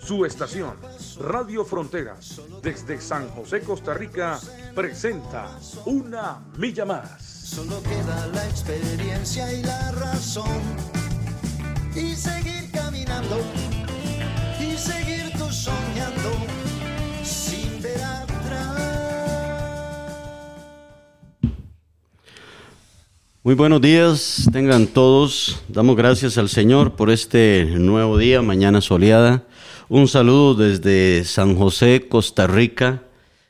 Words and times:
Su 0.00 0.24
estación, 0.24 0.76
Radio 1.20 1.64
Fronteras, 1.64 2.40
desde 2.62 3.00
San 3.00 3.28
José, 3.30 3.60
Costa 3.60 3.92
Rica, 3.92 4.38
presenta 4.74 5.58
Una 5.84 6.40
Milla 6.56 6.84
Más. 6.84 7.22
Solo 7.22 7.82
queda 7.82 8.26
la 8.32 8.46
experiencia 8.48 9.52
y 9.52 9.62
la 9.62 9.92
razón. 9.92 10.62
Y 11.94 12.14
seguir 12.14 12.70
caminando. 12.72 13.40
Y 14.60 14.76
seguir 14.76 15.32
tú 15.36 15.50
soñando. 15.50 16.30
Sin 17.22 17.82
ver 17.82 18.02
atrás. 18.02 18.78
Muy 23.42 23.54
buenos 23.54 23.80
días, 23.80 24.48
tengan 24.52 24.86
todos. 24.86 25.62
Damos 25.68 25.96
gracias 25.96 26.38
al 26.38 26.48
Señor 26.48 26.92
por 26.92 27.10
este 27.10 27.64
nuevo 27.64 28.16
día, 28.16 28.42
mañana 28.42 28.80
soleada. 28.80 29.47
Un 29.90 30.06
saludo 30.06 30.54
desde 30.54 31.24
San 31.24 31.56
José, 31.56 32.08
Costa 32.10 32.46
Rica, 32.46 33.04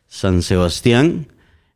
San 0.06 0.42
Sebastián. 0.42 1.32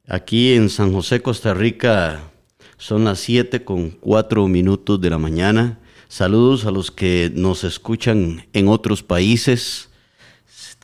Aquí 0.06 0.52
en 0.52 0.70
San 0.70 0.92
José, 0.92 1.20
Costa 1.20 1.52
Rica, 1.52 2.30
son 2.78 3.02
las 3.02 3.18
7 3.18 3.64
con 3.64 3.90
4 3.90 4.46
minutos 4.46 5.00
de 5.00 5.10
la 5.10 5.18
mañana. 5.18 5.80
Saludos 6.06 6.64
a 6.64 6.70
los 6.70 6.92
que 6.92 7.32
nos 7.34 7.64
escuchan 7.64 8.46
en 8.52 8.68
otros 8.68 9.02
países. 9.02 9.90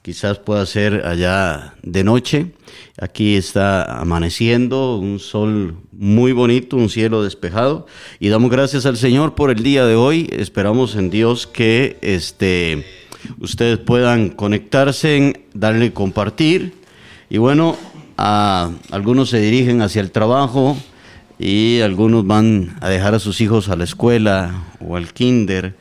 Quizás 0.02 0.40
pueda 0.40 0.66
ser 0.66 1.06
allá 1.06 1.76
de 1.84 2.02
noche. 2.02 2.54
Aquí 3.00 3.36
está 3.36 4.00
amaneciendo, 4.00 4.96
un 4.96 5.20
sol 5.20 5.76
muy 5.92 6.32
bonito, 6.32 6.76
un 6.76 6.88
cielo 6.88 7.22
despejado. 7.22 7.86
Y 8.18 8.28
damos 8.28 8.50
gracias 8.50 8.86
al 8.86 8.96
Señor 8.96 9.36
por 9.36 9.52
el 9.52 9.62
día 9.62 9.86
de 9.86 9.94
hoy. 9.94 10.28
Esperamos 10.32 10.96
en 10.96 11.10
Dios 11.10 11.46
que 11.46 11.96
este, 12.00 12.84
ustedes 13.38 13.78
puedan 13.78 14.30
conectarse, 14.30 15.44
darle 15.54 15.92
compartir. 15.92 16.74
Y 17.30 17.38
bueno, 17.38 17.76
a, 18.16 18.70
algunos 18.90 19.30
se 19.30 19.40
dirigen 19.40 19.82
hacia 19.82 20.00
el 20.00 20.10
trabajo 20.10 20.76
y 21.38 21.80
algunos 21.80 22.26
van 22.26 22.76
a 22.80 22.88
dejar 22.88 23.14
a 23.14 23.18
sus 23.18 23.40
hijos 23.40 23.68
a 23.68 23.76
la 23.76 23.84
escuela 23.84 24.64
o 24.80 24.96
al 24.96 25.12
kinder 25.12 25.74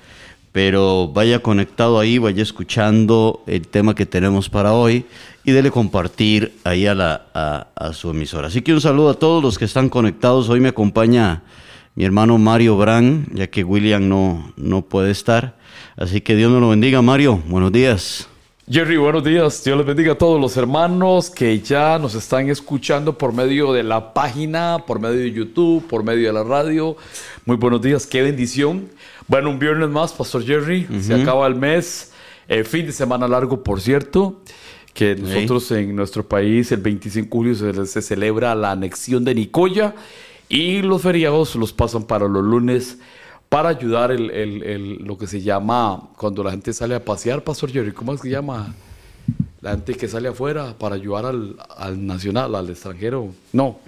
pero 0.57 1.07
vaya 1.09 1.43
conectado 1.43 1.99
ahí, 1.99 2.17
vaya 2.17 2.41
escuchando 2.41 3.43
el 3.45 3.67
tema 3.67 3.93
que 3.93 4.07
tenemos 4.07 4.49
para 4.49 4.73
hoy 4.73 5.05
y 5.43 5.51
dele 5.51 5.69
compartir 5.69 6.51
ahí 6.63 6.87
a, 6.87 6.95
la, 6.95 7.27
a, 7.35 7.67
a, 7.75 7.93
su 7.93 8.09
emisora. 8.09 8.47
Así 8.47 8.63
que 8.63 8.73
un 8.73 8.81
saludo 8.81 9.11
a 9.11 9.13
todos 9.13 9.43
los 9.43 9.59
que 9.59 9.65
están 9.65 9.87
conectados. 9.87 10.49
Hoy 10.49 10.59
me 10.59 10.69
acompaña 10.69 11.43
mi 11.97 12.05
hermano 12.05 12.37
Mario 12.37 12.77
Brand, 12.77 13.25
ya 13.33 13.47
que 13.47 13.63
William 13.63 14.07
no, 14.07 14.53
no 14.55 14.83
puede 14.83 15.09
estar. 15.09 15.57
Así 15.95 16.21
que 16.21 16.35
Dios 16.35 16.51
nos 16.51 16.61
lo 16.61 16.69
bendiga, 16.69 17.01
Mario. 17.01 17.41
Buenos 17.47 17.71
días. 17.71 18.29
Jerry, 18.69 18.97
buenos 18.97 19.23
días. 19.23 19.63
Dios 19.63 19.75
les 19.75 19.87
bendiga 19.87 20.11
a 20.11 20.15
todos 20.15 20.39
los 20.39 20.55
hermanos 20.57 21.31
que 21.31 21.59
ya 21.59 21.97
nos 21.97 22.13
están 22.13 22.51
escuchando 22.51 23.17
por 23.17 23.33
medio 23.33 23.73
de 23.73 23.81
la 23.81 24.13
página, 24.13 24.83
por 24.85 24.99
medio 24.99 25.21
de 25.21 25.31
YouTube, 25.31 25.87
por 25.87 26.03
medio 26.03 26.27
de 26.27 26.33
la 26.33 26.43
radio. 26.43 26.95
Muy 27.45 27.57
buenos 27.57 27.81
días, 27.81 28.05
qué 28.05 28.21
bendición. 28.21 28.89
Bueno, 29.27 29.49
un 29.49 29.57
viernes 29.57 29.89
más, 29.89 30.13
Pastor 30.13 30.45
Jerry. 30.45 30.85
Uh 30.87 30.93
-huh. 30.93 31.01
Se 31.01 31.15
acaba 31.15 31.47
el 31.47 31.55
mes. 31.55 32.11
Eh, 32.47 32.63
fin 32.63 32.85
de 32.85 32.91
semana 32.91 33.27
largo, 33.27 33.63
por 33.63 33.81
cierto. 33.81 34.43
Que 34.93 35.15
nosotros 35.15 35.71
en 35.71 35.95
nuestro 35.95 36.27
país, 36.27 36.71
el 36.71 36.81
25 36.81 37.25
de 37.25 37.31
julio, 37.31 37.55
se, 37.55 37.85
se, 37.87 38.01
celebra 38.03 38.53
la 38.53 38.71
anexión 38.71 39.25
de 39.25 39.33
Nicoya. 39.33 39.95
Y 40.49 40.81
los 40.81 41.01
feriados 41.01 41.55
los 41.55 41.73
pasan 41.73 42.03
para 42.03 42.27
los 42.27 42.43
lunes 42.43 42.97
para 43.49 43.69
ayudar 43.69 44.11
el, 44.11 44.29
el, 44.31 44.95
lo 45.03 45.17
que 45.17 45.27
se 45.27 45.41
llama 45.41 46.09
cuando 46.17 46.43
la 46.43 46.51
gente 46.51 46.73
sale 46.73 46.95
a 46.95 47.03
pasear, 47.03 47.43
Pastor 47.43 47.71
Jerry. 47.71 47.91
¿Cómo 47.91 48.13
es 48.13 48.21
que 48.21 48.27
se 48.27 48.33
llama? 48.33 48.73
La 49.61 49.71
gente 49.71 49.95
que 49.95 50.07
sale 50.07 50.29
afuera 50.29 50.75
para 50.77 50.95
ayudar 50.95 51.25
al, 51.25 51.55
al 51.77 52.05
nacional, 52.05 52.55
al 52.55 52.69
extranjero. 52.69 53.29
No, 53.53 53.79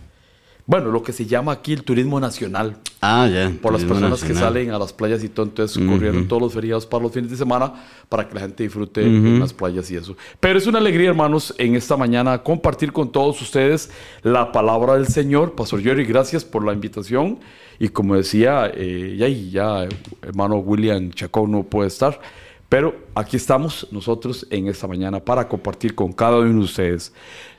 bueno, 0.69 0.91
lo 0.91 1.01
que 1.01 1.13
se 1.13 1.25
llama 1.25 1.51
aquí 1.51 1.73
el 1.73 1.81
turismo 1.81 2.19
nacional. 2.19 2.77
Ah, 3.01 3.27
ya. 3.27 3.51
Por 3.59 3.73
las 3.73 3.83
personas 3.83 4.11
nacional. 4.11 4.35
que 4.35 4.39
salen 4.39 4.71
a 4.71 4.77
las 4.77 4.93
playas 4.93 5.23
y 5.23 5.29
todo. 5.29 5.47
Entonces 5.47 5.75
uh 5.75 5.79
-huh. 5.79 5.89
corrieron 5.89 6.27
todos 6.27 6.43
los 6.43 6.53
feriados 6.53 6.85
para 6.85 7.01
los 7.01 7.11
fines 7.11 7.31
de 7.31 7.37
semana 7.37 7.73
para 8.07 8.29
que 8.29 8.35
la 8.35 8.41
gente 8.41 8.61
disfrute 8.61 9.01
uh 9.01 9.05
-huh. 9.05 9.27
en 9.29 9.39
las 9.39 9.51
playas 9.51 9.89
y 9.89 9.95
eso. 9.95 10.15
Pero 10.39 10.59
es 10.59 10.67
una 10.67 10.77
alegría, 10.77 11.09
hermanos, 11.09 11.55
en 11.57 11.73
esta 11.73 11.97
mañana 11.97 12.43
compartir 12.43 12.91
con 12.91 13.11
todos 13.11 13.41
ustedes 13.41 13.89
la 14.21 14.51
palabra 14.51 14.93
del 14.93 15.07
Señor. 15.07 15.55
Pastor 15.55 15.81
Jerry, 15.81 16.05
gracias 16.05 16.45
por 16.45 16.63
la 16.63 16.71
invitación. 16.71 17.39
Y 17.79 17.89
como 17.89 18.15
decía, 18.15 18.71
eh, 18.71 19.15
ya, 19.17 19.27
ya 19.27 19.89
hermano 20.21 20.57
William 20.57 21.09
Chacón 21.09 21.51
no 21.51 21.63
puede 21.63 21.87
estar. 21.87 22.21
Pero 22.69 22.95
aquí 23.15 23.37
estamos 23.37 23.87
nosotros 23.91 24.45
en 24.51 24.67
esta 24.67 24.85
mañana 24.85 25.19
para 25.19 25.47
compartir 25.47 25.95
con 25.95 26.13
cada 26.13 26.37
uno 26.37 26.59
de 26.59 26.65
ustedes. 26.65 27.11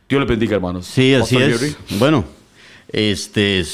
Dios 0.09 0.21
les 0.21 0.29
bendiga, 0.29 0.55
hermanos. 0.55 0.87
Sí, 0.87 1.13
así 1.13 1.35
Pastor 1.35 1.51
es. 1.51 1.61
Jerry. 1.61 1.99
Bueno. 1.99 2.40
Este, 2.93 3.65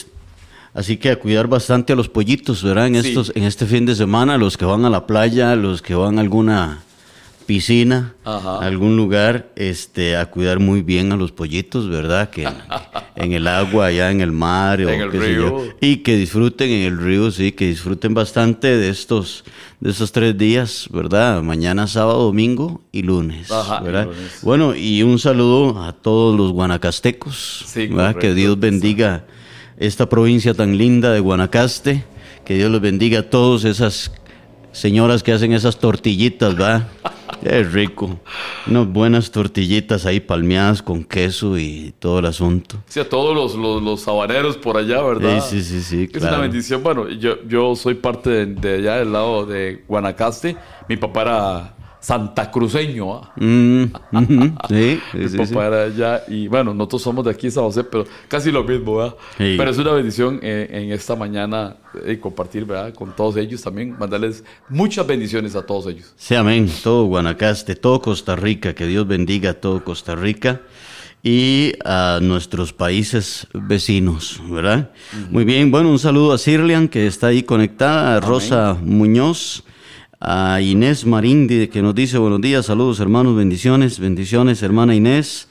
así 0.75 0.97
que 0.97 1.11
a 1.11 1.19
cuidar 1.19 1.49
bastante 1.49 1.93
a 1.93 1.97
los 1.97 2.09
pollitos, 2.09 2.63
¿verdad? 2.63 2.89
En, 2.89 3.03
sí. 3.03 3.09
estos, 3.09 3.33
en 3.35 3.45
este 3.45 3.67
fin 3.67 3.87
de 3.87 3.95
semana, 3.95 4.39
los 4.39 4.57
que 4.57 4.65
van 4.65 4.85
a 4.85 4.91
la 4.91 5.07
playa, 5.07 5.57
los 5.57 5.83
que 5.83 5.95
van 5.95 6.19
a 6.19 6.21
alguna 6.21 6.83
piscina, 7.47 8.15
Ajá. 8.25 8.59
algún 8.59 8.97
lugar, 8.97 9.51
este, 9.57 10.17
a 10.17 10.27
cuidar 10.27 10.59
muy 10.59 10.83
bien 10.83 11.13
a 11.13 11.17
los 11.17 11.33
pollitos, 11.33 11.89
¿verdad? 11.89 12.29
Que 12.31 12.43
en, 12.45 12.55
en 13.17 13.33
el 13.33 13.47
agua, 13.49 13.87
allá 13.87 14.11
en 14.11 14.21
el 14.21 14.33
mar, 14.33 14.81
en 14.81 15.01
el 15.01 15.11
qué 15.11 15.19
sé 15.21 15.27
río. 15.29 15.65
yo. 15.65 15.73
y 15.81 15.99
que 15.99 16.17
disfruten 16.17 16.71
en 16.71 16.83
el 16.93 16.99
río, 16.99 17.31
sí, 17.31 17.53
que 17.53 17.69
disfruten 17.69 18.13
bastante 18.15 18.77
de 18.77 18.89
estos, 18.89 19.45
de 19.81 19.91
estos 19.91 20.13
tres 20.13 20.37
días, 20.37 20.89
¿verdad? 20.91 21.43
Mañana, 21.43 21.87
sábado, 21.87 22.25
domingo 22.25 22.83
y 22.93 23.03
lunes, 23.03 23.51
Ajá, 23.51 23.81
¿verdad? 23.81 24.03
y 24.11 24.15
lunes. 24.15 24.39
Bueno, 24.43 24.75
y 24.75 25.03
un 25.03 25.19
saludo 25.19 25.83
a 25.85 25.93
todos 25.93 26.37
los 26.37 26.53
guanacastecos, 26.53 27.65
Sí, 27.67 27.87
¿verdad? 27.87 28.17
Que. 28.17 28.35
Dios 28.35 28.59
bendiga 28.61 29.25
esta 29.79 30.09
provincia 30.09 30.53
tan 30.55 30.77
linda 30.77 31.13
de 31.13 31.21
Guanacaste, 31.21 32.05
que 32.45 32.55
Dios 32.55 32.71
los 32.71 32.81
bendiga 32.81 33.21
a 33.21 33.23
todas 33.25 33.65
esas 33.65 34.11
señoras 34.73 35.23
que 35.23 35.33
hacen 35.33 35.53
esas 35.53 35.79
tortillitas, 35.79 36.55
¿verdad? 36.55 36.89
Es 37.43 37.73
rico. 37.73 38.19
Unas 38.67 38.87
buenas 38.89 39.31
tortillitas 39.31 40.07
ahí 40.07 40.21
palmeadas 40.21 40.83
con 40.83 41.05
queso 41.05 41.59
y 41.59 41.95
todo 41.99 42.19
el 42.21 42.27
asunto. 42.27 42.77
Sí, 42.89 43.01
a 43.01 43.09
todos 43.09 43.35
los, 43.35 43.55
los, 43.55 43.83
los 43.83 44.07
habaneros 44.09 44.57
por 44.57 44.77
allá, 44.77 45.03
¿verdad? 45.03 45.43
Sí, 45.43 45.63
sí, 45.63 45.81
sí, 45.81 45.83
sí, 45.83 46.11
Es 46.13 46.19
claro. 46.21 46.37
una 46.37 46.43
bendición. 46.43 46.83
Bueno, 46.83 47.09
yo, 47.09 47.43
yo 47.47 47.75
soy 47.77 47.95
parte 47.95 48.31
de, 48.31 48.47
de 48.47 48.75
allá 48.79 48.97
del 48.97 49.13
lado 49.13 49.47
de 49.47 49.85
Guanacaste. 49.87 50.57
Mi 50.89 50.97
papá 50.97 51.23
era 51.23 51.77
santacruceño. 52.07 53.15
¿ah? 53.17 53.33
Mm, 53.35 53.87
sí, 54.69 55.01
sí, 55.13 55.55
era 55.55 55.83
allá. 55.85 56.23
Y 56.29 56.47
bueno, 56.47 56.73
nosotros 56.73 57.03
somos 57.03 57.25
de 57.25 57.33
aquí, 57.33 57.51
San 57.51 57.65
José, 57.65 57.83
pero 57.83 58.05
casi 58.29 58.53
lo 58.53 58.63
mismo. 58.63 59.17
Pero 59.37 59.69
es 59.69 59.79
una 59.79 59.91
bendición 59.91 60.39
eh, 60.41 60.69
en 60.71 60.93
esta 60.93 61.17
mañana 61.17 61.75
eh, 62.05 62.21
compartir, 62.21 62.65
¿verdad? 62.65 62.95
Con 62.95 63.11
todos 63.17 63.37
ellos 63.37 63.61
también. 63.61 63.97
Mandarles 63.99 64.45
muchas 64.69 65.05
bendiciones 65.05 65.57
a 65.57 65.67
todos 65.67 65.89
ellos. 65.89 66.13
Sí, 66.17 66.37
amén. 66.37 66.71
Todo 66.85 67.07
Guanacaste, 67.07 67.75
todo 67.75 68.01
Costa 68.01 68.37
Rica, 68.37 68.73
que 68.73 68.87
Dios 68.87 69.05
bendiga 69.09 69.51
a 69.51 69.55
todo 69.55 69.83
Costa 69.83 70.15
Rica 70.15 70.61
y 71.25 71.73
a 71.85 72.21
nuestros 72.23 72.73
países 72.73 73.49
vecinos, 73.53 74.41
¿verdad? 74.49 74.93
Muy 75.33 75.45
bien, 75.45 75.73
bueno, 75.73 75.91
un 75.91 75.99
saludo 75.99 76.33
a 76.33 76.39
Cirlian, 76.39 76.87
que 76.87 77.09
está 77.09 77.27
ahí 77.29 77.43
conectada, 77.43 78.15
a 78.15 78.21
Rosa 78.21 78.79
Muñoz, 78.81 79.65
a 80.21 80.61
Inés 80.61 81.05
Marindi, 81.05 81.69
que 81.69 81.83
nos 81.83 81.95
dice 81.95 82.19
buenos 82.19 82.41
días, 82.41 82.67
saludos 82.67 83.01
hermanos, 83.01 83.37
bendiciones, 83.37 83.99
bendiciones, 83.99 84.63
hermana 84.63 84.95
Inés. 84.95 85.49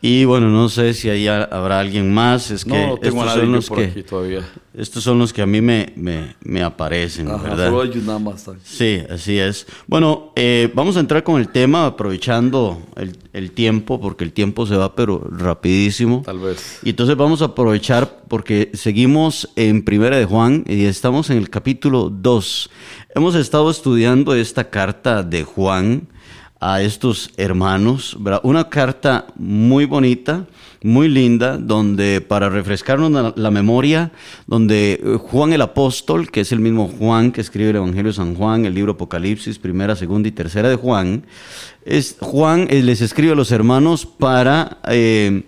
Y 0.00 0.24
bueno, 0.26 0.48
no 0.48 0.68
sé 0.68 0.94
si 0.94 1.10
ahí 1.10 1.26
ha- 1.26 1.42
habrá 1.42 1.80
alguien 1.80 2.14
más, 2.14 2.52
es 2.52 2.64
que 2.64 2.70
no, 2.70 2.98
tengo 2.98 3.24
estos 3.24 3.34
son 3.40 3.50
los 3.52 3.68
por 3.68 3.78
que, 3.78 3.84
aquí 3.86 4.02
todavía. 4.04 4.48
estos 4.74 5.02
son 5.02 5.18
los 5.18 5.32
que 5.32 5.42
a 5.42 5.46
mí 5.46 5.60
me, 5.60 5.92
me, 5.96 6.36
me 6.44 6.62
aparecen, 6.62 7.26
Ajá, 7.26 7.42
¿verdad? 7.56 7.72
nada 8.04 8.18
más. 8.20 8.48
Sí, 8.62 9.00
así 9.10 9.36
es. 9.40 9.66
Bueno, 9.88 10.30
eh, 10.36 10.70
vamos 10.72 10.96
a 10.96 11.00
entrar 11.00 11.24
con 11.24 11.40
el 11.40 11.48
tema 11.48 11.84
aprovechando 11.86 12.80
el, 12.94 13.16
el 13.32 13.50
tiempo, 13.50 14.00
porque 14.00 14.22
el 14.22 14.32
tiempo 14.32 14.66
se 14.66 14.76
va 14.76 14.94
pero 14.94 15.18
rapidísimo. 15.32 16.22
Tal 16.24 16.38
vez. 16.38 16.78
Y 16.84 16.90
entonces 16.90 17.16
vamos 17.16 17.42
a 17.42 17.46
aprovechar 17.46 18.22
porque 18.28 18.70
seguimos 18.74 19.48
en 19.56 19.82
Primera 19.84 20.16
de 20.16 20.26
Juan 20.26 20.62
y 20.68 20.84
estamos 20.84 21.28
en 21.30 21.38
el 21.38 21.50
capítulo 21.50 22.08
2. 22.08 22.70
Hemos 23.14 23.34
estado 23.34 23.70
estudiando 23.70 24.34
esta 24.34 24.68
carta 24.68 25.22
de 25.22 25.42
Juan 25.42 26.08
a 26.60 26.82
estos 26.82 27.30
hermanos. 27.38 28.18
Una 28.42 28.68
carta 28.68 29.28
muy 29.36 29.86
bonita, 29.86 30.44
muy 30.82 31.08
linda, 31.08 31.56
donde 31.56 32.20
para 32.20 32.50
refrescarnos 32.50 33.34
la, 33.34 33.50
memoria, 33.50 34.12
donde 34.46 35.00
eh, 35.02 35.16
Juan 35.16 35.54
el 35.54 35.62
apóstol, 35.62 36.30
que 36.30 36.42
es 36.42 36.52
el 36.52 36.60
mismo 36.60 36.86
Juan 36.86 37.32
que 37.32 37.40
escribe 37.40 37.70
el 37.70 37.76
Evangelio 37.76 38.10
de 38.10 38.16
San 38.16 38.34
Juan, 38.34 38.66
el 38.66 38.74
libro 38.74 38.92
Apocalipsis, 38.92 39.58
primera, 39.58 39.96
segunda 39.96 40.28
y 40.28 40.32
tercera 40.32 40.68
de 40.68 40.76
Juan, 40.76 41.24
es, 41.86 42.18
Juan 42.20 42.66
eh, 42.68 42.82
les 42.82 43.00
escribe 43.00 43.32
a 43.32 43.36
los 43.36 43.52
hermanos 43.52 44.04
para... 44.04 44.80
Eh, 44.86 45.44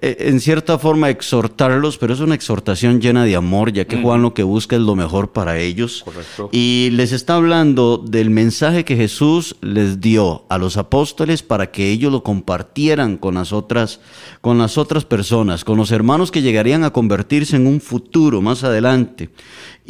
en 0.00 0.40
cierta 0.40 0.78
forma 0.78 1.10
exhortarlos, 1.10 1.96
pero 1.96 2.12
es 2.12 2.20
una 2.20 2.34
exhortación 2.34 3.00
llena 3.00 3.24
de 3.24 3.36
amor, 3.36 3.72
ya 3.72 3.84
que 3.84 4.00
Juan 4.00 4.22
lo 4.22 4.34
que 4.34 4.42
busca 4.42 4.74
es 4.74 4.82
lo 4.82 4.96
mejor 4.96 5.30
para 5.30 5.58
ellos. 5.58 6.02
Correcto. 6.04 6.48
Y 6.50 6.90
les 6.92 7.12
está 7.12 7.36
hablando 7.36 7.98
del 7.98 8.30
mensaje 8.30 8.84
que 8.84 8.96
Jesús 8.96 9.56
les 9.60 10.00
dio 10.00 10.44
a 10.48 10.58
los 10.58 10.76
apóstoles 10.76 11.42
para 11.42 11.70
que 11.70 11.90
ellos 11.90 12.10
lo 12.10 12.24
compartieran 12.24 13.16
con 13.16 13.34
las 13.34 13.52
otras, 13.52 14.00
con 14.40 14.58
las 14.58 14.76
otras 14.76 15.04
personas, 15.04 15.64
con 15.64 15.76
los 15.76 15.92
hermanos 15.92 16.32
que 16.32 16.42
llegarían 16.42 16.82
a 16.82 16.92
convertirse 16.92 17.54
en 17.54 17.68
un 17.68 17.80
futuro 17.80 18.40
más 18.40 18.64
adelante. 18.64 19.30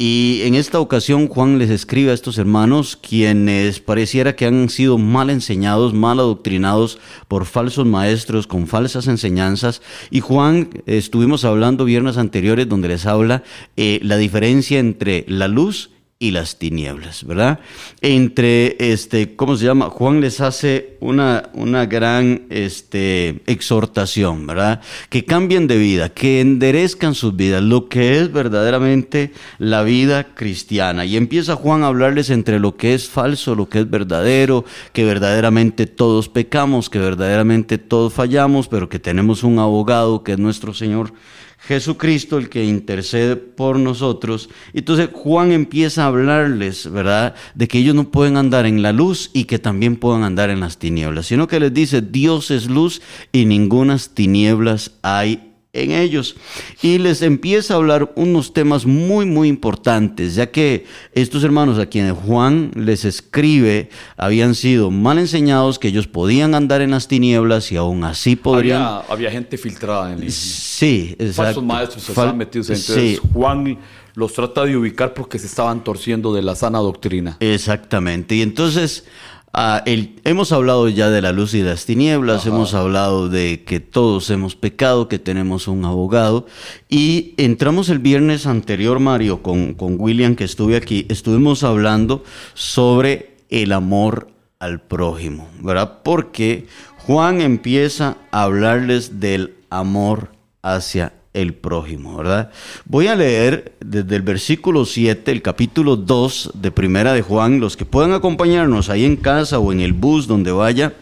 Y 0.03 0.41
en 0.45 0.55
esta 0.55 0.79
ocasión 0.79 1.27
Juan 1.27 1.59
les 1.59 1.69
escribe 1.69 2.09
a 2.09 2.15
estos 2.15 2.39
hermanos 2.39 2.95
quienes 2.95 3.79
pareciera 3.79 4.35
que 4.35 4.47
han 4.47 4.67
sido 4.69 4.97
mal 4.97 5.29
enseñados, 5.29 5.93
mal 5.93 6.17
adoctrinados 6.17 6.97
por 7.27 7.45
falsos 7.45 7.85
maestros 7.85 8.47
con 8.47 8.65
falsas 8.65 9.05
enseñanzas. 9.05 9.83
Y 10.09 10.21
Juan, 10.21 10.69
estuvimos 10.87 11.45
hablando 11.45 11.85
viernes 11.85 12.17
anteriores 12.17 12.67
donde 12.67 12.87
les 12.87 13.05
habla 13.05 13.43
eh, 13.77 13.99
la 14.01 14.17
diferencia 14.17 14.79
entre 14.79 15.23
la 15.27 15.47
luz 15.47 15.91
y 16.21 16.29
las 16.29 16.57
tinieblas, 16.57 17.23
¿verdad? 17.25 17.59
Entre, 17.99 18.77
este, 18.79 19.35
¿cómo 19.35 19.57
se 19.57 19.65
llama? 19.65 19.89
Juan 19.89 20.21
les 20.21 20.39
hace 20.39 20.97
una, 20.99 21.49
una 21.53 21.87
gran 21.87 22.43
este, 22.51 23.41
exhortación, 23.47 24.45
¿verdad? 24.45 24.81
Que 25.09 25.25
cambien 25.25 25.65
de 25.65 25.79
vida, 25.79 26.09
que 26.09 26.39
enderezcan 26.39 27.15
sus 27.15 27.35
vidas, 27.35 27.63
lo 27.63 27.89
que 27.89 28.19
es 28.19 28.31
verdaderamente 28.31 29.31
la 29.57 29.81
vida 29.81 30.35
cristiana. 30.35 31.05
Y 31.05 31.17
empieza 31.17 31.55
Juan 31.55 31.81
a 31.81 31.87
hablarles 31.87 32.29
entre 32.29 32.59
lo 32.59 32.77
que 32.77 32.93
es 32.93 33.09
falso, 33.09 33.55
lo 33.55 33.67
que 33.67 33.79
es 33.79 33.89
verdadero, 33.89 34.63
que 34.93 35.03
verdaderamente 35.03 35.87
todos 35.87 36.29
pecamos, 36.29 36.91
que 36.91 36.99
verdaderamente 36.99 37.79
todos 37.79 38.13
fallamos, 38.13 38.67
pero 38.67 38.89
que 38.89 38.99
tenemos 38.99 39.41
un 39.41 39.57
abogado 39.57 40.23
que 40.23 40.33
es 40.33 40.39
nuestro 40.39 40.75
Señor 40.75 41.13
Jesucristo 41.61 42.39
el 42.39 42.49
que 42.49 42.65
intercede 42.65 43.35
por 43.35 43.77
nosotros. 43.77 44.49
Entonces 44.73 45.09
Juan 45.13 45.51
empieza 45.51 46.03
a 46.03 46.07
hablarles, 46.07 46.91
¿verdad? 46.91 47.35
De 47.53 47.67
que 47.67 47.77
ellos 47.77 47.93
no 47.93 48.09
pueden 48.09 48.35
andar 48.35 48.65
en 48.65 48.81
la 48.81 48.91
luz 48.91 49.29
y 49.31 49.43
que 49.43 49.59
también 49.59 49.95
puedan 49.95 50.23
andar 50.23 50.49
en 50.49 50.59
las 50.59 50.79
tinieblas, 50.79 51.27
sino 51.27 51.47
que 51.47 51.59
les 51.59 51.73
dice, 51.73 52.01
Dios 52.01 52.49
es 52.49 52.67
luz 52.67 53.01
y 53.31 53.45
ningunas 53.45 54.09
tinieblas 54.09 54.93
hay 55.03 55.50
en 55.73 55.91
ellos. 55.91 56.35
Y 56.81 56.97
les 56.97 57.21
empieza 57.21 57.73
a 57.73 57.77
hablar 57.77 58.11
unos 58.15 58.53
temas 58.53 58.85
muy, 58.85 59.25
muy 59.25 59.47
importantes, 59.47 60.35
ya 60.35 60.51
que 60.51 60.85
estos 61.13 61.43
hermanos 61.43 61.79
a 61.79 61.85
quienes 61.85 62.13
Juan 62.13 62.71
les 62.75 63.05
escribe 63.05 63.89
habían 64.17 64.55
sido 64.55 64.91
mal 64.91 65.17
enseñados, 65.17 65.79
que 65.79 65.87
ellos 65.87 66.07
podían 66.07 66.55
andar 66.55 66.81
en 66.81 66.91
las 66.91 67.07
tinieblas 67.07 67.71
y 67.71 67.77
aún 67.77 68.03
así 68.03 68.35
podrían... 68.35 68.81
Había, 68.81 68.99
había 69.09 69.31
gente 69.31 69.57
filtrada 69.57 70.13
en 70.13 70.23
el... 70.23 70.31
Sí, 70.31 71.15
exacto. 71.17 71.43
Falsos 71.43 71.63
maestros 71.63 72.03
se 72.03 72.11
estaban 72.11 72.37
metidos. 72.37 72.69
Entonces 72.69 73.01
Sí. 73.01 73.19
Juan 73.33 73.77
los 74.15 74.33
trata 74.33 74.65
de 74.65 74.75
ubicar 74.75 75.13
porque 75.13 75.39
se 75.39 75.47
estaban 75.47 75.83
torciendo 75.83 76.33
de 76.33 76.41
la 76.41 76.55
sana 76.55 76.79
doctrina. 76.79 77.37
Exactamente. 77.39 78.35
Y 78.35 78.41
entonces 78.41 79.05
ah, 79.53 79.83
el- 79.85 80.19
hemos 80.23 80.51
hablado 80.51 80.87
ya 80.89 81.09
de 81.09 81.21
la 81.21 81.31
luz 81.31 81.53
y 81.53 81.61
las 81.61 81.85
tinieblas, 81.85 82.45
hemos 82.45 82.73
hablado 82.73 83.29
de 83.29 83.63
que 83.65 83.79
todos 83.79 84.29
hemos 84.29 84.55
pecado, 84.55 85.07
que 85.07 85.19
tenemos 85.19 85.67
un 85.67 85.85
abogado. 85.85 86.45
Y 86.89 87.33
entramos 87.37 87.89
el 87.89 87.99
viernes 87.99 88.45
anterior, 88.45 88.99
Mario, 88.99 89.41
con, 89.43 89.73
con 89.73 89.95
William, 89.99 90.35
que 90.35 90.43
estuve 90.43 90.75
aquí, 90.75 91.05
estuvimos 91.09 91.63
hablando 91.63 92.23
sobre 92.53 93.37
el 93.49 93.71
amor 93.71 94.29
al 94.59 94.79
prójimo, 94.81 95.49
¿verdad? 95.61 95.99
Porque 96.03 96.67
Juan 96.99 97.41
empieza 97.41 98.17
a 98.31 98.43
hablarles 98.43 99.19
del 99.19 99.55
amor 99.69 100.31
hacia 100.61 101.13
el 101.33 101.53
prójimo, 101.53 102.17
¿verdad? 102.17 102.51
Voy 102.85 103.07
a 103.07 103.15
leer 103.15 103.73
desde 103.79 104.15
el 104.15 104.21
versículo 104.21 104.85
7, 104.85 105.31
el 105.31 105.41
capítulo 105.41 105.95
2 105.95 106.51
de 106.55 106.71
Primera 106.71 107.13
de 107.13 107.21
Juan, 107.21 107.59
los 107.59 107.77
que 107.77 107.85
puedan 107.85 108.11
acompañarnos 108.11 108.89
ahí 108.89 109.05
en 109.05 109.15
casa 109.15 109.59
o 109.59 109.71
en 109.71 109.79
el 109.79 109.93
bus 109.93 110.27
donde 110.27 110.51
vaya. 110.51 110.93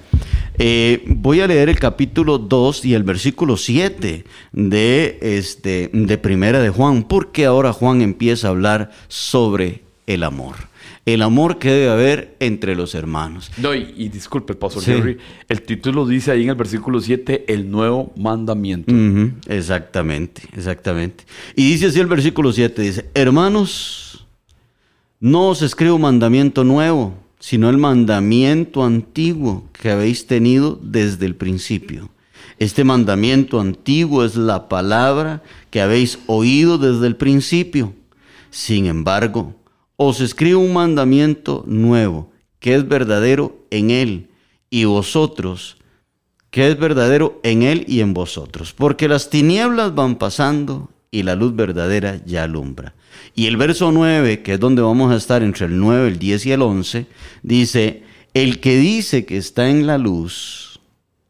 eh, 0.61 1.03
voy 1.07 1.39
a 1.39 1.47
leer 1.47 1.69
el 1.69 1.79
capítulo 1.79 2.37
2 2.37 2.85
y 2.85 2.93
el 2.93 3.03
versículo 3.03 3.55
7 3.57 4.25
de, 4.51 5.17
este, 5.21 5.89
de 5.93 6.17
Primera 6.17 6.59
de 6.59 6.69
Juan, 6.69 7.03
porque 7.03 7.45
ahora 7.45 7.71
Juan 7.73 8.01
empieza 8.01 8.47
a 8.47 8.51
hablar 8.51 8.91
sobre 9.07 9.88
el 10.09 10.23
amor. 10.23 10.56
El 11.06 11.21
amor 11.21 11.59
que 11.59 11.69
debe 11.71 11.89
haber 11.89 12.35
entre 12.39 12.75
los 12.75 12.94
hermanos. 12.95 13.51
No, 13.57 13.73
y, 13.73 13.94
y 13.95 14.09
disculpe, 14.09 14.56
Pastor 14.56 14.83
Sí. 14.83 14.91
Jerry, 14.91 15.17
el 15.47 15.61
título 15.61 16.06
dice 16.06 16.31
ahí 16.31 16.44
en 16.44 16.50
el 16.50 16.56
versículo 16.56 17.00
7, 17.00 17.45
el 17.47 17.69
nuevo 17.69 18.11
mandamiento. 18.17 18.94
Exactamente, 19.47 20.41
exactamente. 20.56 21.23
Y 21.56 21.71
dice 21.71 21.88
así 21.88 22.00
el 22.00 22.07
versículo 22.07 22.51
7, 22.51 22.81
dice, 22.81 23.09
hermanos, 23.13 24.25
no 25.19 25.50
os 25.50 25.61
escribo 25.61 26.00
mandamiento 26.00 26.63
nuevo, 26.63 27.13
sino 27.39 27.69
el 27.69 27.77
mandamiento 27.77 28.83
antiguo 28.83 29.69
que 29.73 29.91
habéis 29.91 30.25
tenido 30.27 30.79
desde 30.81 31.25
el 31.27 31.35
principio. 31.35 32.09
Este 32.57 32.83
mandamiento 32.83 33.59
antiguo 33.59 34.25
es 34.25 34.35
la 34.35 34.67
palabra 34.67 35.44
que 35.69 35.81
habéis 35.81 36.19
oído 36.25 36.77
desde 36.77 37.07
el 37.07 37.15
principio. 37.15 37.94
Sin 38.51 38.88
embargo, 38.88 39.55
os 40.01 40.22
escribo 40.22 40.62
un 40.62 40.74
mandamiento 40.74 41.63
nuevo, 41.68 42.31
que 42.60 42.74
es 42.74 42.88
verdadero 42.88 43.68
en 43.69 43.92
él, 43.92 44.30
y 44.69 44.86
vosotros 44.86 45.75
que 46.51 46.68
es 46.68 46.80
verdadero 46.80 47.40
en 47.44 47.63
Él 47.63 47.86
y 47.88 48.01
en 48.01 48.13
vosotros. 48.13 48.74
Porque 48.74 49.07
las 49.07 49.30
tinieblas 49.30 49.94
van 49.94 50.16
pasando 50.16 50.90
y 51.12 51.24
la 51.24 51.36
luz 51.36 51.56
verdadera 51.56 52.22
ya 52.25 52.44
alumbra. 52.44 52.94
Y 53.36 53.48
el 53.48 53.57
verso 53.57 53.92
9, 53.92 54.42
que 54.42 54.54
es 54.54 54.60
donde 54.60 54.81
vamos 54.81 55.12
a 55.12 55.18
estar 55.18 55.44
entre 55.44 55.66
el 55.68 55.80
9, 55.80 56.07
el 56.07 56.19
10 56.19 56.46
y 56.46 56.51
el 56.51 56.62
11, 56.62 57.06
dice, 57.44 58.03
el 58.34 58.60
que 58.60 58.77
dice 58.77 59.25
que 59.25 59.38
está 59.38 59.70
en 59.70 59.88
la 59.88 59.98
luz 59.98 60.79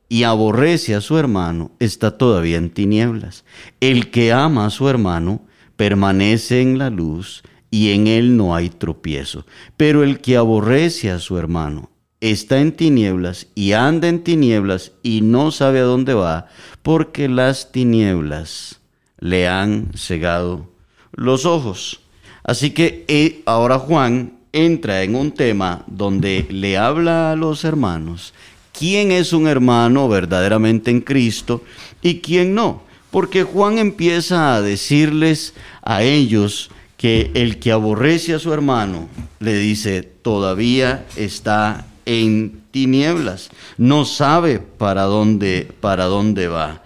y 0.08 0.24
aborrece 0.24 0.96
a 0.96 1.02
su 1.02 1.18
hermano 1.18 1.72
está 1.80 2.18
todavía 2.18 2.58
en 2.58 2.70
tinieblas. 2.70 3.46
El 3.80 4.10
que 4.12 4.32
ama 4.32 4.66
a 4.66 4.70
su 4.70 4.90
hermano 4.90 5.42
permanece 5.76 6.62
en 6.62 6.78
la 6.78 6.90
luz 6.90 7.44
y 7.72 7.92
en 7.92 8.08
él 8.08 8.38
no 8.38 8.56
hay 8.56 8.70
tropiezo. 8.70 9.46
Pero 9.78 10.04
el 10.04 10.20
que 10.20 10.38
aborrece 10.38 11.12
a 11.12 11.20
su 11.20 11.38
hermano 11.38 11.90
está 12.22 12.60
en 12.60 12.74
tinieblas 12.74 13.48
y 13.56 13.74
anda 13.74 14.08
en 14.08 14.24
tinieblas 14.24 14.92
y 15.04 15.22
no 15.22 15.52
sabe 15.52 15.80
a 15.80 15.84
dónde 15.84 16.14
va, 16.14 16.48
porque 16.82 17.30
las 17.30 17.72
tinieblas 17.72 18.80
le 19.20 19.48
han 19.48 19.92
cegado 19.96 20.70
los 21.12 21.46
ojos. 21.46 22.02
Así 22.44 22.72
que 22.72 23.06
eh, 23.08 23.42
ahora 23.46 23.80
Juan 23.80 24.40
entra 24.52 25.04
en 25.04 25.16
un 25.16 25.32
tema 25.32 25.84
donde 25.88 26.48
le 26.50 26.78
habla 26.78 27.32
a 27.32 27.36
los 27.36 27.64
hermanos 27.64 28.34
quién 28.80 29.12
es 29.12 29.34
un 29.34 29.48
hermano 29.48 30.08
verdaderamente 30.08 30.90
en 30.90 31.02
Cristo 31.02 31.64
y 32.02 32.20
quién 32.20 32.56
no. 32.56 32.82
Porque 33.12 33.44
Juan 33.44 33.78
empieza 33.78 34.56
a 34.56 34.62
decirles 34.62 35.54
a 35.82 36.04
ellos 36.04 36.70
que 37.00 37.32
el 37.34 37.60
que 37.60 37.72
aborrece 37.72 38.34
a 38.34 38.40
su 38.40 38.52
hermano, 38.52 39.08
le 39.40 39.56
dice, 39.56 40.04
todavía 40.04 41.06
está 41.16 41.88
en 42.06 42.64
tinieblas, 42.72 43.52
no 43.78 44.04
sabe 44.04 44.60
para 44.60 45.04
dónde, 45.04 45.72
para 45.80 46.06
dónde 46.06 46.50
va. 46.50 46.84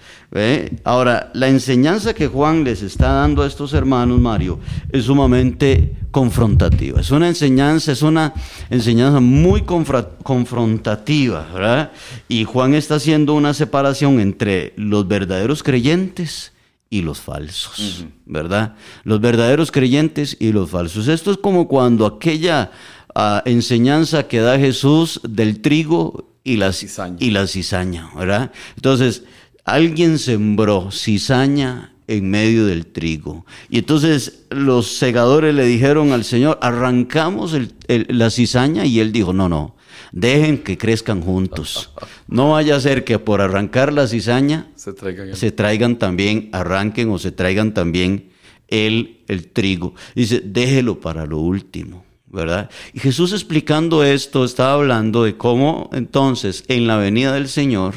Ahora, 0.83 1.31
la 1.33 1.47
enseñanza 1.47 2.13
que 2.13 2.27
Juan 2.27 2.63
les 2.63 2.83
está 2.83 3.11
dando 3.13 3.41
a 3.41 3.47
estos 3.47 3.73
hermanos, 3.73 4.19
Mario, 4.19 4.59
es 4.91 5.05
sumamente 5.05 5.95
confrontativa. 6.11 7.01
Es 7.01 7.09
una 7.09 7.27
enseñanza, 7.27 7.91
es 7.91 8.03
una 8.03 8.35
enseñanza 8.69 9.19
muy 9.19 9.63
confrontativa, 9.63 11.47
¿verdad? 11.51 11.91
Y 12.29 12.43
Juan 12.43 12.75
está 12.75 12.95
haciendo 12.95 13.33
una 13.33 13.55
separación 13.55 14.19
entre 14.19 14.73
los 14.75 15.07
verdaderos 15.07 15.63
creyentes 15.63 16.52
y 16.93 17.01
los 17.01 17.19
falsos, 17.21 18.05
¿verdad? 18.25 18.75
Los 19.03 19.19
verdaderos 19.19 19.71
creyentes 19.71 20.37
y 20.39 20.51
los 20.51 20.69
falsos. 20.69 21.07
Esto 21.07 21.31
es 21.31 21.37
como 21.37 21.67
cuando 21.67 22.05
aquella 22.05 22.69
ah, 23.15 23.41
enseñanza 23.45 24.27
que 24.27 24.39
da 24.39 24.59
Jesús 24.59 25.19
del 25.27 25.59
trigo 25.61 26.29
y 26.43 26.57
la, 26.57 26.71
Cizaña. 26.71 27.17
y 27.19 27.31
la 27.31 27.47
cizaña, 27.47 28.09
¿verdad? 28.15 28.51
Entonces, 28.75 29.23
alguien 29.65 30.19
sembró 30.19 30.89
cizaña 30.91 31.93
en 32.07 32.29
medio 32.29 32.65
del 32.65 32.85
trigo. 32.85 33.45
Y 33.69 33.79
entonces 33.79 34.43
los 34.49 34.87
segadores 34.97 35.55
le 35.55 35.65
dijeron 35.65 36.11
al 36.11 36.25
Señor, 36.25 36.59
arrancamos 36.61 37.53
el- 37.53 37.73
el- 37.87 38.05
la 38.09 38.29
cizaña 38.29 38.85
y 38.85 38.99
él 38.99 39.11
dijo, 39.11 39.31
no, 39.33 39.47
no, 39.49 39.75
Dejen 40.15 40.59
que 40.59 40.77
crezcan 40.77 41.21
juntos. 41.21 41.89
No 42.27 42.51
vaya 42.51 42.75
a 42.75 42.79
ser 42.79 43.03
que 43.03 43.17
por 43.17 43.41
arrancar 43.41 43.91
la 43.91 44.07
cizaña 44.07 44.67
Se 44.75 44.93
traigan 44.93 45.29
el- 45.29 45.35
se 45.35 45.51
traigan 45.51 45.97
también, 45.97 46.49
arranquen 46.53 47.09
o 47.09 47.17
se 47.17 47.31
traigan 47.31 47.73
también 47.73 48.29
el, 48.67 49.23
el 49.27 49.47
trigo. 49.47 49.95
Dice, 50.13 50.39
déjelo 50.45 50.99
para 50.99 51.25
lo 51.25 51.39
último, 51.39 52.05
¿verdad? 52.27 52.69
Y 52.93 52.99
Jesús 52.99 53.33
explicando 53.33 54.03
esto, 54.03 54.45
estaba 54.45 54.73
hablando 54.73 55.23
de 55.23 55.35
cómo 55.35 55.89
entonces 55.93 56.63
en 56.67 56.85
la 56.85 56.97
venida 56.97 57.33
del 57.33 57.47
Señor, 57.49 57.95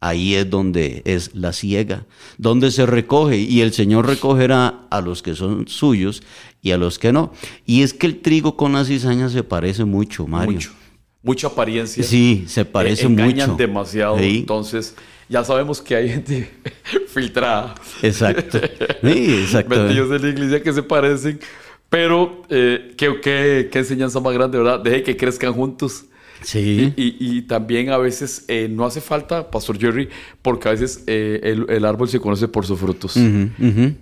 ahí 0.00 0.34
es 0.34 0.48
donde 0.48 1.02
es 1.04 1.34
la 1.34 1.52
ciega, 1.52 2.06
donde 2.38 2.70
se 2.70 2.86
recoge 2.86 3.36
y 3.36 3.60
el 3.60 3.74
Señor 3.74 4.06
recogerá 4.06 4.86
a 4.90 5.02
los 5.02 5.22
que 5.22 5.34
son 5.34 5.68
suyos 5.68 6.22
y 6.62 6.70
a 6.70 6.78
los 6.78 6.98
que 6.98 7.12
no. 7.12 7.30
Y 7.66 7.82
es 7.82 7.92
que 7.92 8.06
el 8.06 8.20
trigo 8.22 8.56
con 8.56 8.72
la 8.72 8.86
cizaña 8.86 9.28
se 9.28 9.42
parece 9.44 9.84
mucho, 9.84 10.26
Mario. 10.26 10.54
Mucho. 10.54 10.72
Mucha 11.22 11.46
apariencia. 11.46 12.02
Sí, 12.02 12.44
se 12.48 12.64
parece 12.64 13.04
Eh, 13.04 13.06
engañan 13.06 13.50
mucho. 13.50 13.56
demasiado. 13.58 14.18
Sí. 14.18 14.38
Entonces, 14.40 14.94
ya 15.28 15.44
sabemos 15.44 15.80
que 15.80 15.94
hay 15.96 16.08
gente 16.08 16.50
filtrada. 17.08 17.74
Exacto. 18.02 18.58
Sí, 19.02 19.34
exacto. 19.42 19.74
Metidos 19.82 20.10
en 20.16 20.22
la 20.22 20.28
iglesia 20.28 20.62
que 20.62 20.72
se 20.72 20.82
parecen. 20.82 21.38
Pero, 21.88 22.42
eh, 22.48 22.94
¿qué, 22.96 23.20
qué, 23.20 23.68
qué 23.70 23.78
enseñanza 23.80 24.18
más 24.20 24.32
grande, 24.32 24.58
¿verdad? 24.58 24.80
Deje 24.80 25.02
que 25.02 25.16
crezcan 25.16 25.52
juntos. 25.52 26.04
Sí. 26.42 26.92
Y, 26.96 27.16
y 27.18 27.42
también 27.42 27.90
a 27.90 27.98
veces 27.98 28.44
eh, 28.48 28.68
no 28.70 28.84
hace 28.84 29.00
falta, 29.00 29.50
Pastor 29.50 29.78
Jerry, 29.78 30.08
porque 30.42 30.68
a 30.68 30.72
veces 30.72 31.04
eh, 31.06 31.40
el, 31.42 31.66
el 31.68 31.84
árbol 31.84 32.08
se 32.08 32.20
conoce 32.20 32.48
por 32.48 32.66
sus 32.66 32.78
frutos. 32.78 33.16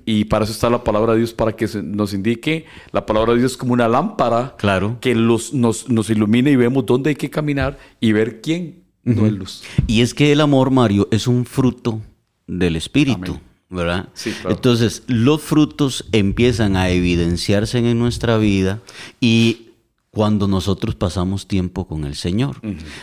Y 0.07 0.25
para 0.25 0.45
eso 0.45 0.53
está 0.53 0.71
la 0.71 0.83
palabra 0.85 1.13
de 1.13 1.19
Dios, 1.19 1.33
para 1.33 1.53
que 1.53 1.67
nos 1.83 2.15
indique 2.15 2.65
la 2.93 3.05
palabra 3.07 3.33
de 3.35 3.41
Dios 3.41 3.57
como 3.57 3.73
una 3.73 3.89
lámpara 3.89 4.55
Claro. 4.59 4.99
que 5.01 5.15
los, 5.15 5.53
nos, 5.55 5.89
nos 5.89 6.11
ilumine 6.11 6.51
y 6.51 6.57
vemos 6.57 6.87
dónde 6.87 7.11
hay 7.11 7.17
que 7.17 7.31
caminar 7.31 7.79
y 8.01 8.13
ver 8.13 8.41
quién 8.41 8.83
no 9.05 9.27
es 9.27 9.33
luz. 9.33 9.63
Y 9.87 10.03
es 10.03 10.15
que 10.15 10.33
el 10.33 10.41
amor, 10.41 10.71
Mario, 10.71 11.09
es 11.11 11.27
un 11.27 11.45
fruto 11.47 12.01
del 12.47 12.77
Espíritu, 12.77 13.33
Amén. 13.33 13.41
¿verdad? 13.71 14.09
Sí, 14.15 14.31
claro. 14.33 14.55
Entonces, 14.57 15.03
los 15.07 15.41
frutos 15.41 16.07
empiezan 16.13 16.77
a 16.77 16.91
evidenciarse 16.91 17.79
en 17.79 17.99
nuestra 17.99 18.37
vida 18.39 18.81
y 19.21 19.70
cuando 20.13 20.49
nosotros 20.49 20.97
pasamos 20.97 21.47
tiempo 21.47 21.87
con 21.87 22.05
el 22.05 22.17
Señor. 22.17 22.61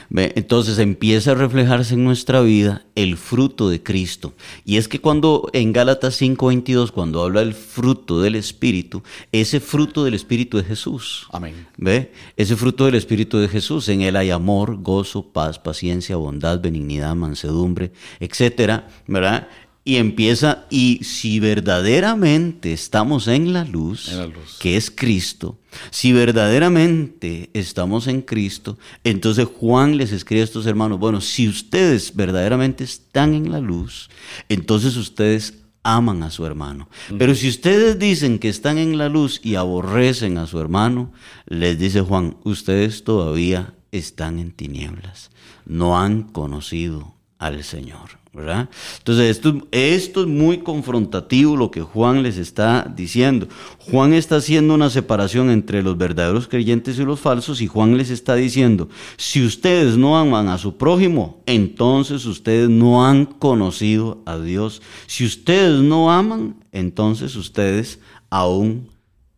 Entonces 0.10 0.78
empieza 0.78 1.32
a 1.32 1.36
reflejarse 1.36 1.94
en 1.94 2.04
nuestra 2.04 2.42
vida 2.42 2.86
el 2.96 3.16
fruto 3.16 3.70
de 3.70 3.82
Cristo. 3.82 4.34
Y 4.66 4.76
es 4.76 4.90
que 4.90 5.00
cuando 5.00 5.50
en 5.54 5.72
Gálatas 5.72 6.16
5:22, 6.22 6.92
cuando 6.92 7.24
habla 7.24 7.40
del 7.40 7.54
fruto 7.54 8.20
del 8.20 8.36
Espíritu, 8.36 9.04
ese 9.32 9.62
fruto 9.62 10.04
del 10.04 10.16
Espíritu 10.16 10.58
es 10.58 10.68
Jesús. 10.68 11.28
Amén. 11.32 11.68
¿Ve? 11.78 12.12
Ese 12.36 12.58
fruto 12.58 12.86
del 12.86 12.96
Espíritu 12.96 13.38
de 13.38 13.48
Jesús. 13.48 13.88
En 13.88 14.02
él 14.02 14.18
hay 14.18 14.30
amor, 14.32 14.82
gozo, 14.82 15.32
paz, 15.32 15.60
paciencia, 15.60 16.18
bondad, 16.18 16.60
benignidad, 16.60 17.16
mansedumbre, 17.16 17.94
etcétera, 18.20 18.90
¿verdad? 19.08 19.48
Y 19.88 19.96
empieza, 19.96 20.66
y 20.70 21.00
si 21.06 21.40
verdaderamente 21.40 22.74
estamos 22.74 23.30
en 23.30 23.54
la 23.54 23.64
luz, 23.64 24.10
En 24.10 24.18
la 24.18 24.28
luz. 24.28 24.58
que 24.60 24.76
es 24.76 24.92
Cristo, 24.92 25.60
si 25.92 26.12
verdaderamente 26.12 27.50
estamos 27.54 28.08
en 28.08 28.22
Cristo, 28.22 28.78
entonces 29.06 29.48
Juan 29.48 29.96
les 29.96 30.12
escribe 30.12 30.42
a 30.42 30.44
estos 30.44 30.66
hermanos, 30.66 31.00
bueno, 31.00 31.22
si 31.22 31.48
ustedes 31.48 32.14
verdaderamente 32.14 32.84
están 32.84 33.34
en 33.34 33.50
la 33.50 33.62
luz, 33.62 34.10
entonces 34.50 34.98
ustedes 34.98 35.54
aman 35.84 36.22
a 36.22 36.32
su 36.32 36.46
hermano. 36.46 36.90
Pero 37.18 37.34
si 37.34 37.48
ustedes 37.48 37.98
dicen 37.98 38.40
que 38.40 38.50
están 38.50 38.78
en 38.78 38.98
la 38.98 39.08
luz 39.08 39.40
y 39.42 39.56
aborrecen 39.56 40.38
a 40.38 40.48
su 40.48 40.60
hermano, 40.60 41.14
les 41.46 41.80
dice 41.80 42.02
Juan, 42.02 42.36
ustedes 42.44 43.06
todavía 43.06 43.74
están 43.94 44.40
en 44.40 44.52
tinieblas, 44.52 45.32
no 45.66 45.98
han 45.98 46.24
conocido 46.24 47.16
al 47.38 47.64
Señor. 47.64 48.20
Entonces, 48.40 49.30
esto, 49.30 49.68
esto 49.72 50.22
es 50.22 50.28
muy 50.28 50.60
confrontativo 50.60 51.56
lo 51.56 51.72
que 51.72 51.82
Juan 51.82 52.24
les 52.24 52.38
está 52.38 52.92
diciendo. 52.96 53.48
Juan 53.80 54.14
está 54.14 54.38
haciendo 54.38 54.76
una 54.76 54.90
separación 54.90 55.50
entre 55.50 55.82
los 55.82 55.98
verdaderos 55.98 56.48
creyentes 56.48 57.00
y 57.00 57.04
los 57.04 57.20
falsos 57.20 57.62
y 57.62 57.68
Juan 57.68 57.98
les 57.98 58.10
está 58.10 58.36
diciendo, 58.36 58.90
si 59.18 59.46
ustedes 59.46 59.98
no 59.98 60.18
aman 60.18 60.50
a 60.50 60.58
su 60.58 60.78
prójimo, 60.78 61.42
entonces 61.46 62.26
ustedes 62.26 62.70
no 62.70 63.06
han 63.06 63.26
conocido 63.26 64.22
a 64.26 64.38
Dios. 64.38 64.82
Si 65.08 65.26
ustedes 65.26 65.82
no 65.82 66.12
aman, 66.12 66.56
entonces 66.72 67.36
ustedes 67.36 68.00
aún 68.30 68.90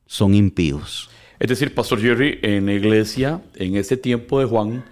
son 0.06 0.34
impíos. 0.34 1.10
Es 1.40 1.48
decir, 1.48 1.74
Pastor 1.74 2.02
Jerry, 2.02 2.40
en 2.42 2.66
la 2.66 2.74
iglesia, 2.74 3.42
en 3.56 3.76
este 3.78 3.96
tiempo 3.96 4.40
de 4.40 4.46
Juan, 4.46 4.84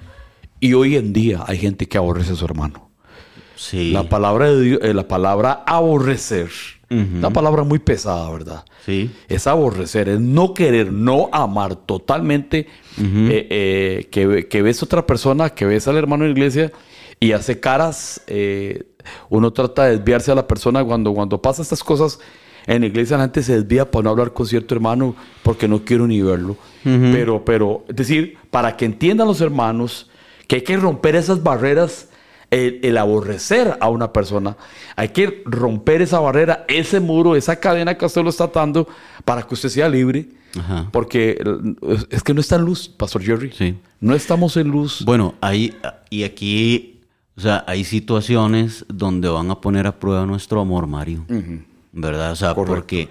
y 0.59 0.73
hoy 0.73 0.95
en 0.95 1.11
día 1.11 1.43
hay 1.45 1.57
gente 1.57 1.87
que 1.87 1.97
aborrece 1.97 2.31
a 2.31 2.35
su 2.35 2.45
hermano. 2.45 2.86
Sí. 3.57 3.91
La 3.91 4.03
palabra 4.03 4.51
de 4.51 4.61
Dios, 4.61 4.79
eh, 4.83 4.93
la 4.93 5.07
palabra 5.07 5.63
aborrecer, 5.65 6.49
una 6.89 7.31
palabra 7.31 7.63
muy 7.63 7.79
pesada, 7.79 8.31
¿verdad? 8.31 8.63
Sí. 8.85 9.11
Es 9.27 9.45
aborrecer, 9.45 10.07
es 10.07 10.21
no 10.21 10.53
querer, 10.53 10.93
no 10.93 11.29
amar 11.33 11.75
totalmente. 11.75 12.67
eh, 12.97 13.47
eh, 13.49 14.07
que, 14.09 14.47
que 14.47 14.61
ves 14.61 14.81
otra 14.81 15.05
persona, 15.05 15.49
que 15.49 15.65
ves 15.65 15.87
al 15.89 15.97
hermano 15.97 16.23
en 16.23 16.31
la 16.31 16.37
iglesia 16.37 16.71
y 17.19 17.33
hace 17.33 17.59
caras. 17.59 18.21
uno 19.29 19.51
trata 19.51 19.85
de 19.85 19.97
desviarse 19.97 20.31
a 20.31 20.35
la 20.35 20.47
persona 20.47 20.83
cuando, 20.85 21.13
cuando 21.13 21.41
pasa 21.41 21.61
estas 21.61 21.83
cosas. 21.83 22.19
En 22.67 22.81
la 22.81 22.87
iglesia 22.87 23.17
la 23.17 23.23
gente 23.23 23.43
se 23.43 23.61
desvía 23.61 23.89
para 23.89 24.03
no 24.03 24.09
hablar 24.11 24.33
con 24.33 24.45
cierto 24.45 24.73
hermano 24.75 25.15
porque 25.43 25.67
no 25.67 25.83
quiero 25.83 26.07
ni 26.07 26.21
verlo. 26.21 26.55
Pero, 26.83 27.43
pero, 27.43 27.83
es 27.89 27.95
decir, 27.97 28.37
para 28.49 28.77
que 28.77 28.85
entiendan 28.85 29.27
los 29.27 29.41
hermanos 29.41 30.09
que 30.47 30.57
hay 30.57 30.61
que 30.61 30.77
romper 30.77 31.15
esas 31.17 31.43
barreras 31.43 32.07
el, 32.51 32.79
el 32.83 32.97
aborrecer 32.97 33.77
a 33.79 33.89
una 33.89 34.13
persona. 34.13 34.57
Hay 34.95 35.09
que 35.09 35.43
romper 35.45 36.01
esa 36.01 36.19
barrera, 36.19 36.65
ese 36.67 36.99
muro, 36.99 37.35
esa 37.35 37.57
cadena 37.59 37.97
que 37.97 38.05
usted 38.05 38.23
lo 38.23 38.29
está 38.29 38.45
atando 38.45 38.87
para 39.25 39.43
que 39.43 39.53
usted 39.53 39.69
sea 39.69 39.89
libre. 39.89 40.29
Ajá. 40.57 40.89
Porque 40.91 41.37
eh, 41.39 41.97
es 42.09 42.23
que 42.23 42.33
no 42.33 42.41
está 42.41 42.55
en 42.55 42.63
luz, 42.63 42.87
Pastor 42.87 43.21
Jerry. 43.21 43.51
Sí. 43.51 43.77
No 43.99 44.15
estamos 44.15 44.57
en 44.57 44.69
luz. 44.69 45.03
Bueno, 45.05 45.35
hay, 45.41 45.75
y 46.09 46.23
aquí, 46.23 47.01
o 47.35 47.41
sea, 47.41 47.63
hay 47.67 47.83
situaciones 47.83 48.85
donde 48.87 49.27
van 49.27 49.51
a 49.51 49.59
poner 49.59 49.87
a 49.87 49.99
prueba 49.99 50.25
nuestro 50.25 50.61
amor, 50.61 50.87
Mario. 50.87 51.25
¿Verdad? 51.91 52.31
O 52.31 52.35
sea, 52.35 52.53
Correcto. 52.53 52.75
porque, 52.75 53.09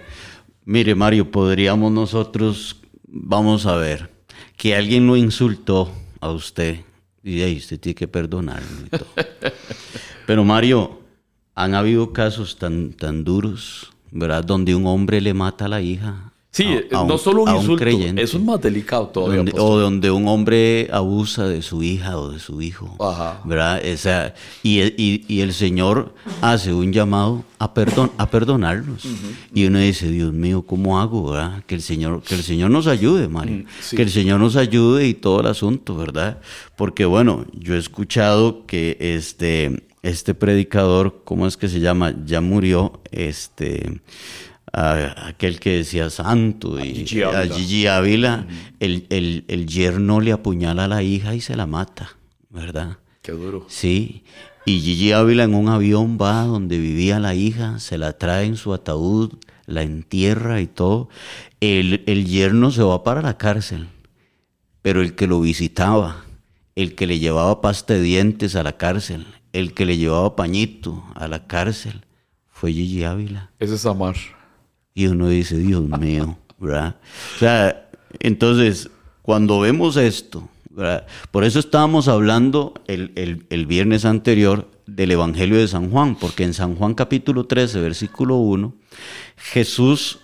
mire, 0.65 0.95
Mario, 0.95 1.31
podríamos 1.31 1.93
nosotros, 1.93 2.81
vamos 3.07 3.67
a 3.67 3.77
ver, 3.77 4.11
que 4.57 4.75
alguien 4.75 5.07
lo 5.07 5.17
insultó 5.17 5.91
a 6.21 6.31
usted 6.31 6.81
y 7.27 7.43
ahí 7.43 7.57
usted 7.57 7.81
tiene 7.81 7.97
que 7.97 8.07
perdonarlo 8.07 8.87
y 8.87 8.89
todo. 8.89 9.07
Pero, 10.27 10.45
Mario, 10.45 11.01
han 11.57 11.75
habido 11.75 12.13
casos 12.13 12.57
tan, 12.57 12.93
tan 12.93 13.25
duros, 13.25 13.93
¿verdad? 14.13 14.45
Donde 14.45 14.77
un 14.77 14.87
hombre 14.87 15.21
le 15.21 15.35
mata 15.35 15.65
a 15.65 15.69
la 15.69 15.81
hija. 15.81 16.33
Sí, 16.57 16.65
a- 16.93 17.01
a 17.01 17.05
no 17.05 17.19
solo 17.19 17.43
un 17.43 17.49
a 17.51 17.57
insulto, 17.57 17.83
creyente. 17.85 18.23
eso 18.23 18.39
es 18.39 18.43
más 18.45 18.61
delicado 18.61 19.09
todavía. 19.09 19.37
Donde- 19.37 19.53
o 19.59 19.79
donde 19.79 20.11
un 20.11 20.27
hombre 20.29 20.89
abusa 20.93 21.47
de 21.47 21.63
su 21.63 21.83
hija 21.83 22.17
o 22.19 22.31
de 22.31 22.39
su 22.39 22.63
hijo. 22.63 22.97
Ajá. 22.99 23.41
¿verdad? 23.45 23.85
Esa, 23.85 24.35
y, 24.63 24.81
y- 24.81 25.25
y 25.29 25.41
el 25.41 25.53
Señor 25.53 26.15
hace 26.41 26.73
un 26.73 26.93
llamado 26.93 27.45
a, 27.59 27.73
perdon, 27.75 28.11
a 28.19 28.29
perdonarlos. 28.31 29.05
Y 29.55 29.67
uno 29.67 29.79
dice, 29.79 30.11
Dios 30.11 30.33
mío, 30.33 30.63
¿cómo 30.67 31.01
hago? 31.01 31.31
verdad? 31.31 31.63
Que, 31.67 31.75
el 31.77 31.83
Señor, 31.83 32.23
que 32.23 32.35
el 32.35 32.43
Señor 32.43 32.71
nos 32.71 32.87
ayude, 32.87 33.29
Mario. 33.29 33.59
Mm, 33.59 33.65
sí. 33.81 33.97
Que 33.97 34.03
el 34.03 34.11
Señor 34.11 34.41
nos 34.41 34.57
ayude 34.57 35.07
y 35.09 35.15
todo 35.15 35.41
el 35.41 35.47
asunto, 35.47 35.97
¿verdad? 35.97 36.41
Porque 36.77 37.05
bueno, 37.05 37.45
yo 37.53 37.75
he 37.75 37.79
escuchado 37.79 38.67
que 38.67 38.97
este, 39.01 39.85
este 40.03 40.35
predicador, 40.35 41.23
¿cómo 41.25 41.47
es 41.47 41.57
que 41.57 41.69
se 41.69 41.81
llama? 41.81 42.15
Ya 42.27 42.41
murió, 42.41 43.01
este... 43.11 44.01
a- 44.77 45.29
aquel 45.29 45.59
que 45.59 45.79
decía 45.79 46.11
santo 46.11 46.79
y 46.79 46.95
Gigi 46.95 47.23
a 47.23 47.41
Ávila. 47.41 47.55
Gigi 47.57 47.87
Ávila, 47.87 48.47
el, 48.79 49.07
el, 49.11 49.45
el 49.49 49.67
yerno 49.67 50.21
le 50.21 50.33
apuñala 50.33 50.85
a 50.85 50.89
la 50.89 51.03
hija 51.03 51.35
y 51.35 51.41
se 51.41 51.57
la 51.57 51.67
mata, 51.67 52.11
¿verdad? 52.51 52.99
Qué 53.23 53.33
duro. 53.33 53.65
Sí, 53.69 54.23
y 54.65 54.81
Gigi 54.81 55.13
Ávila 55.13 55.45
en 55.45 55.55
un 55.55 55.69
avión 55.69 56.19
va 56.21 56.43
donde 56.45 56.79
vivía 56.79 57.19
la 57.19 57.35
hija, 57.35 57.79
se 57.79 57.99
la 57.99 58.13
trae 58.19 58.47
en 58.47 58.57
su 58.57 58.73
ataúd, 58.75 59.33
la 59.67 59.83
entierra 59.83 60.61
y 60.61 60.67
todo. 60.67 61.09
El, 61.61 62.05
el 62.07 62.27
yerno 62.27 62.71
se 62.71 62.83
va 62.83 63.03
para 63.03 63.23
la 63.23 63.37
cárcel, 63.39 63.89
pero 64.83 65.03
el 65.03 65.15
que 65.15 65.27
lo 65.27 65.41
visitaba, 65.41 66.25
el 66.77 66.95
que 66.95 67.07
le 67.07 67.19
llevaba 67.19 67.61
pasta 67.61 67.95
de 67.95 68.03
dientes 68.03 68.55
a 68.57 68.63
la 68.63 68.77
cárcel, 68.77 69.27
el 69.53 69.73
que 69.73 69.87
le 69.87 69.97
llevaba 69.97 70.37
pañito 70.37 71.03
a 71.15 71.27
la 71.29 71.47
cárcel, 71.47 72.03
fue 72.51 72.73
Gigi 72.73 73.05
Ávila. 73.05 73.51
Ese 73.59 73.75
es 73.77 73.87
amar. 73.87 74.17
Y 74.97 75.07
uno 75.07 75.29
dice, 75.29 75.57
Dios 75.59 75.83
mío, 76.01 76.39
¿verdad? 76.59 76.97
O 77.37 77.39
sea, 77.39 77.89
entonces, 78.19 78.91
cuando 79.23 79.61
vemos 79.61 79.97
esto, 79.97 80.49
por 81.31 81.45
eso 81.45 81.59
estábamos 81.61 82.09
hablando 82.09 82.75
el, 82.89 83.13
el- 83.15 83.47
el 83.51 83.67
viernes 83.67 84.05
anterior 84.05 84.69
del 84.87 85.11
Evangelio 85.13 85.59
de 85.59 85.69
San 85.69 85.91
Juan, 85.91 86.17
porque 86.17 86.45
en 86.45 86.55
San 86.55 86.75
Juan 86.77 86.95
capítulo 86.95 87.47
13, 87.47 87.81
versículo 87.81 88.37
1, 88.37 88.75
Jesús 89.37 90.21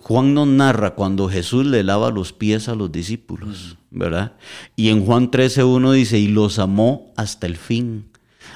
Juan 0.00 0.32
nos 0.32 0.46
narra 0.46 0.94
cuando 0.94 1.28
Jesús 1.28 1.66
le 1.66 1.82
lava 1.82 2.10
los 2.10 2.32
pies 2.32 2.68
a 2.68 2.74
los 2.74 2.90
discípulos, 2.90 3.76
¿verdad? 3.90 4.32
Y 4.76 4.88
en 4.88 5.04
Juan 5.04 5.30
13.1 5.30 5.92
dice, 5.92 6.18
y 6.18 6.28
los 6.28 6.58
amó 6.58 7.12
hasta 7.16 7.46
el 7.46 7.58
fin. 7.58 8.06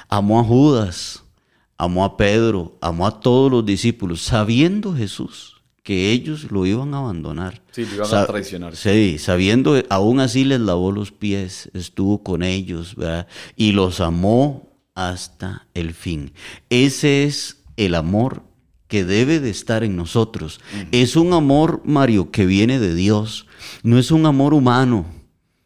Amó 0.09 0.39
a 0.39 0.43
Judas, 0.43 1.23
amó 1.77 2.05
a 2.05 2.17
Pedro, 2.17 2.77
amó 2.81 3.07
a 3.07 3.19
todos 3.19 3.51
los 3.51 3.65
discípulos, 3.65 4.21
sabiendo 4.21 4.95
Jesús 4.95 5.57
que 5.83 6.11
ellos 6.11 6.51
lo 6.51 6.65
iban 6.65 6.93
a 6.93 6.97
abandonar. 6.97 7.61
Sí, 7.71 7.85
lo 7.85 8.05
iban 8.05 8.13
a 8.13 8.25
traicionar. 8.25 8.75
Sí, 8.75 9.17
sabiendo, 9.19 9.81
aún 9.89 10.19
así 10.19 10.43
les 10.43 10.59
lavó 10.59 10.91
los 10.91 11.13
pies, 11.13 11.69
estuvo 11.73 12.23
con 12.23 12.43
ellos, 12.43 12.95
¿verdad? 12.95 13.25
Y 13.55 13.71
los 13.71 14.01
amó 14.01 14.69
hasta 14.95 15.65
el 15.73 15.93
fin. 15.93 16.33
Ese 16.69 17.23
es 17.23 17.63
el 17.77 17.95
amor 17.95 18.43
que 18.89 19.05
debe 19.05 19.39
de 19.39 19.49
estar 19.49 19.85
en 19.85 19.95
nosotros. 19.95 20.59
Es 20.91 21.15
un 21.15 21.31
amor, 21.31 21.81
Mario, 21.85 22.31
que 22.31 22.45
viene 22.45 22.79
de 22.79 22.93
Dios. 22.93 23.45
No 23.83 23.97
es 23.97 24.11
un 24.11 24.25
amor 24.25 24.53
humano. 24.53 25.05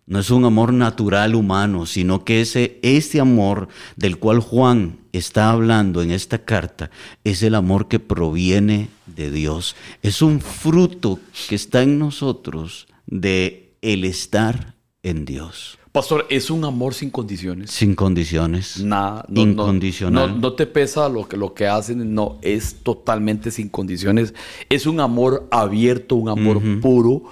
No 0.06 0.20
es 0.20 0.30
un 0.30 0.46
amor 0.46 0.74
natural 0.74 1.34
humano, 1.34 1.88
sino 1.88 2.26
que 2.26 2.42
ese, 2.42 2.80
ese 2.84 3.20
amor 3.20 3.70
del 3.96 4.20
cual 4.20 4.40
Juan 4.40 5.01
está 5.12 5.50
hablando 5.50 6.02
en 6.02 6.12
esta 6.12 6.40
carta 6.40 6.90
es 7.24 7.44
el 7.44 7.56
amor 7.56 7.88
que 7.88 8.00
proviene 8.00 8.90
de 9.06 9.32
Dios. 9.32 9.76
Es 10.02 10.22
un 10.22 10.42
fruto 10.42 11.20
que 11.50 11.56
está 11.56 11.82
en 11.82 12.00
nosotros 12.00 12.88
de 13.06 13.74
el 13.82 14.06
estar 14.06 14.76
en 15.04 15.26
Dios. 15.26 15.78
Pastor, 15.92 16.26
es 16.30 16.50
un 16.50 16.64
amor 16.64 16.94
sin 16.94 17.10
condiciones. 17.10 17.70
Sin 17.70 17.96
condiciones. 17.96 18.82
Nada, 18.82 19.26
no, 19.28 19.42
Incondicional. 19.42 20.36
No, 20.36 20.38
no 20.38 20.54
te 20.54 20.66
pesa 20.66 21.10
lo 21.10 21.28
que, 21.28 21.36
lo 21.36 21.54
que 21.54 21.68
hacen, 21.68 22.14
no, 22.16 22.40
es 22.42 22.76
totalmente 22.76 23.52
sin 23.52 23.68
condiciones. 23.68 24.34
Es 24.70 24.86
un 24.86 25.02
amor 25.02 25.50
abierto, 25.52 26.16
un 26.16 26.30
amor 26.30 26.62
puro, 26.80 27.24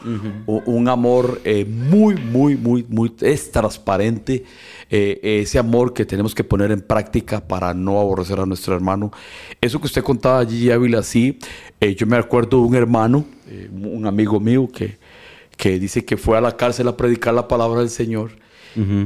un 0.45 0.89
amor 0.89 1.39
eh, 1.45 1.63
muy, 1.63 2.15
muy, 2.15 2.57
muy, 2.57 2.85
muy, 2.89 3.13
es 3.21 3.49
transparente. 3.49 4.43
Eh, 4.89 5.19
ese 5.41 5.59
amor 5.59 5.93
que 5.93 6.05
tenemos 6.05 6.33
que 6.33 6.43
poner 6.43 6.71
en 6.71 6.81
práctica 6.81 7.45
para 7.47 7.73
no 7.73 7.99
aborrecer 7.99 8.39
a 8.39 8.45
nuestro 8.45 8.73
hermano. 8.75 9.11
Eso 9.61 9.79
que 9.79 9.85
usted 9.87 10.03
contaba 10.03 10.39
allí, 10.39 10.71
Ávila, 10.71 11.03
sí, 11.03 11.37
eh, 11.79 11.95
yo 11.95 12.05
me 12.07 12.17
acuerdo 12.17 12.57
de 12.61 12.63
un 12.67 12.75
hermano, 12.75 13.25
eh, 13.47 13.69
un 13.71 14.05
amigo 14.07 14.39
mío 14.39 14.67
que, 14.73 14.97
que 15.57 15.77
dice 15.79 16.05
que 16.05 16.17
fue 16.17 16.37
a 16.37 16.41
la 16.41 16.55
cárcel 16.57 16.87
a 16.87 16.97
predicar 16.97 17.33
la 17.33 17.47
palabra 17.47 17.79
del 17.81 17.89
Señor. 17.89 18.31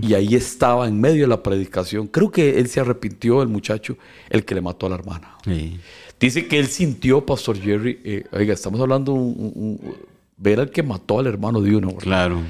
Y 0.02 0.14
ahí 0.14 0.36
estaba 0.36 0.88
en 0.88 1.00
medio 1.02 1.22
de 1.24 1.28
la 1.28 1.42
predicación. 1.42 2.06
Creo 2.08 2.30
que 2.30 2.60
él 2.60 2.68
se 2.68 2.80
arrepintió, 2.82 3.42
el 3.42 3.48
muchacho, 3.48 3.98
el 4.30 4.46
que 4.46 4.54
le 4.54 4.62
mató 4.62 4.86
a 4.86 4.90
la 4.90 4.96
hermana. 4.96 5.36
Sí. 5.46 5.80
Dice 6.20 6.48
que 6.48 6.60
él 6.60 6.68
sintió, 6.68 7.26
Pastor 7.26 7.58
Jerry, 7.60 8.00
eh, 8.04 8.24
oiga, 8.34 8.54
estamos 8.54 8.80
hablando, 8.82 9.14
un- 9.14 9.34
un- 9.56 9.80
un- 9.82 9.96
ver 10.38 10.60
al 10.60 10.70
que 10.70 10.84
mató 10.84 11.18
al 11.18 11.28
hermano 11.28 11.60
de 11.62 11.76
uno. 11.76 11.88
¿verdad? 11.88 12.02
Claro. 12.04 12.42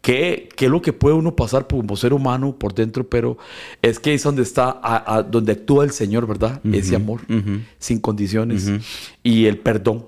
¿Qué, 0.00 0.48
qué 0.56 0.66
es 0.66 0.70
lo 0.70 0.80
que 0.80 0.92
puede 0.92 1.16
uno 1.16 1.34
pasar 1.34 1.66
como 1.66 1.96
ser 1.96 2.12
humano 2.12 2.54
por 2.56 2.72
dentro? 2.74 3.08
Pero 3.08 3.36
es 3.82 3.98
que 3.98 4.14
es 4.14 4.22
donde 4.22 4.42
está, 4.42 4.70
a- 4.82 5.16
a- 5.16 5.22
donde 5.22 5.52
actúa 5.52 5.84
el 5.84 5.90
Señor, 5.90 6.26
¿verdad? 6.26 6.60
Ese 6.72 6.94
amor, 6.96 7.20
sin 7.78 7.98
condiciones. 8.00 8.70
Y 9.22 9.46
el 9.46 9.58
perdón. 9.58 10.06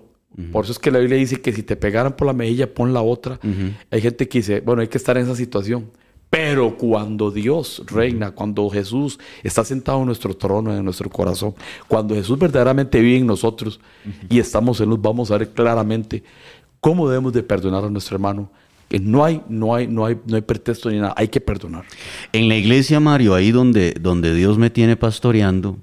Por 0.52 0.64
eso 0.64 0.72
es 0.72 0.78
que 0.78 0.90
la 0.90 1.00
Biblia 1.00 1.18
dice 1.18 1.40
que 1.42 1.52
si 1.52 1.62
te 1.62 1.76
pegaran 1.76 2.14
por 2.16 2.26
la 2.26 2.32
mejilla, 2.32 2.72
pon 2.72 2.94
la 2.94 3.02
otra. 3.02 3.38
Hay 3.90 4.00
gente 4.00 4.26
que 4.28 4.38
dice, 4.38 4.60
bueno, 4.60 4.80
hay 4.80 4.88
que 4.88 4.96
estar 4.96 5.16
en 5.18 5.24
esa 5.24 5.34
situación. 5.36 5.90
Pero 6.30 6.76
cuando 6.78 7.32
Dios 7.32 7.82
reina, 7.88 8.30
cuando 8.30 8.70
Jesús 8.70 9.18
está 9.42 9.64
sentado 9.64 9.98
en 9.98 10.06
nuestro 10.06 10.34
trono, 10.36 10.74
en 10.74 10.84
nuestro 10.84 11.10
corazón, 11.10 11.54
cuando 11.88 12.14
Jesús 12.14 12.38
verdaderamente 12.38 13.00
vive 13.00 13.18
en 13.18 13.26
nosotros 13.26 13.80
y 14.30 14.38
estamos 14.38 14.80
en 14.80 14.88
luz, 14.90 15.00
vamos 15.02 15.32
a 15.32 15.36
ver 15.38 15.48
claramente 15.50 16.22
cómo 16.78 17.08
debemos 17.08 17.32
de 17.32 17.42
perdonar 17.42 17.84
a 17.84 17.90
nuestro 17.90 18.14
hermano. 18.14 18.48
Que 18.90 18.98
no 18.98 19.24
hay, 19.24 19.40
no 19.48 19.74
hay, 19.74 19.86
no 19.86 20.04
hay, 20.04 20.18
no 20.26 20.36
hay 20.36 20.42
pretexto 20.42 20.90
ni 20.90 20.98
nada, 20.98 21.14
hay 21.16 21.28
que 21.28 21.40
perdonar. 21.40 21.84
En 22.32 22.48
la 22.48 22.56
iglesia, 22.56 23.00
Mario, 23.00 23.34
ahí 23.34 23.52
donde, 23.52 23.92
donde 23.92 24.34
Dios 24.34 24.58
me 24.58 24.68
tiene 24.68 24.96
pastoreando, 24.96 25.78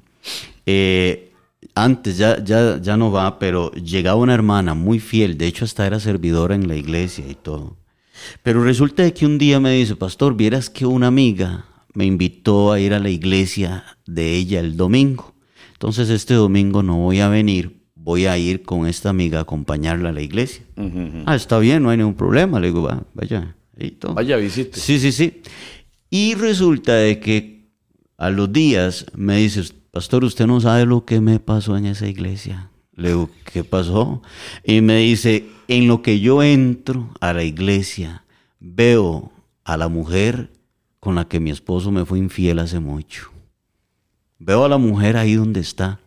eh, 0.65 1.31
antes 1.73 2.17
ya, 2.17 2.43
ya, 2.43 2.79
ya 2.81 2.97
no 2.97 3.11
va, 3.11 3.39
pero 3.39 3.71
llegaba 3.71 4.17
una 4.17 4.33
hermana 4.33 4.73
muy 4.73 4.99
fiel, 4.99 5.37
de 5.37 5.47
hecho 5.47 5.65
hasta 5.65 5.87
era 5.87 5.99
servidora 5.99 6.53
en 6.53 6.67
la 6.67 6.75
iglesia 6.75 7.25
y 7.27 7.35
todo. 7.35 7.77
Pero 8.43 8.63
resulta 8.63 9.09
que 9.11 9.25
un 9.25 9.37
día 9.37 9.59
me 9.59 9.71
dice, 9.71 9.95
pastor, 9.95 10.35
vieras 10.35 10.69
que 10.69 10.85
una 10.85 11.07
amiga 11.07 11.65
me 11.93 12.05
invitó 12.05 12.71
a 12.71 12.79
ir 12.79 12.93
a 12.93 12.99
la 12.99 13.09
iglesia 13.09 13.83
de 14.05 14.35
ella 14.35 14.59
el 14.59 14.77
domingo. 14.77 15.33
Entonces 15.73 16.09
este 16.09 16.33
domingo 16.33 16.83
no 16.83 16.97
voy 16.97 17.19
a 17.19 17.29
venir, 17.29 17.76
voy 18.07 18.25
a 18.25 18.37
ir 18.37 18.63
con 18.63 18.87
esta 18.87 19.09
amiga 19.09 19.39
a 19.39 19.41
acompañarla 19.41 20.09
a 20.09 20.11
la 20.13 20.21
iglesia. 20.21 20.63
Ah, 21.25 21.35
está 21.35 21.59
bien, 21.59 21.83
no 21.83 21.89
hay 21.89 21.97
ningún 21.97 22.15
problema. 22.15 22.57
Le 22.57 22.67
digo, 22.67 22.83
va, 22.83 23.03
vaya. 23.13 23.57
Y 23.77 23.91
todo. 23.91 24.13
Vaya, 24.13 24.37
visite. 24.37 24.79
Sí, 24.79 24.97
sí, 24.97 25.11
sí. 25.11 25.41
Y 26.09 26.33
resulta 26.35 26.93
de 26.95 27.19
que 27.19 27.67
a 28.17 28.29
los 28.29 28.53
días 28.53 29.07
me 29.13 29.35
dice, 29.35 29.61
pastor, 29.91 30.23
usted 30.23 30.47
no 30.47 30.61
sabe 30.61 30.85
lo 30.85 31.03
que 31.03 31.19
me 31.19 31.41
pasó 31.41 31.75
en 31.75 31.85
esa 31.85 32.07
iglesia. 32.07 32.71
Le 32.95 33.09
digo, 33.09 33.29
¿qué 33.51 33.65
pasó? 33.65 34.21
Y 34.63 34.79
me 34.79 34.99
dice, 34.99 35.45
en 35.67 35.89
lo 35.89 36.01
que 36.01 36.21
yo 36.21 36.43
entro 36.43 37.09
a 37.19 37.33
la 37.33 37.43
iglesia, 37.43 38.23
veo 38.61 39.33
a 39.65 39.75
la 39.75 39.89
mujer 39.89 40.49
con 41.01 41.15
la 41.15 41.27
que 41.27 41.41
mi 41.41 41.49
esposo 41.49 41.91
me 41.91 42.05
fue 42.05 42.19
infiel 42.19 42.59
hace 42.59 42.79
mucho. 42.79 43.31
Veo 44.39 44.63
a 44.63 44.69
la 44.69 44.77
mujer 44.77 45.17
ahí 45.17 45.33
donde 45.33 45.59
está. 45.59 45.99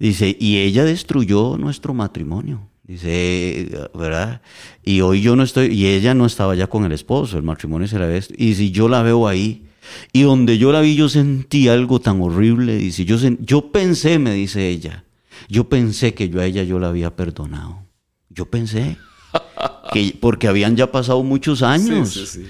Dice, 0.00 0.34
y 0.40 0.56
ella 0.56 0.82
destruyó 0.84 1.58
nuestro 1.58 1.92
matrimonio. 1.92 2.66
Dice, 2.82 3.70
¿verdad? 3.94 4.40
Y 4.82 5.02
hoy 5.02 5.20
yo 5.20 5.36
no 5.36 5.42
estoy, 5.42 5.66
y 5.66 5.86
ella 5.86 6.14
no 6.14 6.24
estaba 6.24 6.54
ya 6.54 6.66
con 6.68 6.86
el 6.86 6.92
esposo, 6.92 7.36
el 7.36 7.44
matrimonio 7.44 7.86
se 7.86 7.98
la 7.98 8.06
ve. 8.06 8.24
Y 8.36 8.54
si 8.54 8.70
yo 8.70 8.88
la 8.88 9.02
veo 9.02 9.28
ahí, 9.28 9.66
y 10.12 10.22
donde 10.22 10.56
yo 10.56 10.72
la 10.72 10.80
vi, 10.80 10.96
yo 10.96 11.10
sentí 11.10 11.68
algo 11.68 12.00
tan 12.00 12.20
horrible. 12.22 12.78
Dice, 12.78 13.04
yo, 13.04 13.18
yo 13.40 13.70
pensé, 13.70 14.18
me 14.18 14.32
dice 14.32 14.68
ella, 14.68 15.04
yo 15.50 15.68
pensé 15.68 16.14
que 16.14 16.30
yo 16.30 16.40
a 16.40 16.46
ella 16.46 16.62
yo 16.62 16.78
la 16.78 16.88
había 16.88 17.14
perdonado. 17.14 17.84
Yo 18.30 18.46
pensé. 18.46 18.96
Que, 19.92 20.16
porque 20.20 20.46
habían 20.46 20.76
ya 20.76 20.92
pasado 20.92 21.20
muchos 21.24 21.62
años. 21.62 22.12
Sí, 22.12 22.20
sí, 22.20 22.42
sí. 22.42 22.46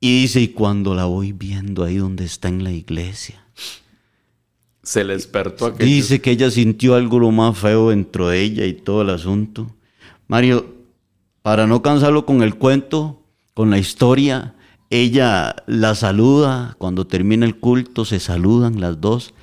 Y 0.00 0.22
dice, 0.22 0.40
y 0.40 0.48
cuando 0.48 0.96
la 0.96 1.04
voy 1.04 1.30
viendo 1.30 1.84
ahí 1.84 1.98
donde 1.98 2.24
está 2.24 2.48
en 2.48 2.64
la 2.64 2.72
iglesia. 2.72 3.39
Se 4.82 5.04
le 5.04 5.14
despertó 5.14 5.66
aquello. 5.66 5.84
Dice 5.84 6.20
que 6.20 6.30
ella 6.30 6.50
sintió 6.50 6.94
algo 6.94 7.18
lo 7.18 7.30
más 7.30 7.58
feo 7.58 7.90
dentro 7.90 8.28
de 8.28 8.40
ella 8.40 8.66
y 8.66 8.74
todo 8.74 9.02
el 9.02 9.10
asunto. 9.10 9.74
Mario, 10.26 10.74
para 11.42 11.66
no 11.66 11.82
cansarlo 11.82 12.24
con 12.26 12.42
el 12.42 12.54
cuento, 12.54 13.22
con 13.54 13.70
la 13.70 13.78
historia, 13.78 14.54
ella 14.90 15.54
la 15.66 15.94
saluda, 15.94 16.76
cuando 16.78 17.06
termina 17.06 17.46
el 17.46 17.56
culto 17.56 18.04
se 18.04 18.20
saludan 18.20 18.80
las 18.80 19.00
dos. 19.00 19.34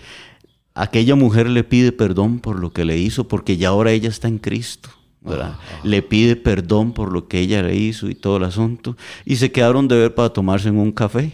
Aquella 0.74 1.16
mujer 1.16 1.50
le 1.50 1.64
pide 1.64 1.92
perdón 1.92 2.40
por 2.40 2.60
lo 2.60 2.72
que 2.74 2.86
le 2.86 2.98
hizo, 2.98 3.28
porque 3.28 3.58
ya 3.58 3.70
ahora 3.70 3.92
ella 3.92 4.10
está 4.10 4.28
en 4.28 4.40
Cristo. 4.40 4.90
¿verdad? 5.22 5.58
Le 5.84 6.02
pide 6.02 6.36
perdón 6.36 6.94
por 6.94 7.12
lo 7.12 7.28
que 7.28 7.40
ella 7.40 7.62
le 7.62 7.76
hizo 7.76 8.10
y 8.10 8.16
todo 8.16 8.38
el 8.38 8.44
asunto. 8.44 8.96
Y 9.26 9.38
se 9.38 9.52
quedaron 9.52 9.88
de 9.88 9.98
ver 9.98 10.16
para 10.16 10.30
tomarse 10.30 10.70
en 10.70 10.78
un 10.78 10.92
café 10.92 11.34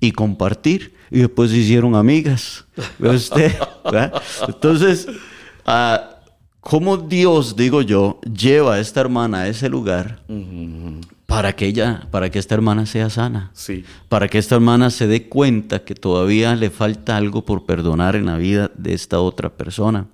y 0.00 0.12
compartir. 0.12 0.94
Y 1.10 1.18
después 1.20 1.50
se 1.50 1.58
hicieron 1.58 1.94
amigas. 1.94 2.64
¿Ve 2.98 3.10
usted? 3.10 3.52
¿verdad? 3.84 4.22
Entonces, 4.46 5.08
ah, 5.66 6.18
¿cómo 6.60 6.96
Dios, 6.96 7.56
digo 7.56 7.82
yo, 7.82 8.20
lleva 8.22 8.74
a 8.74 8.80
esta 8.80 9.00
hermana 9.00 9.40
a 9.40 9.48
ese 9.48 9.68
lugar 9.68 10.20
para 11.26 11.52
que 11.54 11.66
ella, 11.66 12.06
para 12.10 12.30
que 12.30 12.38
esta 12.38 12.54
hermana 12.54 12.86
sea 12.86 13.10
sana? 13.10 13.50
Sí. 13.54 13.84
Para 14.08 14.28
que 14.28 14.38
esta 14.38 14.54
hermana 14.54 14.90
se 14.90 15.06
dé 15.06 15.28
cuenta 15.28 15.84
que 15.84 15.94
todavía 15.94 16.54
le 16.54 16.70
falta 16.70 17.16
algo 17.16 17.44
por 17.44 17.66
perdonar 17.66 18.14
en 18.14 18.26
la 18.26 18.36
vida 18.36 18.70
de 18.76 18.94
esta 18.94 19.20
otra 19.20 19.48
persona. 19.50 20.06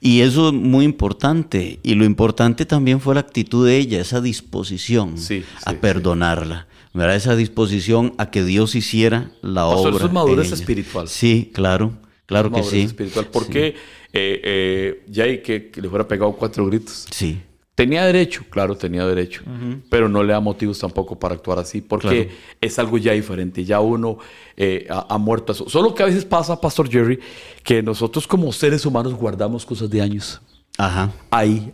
Y 0.00 0.20
eso 0.20 0.48
es 0.48 0.54
muy 0.54 0.84
importante. 0.84 1.80
Y 1.82 1.94
lo 1.94 2.04
importante 2.04 2.66
también 2.66 3.00
fue 3.00 3.14
la 3.14 3.20
actitud 3.20 3.66
de 3.66 3.76
ella, 3.76 4.00
esa 4.00 4.20
disposición 4.20 5.16
Sí, 5.18 5.44
a 5.64 5.70
sí, 5.70 5.76
perdonar 5.80 6.66
¿verdad? 6.94 7.16
Esa 7.16 7.36
disposición 7.36 8.14
a 8.18 8.30
que 8.30 8.42
Dios 8.44 8.74
hiciera 8.74 9.30
la 9.42 9.62
Pastor, 9.66 9.88
obra. 9.88 9.96
eso 9.96 10.06
es 10.06 10.12
madurez 10.12 10.52
espiritual. 10.52 11.08
Sí, 11.08 11.50
claro, 11.52 11.92
claro 12.26 12.48
que 12.50 12.56
Madurez 12.60 12.70
sí. 12.70 12.80
espiritual. 12.86 13.26
¿Por 13.26 13.46
qué 13.48 13.74
eh, 14.12 14.40
eh, 14.44 15.04
Jay 15.12 15.42
que, 15.42 15.70
que 15.70 15.82
le 15.82 15.88
fuera 15.88 16.06
pegado 16.08 16.32
cuatro 16.32 16.64
gritos? 16.66 17.06
Sí, 17.10 17.40
Tenía 17.76 18.04
derecho, 18.06 18.44
claro, 18.50 18.76
tenía 18.76 19.04
derecho, 19.04 19.42
pero 19.90 20.08
no 20.08 20.22
le 20.22 20.32
da 20.32 20.38
motivos 20.38 20.78
tampoco 20.78 21.18
para 21.18 21.34
actuar 21.34 21.58
así, 21.58 21.80
porque 21.80 22.26
Claro. 22.26 22.38
es 22.60 22.78
algo 22.78 22.98
ya 22.98 23.14
diferente, 23.14 23.64
ya 23.64 23.80
uno 23.80 24.18
eh, 24.56 24.86
ha, 24.88 25.12
ha 25.12 25.18
muerto 25.18 25.50
eso. 25.52 25.68
Solo 25.68 25.92
que 25.92 26.04
a 26.04 26.06
veces 26.06 26.24
pasa, 26.24 26.60
Pastor 26.60 26.88
Jerry, 26.88 27.18
que 27.64 27.82
nosotros 27.82 28.28
como 28.28 28.52
seres 28.52 28.86
humanos 28.86 29.12
guardamos 29.14 29.66
cosas 29.66 29.90
de 29.90 30.00
años. 30.00 30.40
ajá. 30.78 31.10
Ahí 31.32 31.72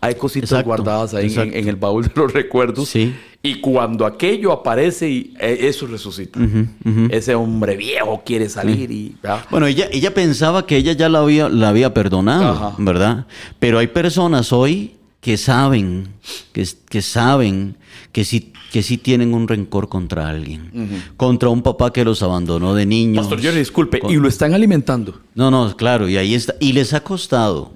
hay 0.00 0.14
cositas 0.14 0.50
Exacto, 0.50 0.66
guardadas 0.66 1.14
ahí 1.14 1.34
en, 1.36 1.68
el 1.68 1.76
baúl 1.76 2.04
de 2.04 2.12
los 2.14 2.32
recuerdos. 2.32 2.88
Sí. 2.88 3.14
Y 3.42 3.60
cuando 3.60 4.04
aquello 4.04 4.52
aparece, 4.52 5.08
y, 5.08 5.34
eh, 5.40 5.58
eso 5.62 5.86
resucita. 5.86 6.38
Ese 7.10 7.34
hombre 7.34 7.76
viejo 7.76 8.22
quiere 8.24 8.48
salir 8.48 8.90
y... 8.90 9.16
¿verdad? 9.22 9.44
Bueno, 9.50 9.66
ella, 9.66 9.88
ella 9.90 10.12
pensaba 10.12 10.66
que 10.66 10.76
ella 10.76 10.92
ya 10.92 11.08
la 11.08 11.20
había, 11.20 11.48
la 11.48 11.70
había 11.70 11.94
perdonado, 11.94 12.50
Ajá. 12.50 12.74
¿verdad? 12.78 13.26
Pero 13.58 13.78
hay 13.78 13.86
personas 13.86 14.52
hoy 14.52 14.92
que 15.20 15.36
saben, 15.36 16.08
que, 16.52 16.66
que 16.88 17.02
saben 17.02 17.76
que 18.10 18.24
sí, 18.24 18.52
que 18.72 18.82
sí 18.82 18.96
tienen 18.96 19.34
un 19.34 19.46
rencor 19.48 19.88
contra 19.90 20.28
alguien, 20.28 21.02
contra 21.18 21.50
un 21.50 21.60
papá 21.62 21.92
que 21.92 22.04
los 22.04 22.22
abandonó 22.22 22.74
de 22.74 22.86
niños. 22.86 23.26
Pastor 23.26 23.42
Jerry, 23.42 23.58
disculpe, 23.58 23.98
Con- 24.00 24.10
y 24.10 24.16
lo 24.16 24.28
están 24.28 24.54
alimentando. 24.54 25.20
No, 25.34 25.50
no, 25.50 25.76
claro, 25.76 26.08
y 26.08 26.16
ahí 26.16 26.34
está. 26.34 26.54
Y 26.58 26.72
les 26.72 26.94
ha 26.94 27.00
costado. 27.04 27.70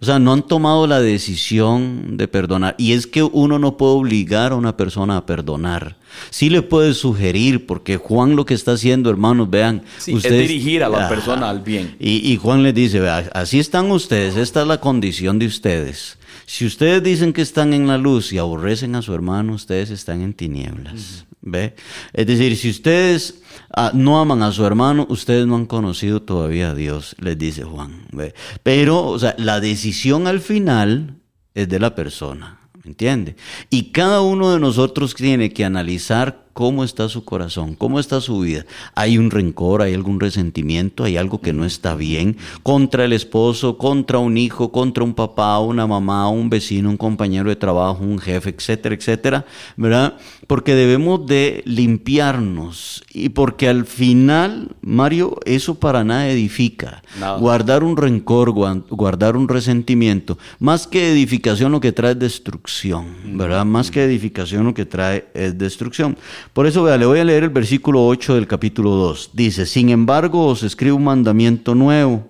O 0.00 0.04
sea, 0.04 0.18
no 0.18 0.32
han 0.32 0.42
tomado 0.46 0.86
la 0.86 1.00
decisión 1.00 2.16
de 2.16 2.28
perdonar. 2.28 2.74
Y 2.78 2.92
es 2.92 3.06
que 3.06 3.22
uno 3.22 3.58
no 3.58 3.76
puede 3.76 3.92
obligar 3.92 4.52
a 4.52 4.56
una 4.56 4.76
persona 4.76 5.18
a 5.18 5.26
perdonar. 5.26 5.96
Sí 6.30 6.48
le 6.48 6.62
puede 6.62 6.94
sugerir, 6.94 7.66
porque 7.66 7.98
Juan 7.98 8.36
lo 8.36 8.46
que 8.46 8.54
está 8.54 8.72
haciendo, 8.72 9.10
hermanos, 9.10 9.50
vean. 9.50 9.82
Sí, 9.98 10.14
es 10.16 10.22
dirigir 10.22 10.82
a 10.82 10.88
la 10.88 11.08
persona 11.08 11.50
al 11.50 11.60
bien. 11.60 11.94
Y, 12.00 12.32
y 12.32 12.36
Juan 12.38 12.62
les 12.62 12.74
dice, 12.74 13.00
vea, 13.00 13.28
así 13.34 13.58
están 13.58 13.90
ustedes, 13.90 14.36
esta 14.36 14.62
es 14.62 14.66
la 14.66 14.80
condición 14.80 15.38
de 15.38 15.46
ustedes. 15.46 16.16
Si 16.46 16.64
ustedes 16.64 17.02
dicen 17.02 17.32
que 17.32 17.42
están 17.42 17.74
en 17.74 17.88
la 17.88 17.98
luz 17.98 18.32
y 18.32 18.38
aborrecen 18.38 18.94
a 18.94 19.02
su 19.02 19.12
hermano, 19.12 19.54
ustedes 19.54 19.90
están 19.90 20.22
en 20.22 20.32
tinieblas. 20.32 21.26
¿Ve? 21.42 21.74
Es 22.12 22.26
decir, 22.26 22.56
si 22.56 22.70
ustedes 22.70 23.42
ah, 23.74 23.90
no 23.92 24.20
aman 24.20 24.42
a 24.42 24.52
su 24.52 24.64
hermano, 24.64 25.06
ustedes 25.10 25.46
no 25.46 25.56
han 25.56 25.66
conocido 25.66 26.22
todavía 26.22 26.70
a 26.70 26.74
Dios, 26.74 27.16
les 27.18 27.36
dice 27.36 27.64
Juan. 27.64 28.06
¿ve? 28.12 28.34
Pero, 28.62 29.04
o 29.04 29.18
sea, 29.18 29.34
la 29.38 29.60
decisión 29.60 30.28
al 30.28 30.40
final 30.40 31.16
es 31.54 31.68
de 31.68 31.80
la 31.80 31.94
persona. 31.96 32.60
¿Me 32.82 32.90
entiende? 32.90 33.34
Y 33.68 33.90
cada 33.90 34.20
uno 34.20 34.52
de 34.52 34.60
nosotros 34.60 35.14
tiene 35.14 35.52
que 35.52 35.64
analizar 35.64 36.45
cómo 36.56 36.84
está 36.84 37.06
su 37.10 37.22
corazón, 37.22 37.74
cómo 37.74 38.00
está 38.00 38.18
su 38.22 38.40
vida. 38.40 38.64
Hay 38.94 39.18
un 39.18 39.30
rencor, 39.30 39.82
hay 39.82 39.92
algún 39.92 40.18
resentimiento, 40.18 41.04
hay 41.04 41.18
algo 41.18 41.42
que 41.42 41.52
no 41.52 41.66
está 41.66 41.94
bien 41.94 42.38
contra 42.62 43.04
el 43.04 43.12
esposo, 43.12 43.76
contra 43.76 44.20
un 44.20 44.38
hijo, 44.38 44.72
contra 44.72 45.04
un 45.04 45.12
papá, 45.12 45.58
una 45.60 45.86
mamá, 45.86 46.30
un 46.30 46.48
vecino, 46.48 46.88
un 46.88 46.96
compañero 46.96 47.50
de 47.50 47.56
trabajo, 47.56 48.02
un 48.02 48.18
jefe, 48.18 48.54
etcétera, 48.56 48.94
etcétera, 48.94 49.44
¿verdad? 49.76 50.16
Porque 50.46 50.74
debemos 50.74 51.26
de 51.26 51.62
limpiarnos 51.66 53.04
y 53.12 53.28
porque 53.28 53.68
al 53.68 53.84
final, 53.84 54.76
Mario, 54.80 55.38
eso 55.44 55.74
para 55.74 56.04
nada 56.04 56.26
edifica. 56.30 57.02
Nada. 57.20 57.36
Guardar 57.36 57.84
un 57.84 57.98
rencor, 57.98 58.52
guardar 58.52 59.36
un 59.36 59.48
resentimiento, 59.48 60.38
más 60.58 60.86
que 60.86 61.12
edificación 61.12 61.70
lo 61.70 61.80
que 61.80 61.92
trae 61.92 62.12
es 62.12 62.18
destrucción, 62.18 63.36
¿verdad? 63.36 63.66
Más 63.66 63.90
que 63.90 64.04
edificación 64.04 64.64
lo 64.64 64.72
que 64.72 64.86
trae 64.86 65.26
es 65.34 65.58
destrucción. 65.58 66.16
Por 66.52 66.66
eso, 66.66 66.82
vea, 66.82 66.96
le 66.96 67.06
voy 67.06 67.18
a 67.18 67.24
leer 67.24 67.44
el 67.44 67.50
versículo 67.50 68.06
8 68.06 68.34
del 68.34 68.46
capítulo 68.46 68.90
2. 68.90 69.30
Dice, 69.34 69.66
sin 69.66 69.90
embargo, 69.90 70.46
os 70.46 70.62
escribo 70.62 70.96
un 70.96 71.04
mandamiento 71.04 71.74
nuevo, 71.74 72.26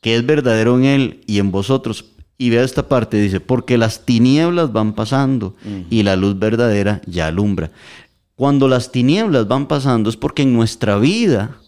que 0.00 0.16
es 0.16 0.24
verdadero 0.24 0.78
en 0.78 0.84
él 0.84 1.20
y 1.26 1.38
en 1.38 1.50
vosotros. 1.50 2.04
Y 2.38 2.50
vea 2.50 2.64
esta 2.64 2.88
parte, 2.88 3.20
dice, 3.20 3.40
porque 3.40 3.76
las 3.76 4.06
tinieblas 4.06 4.72
van 4.72 4.94
pasando 4.94 5.56
y 5.90 6.02
la 6.04 6.16
luz 6.16 6.38
verdadera 6.38 7.02
ya 7.06 7.26
alumbra. 7.26 7.70
Cuando 8.34 8.68
las 8.68 8.90
tinieblas 8.90 9.46
van 9.48 9.66
pasando 9.66 10.08
es 10.08 10.16
porque 10.16 10.42
en 10.42 10.54
nuestra 10.54 10.98
vida 10.98 11.58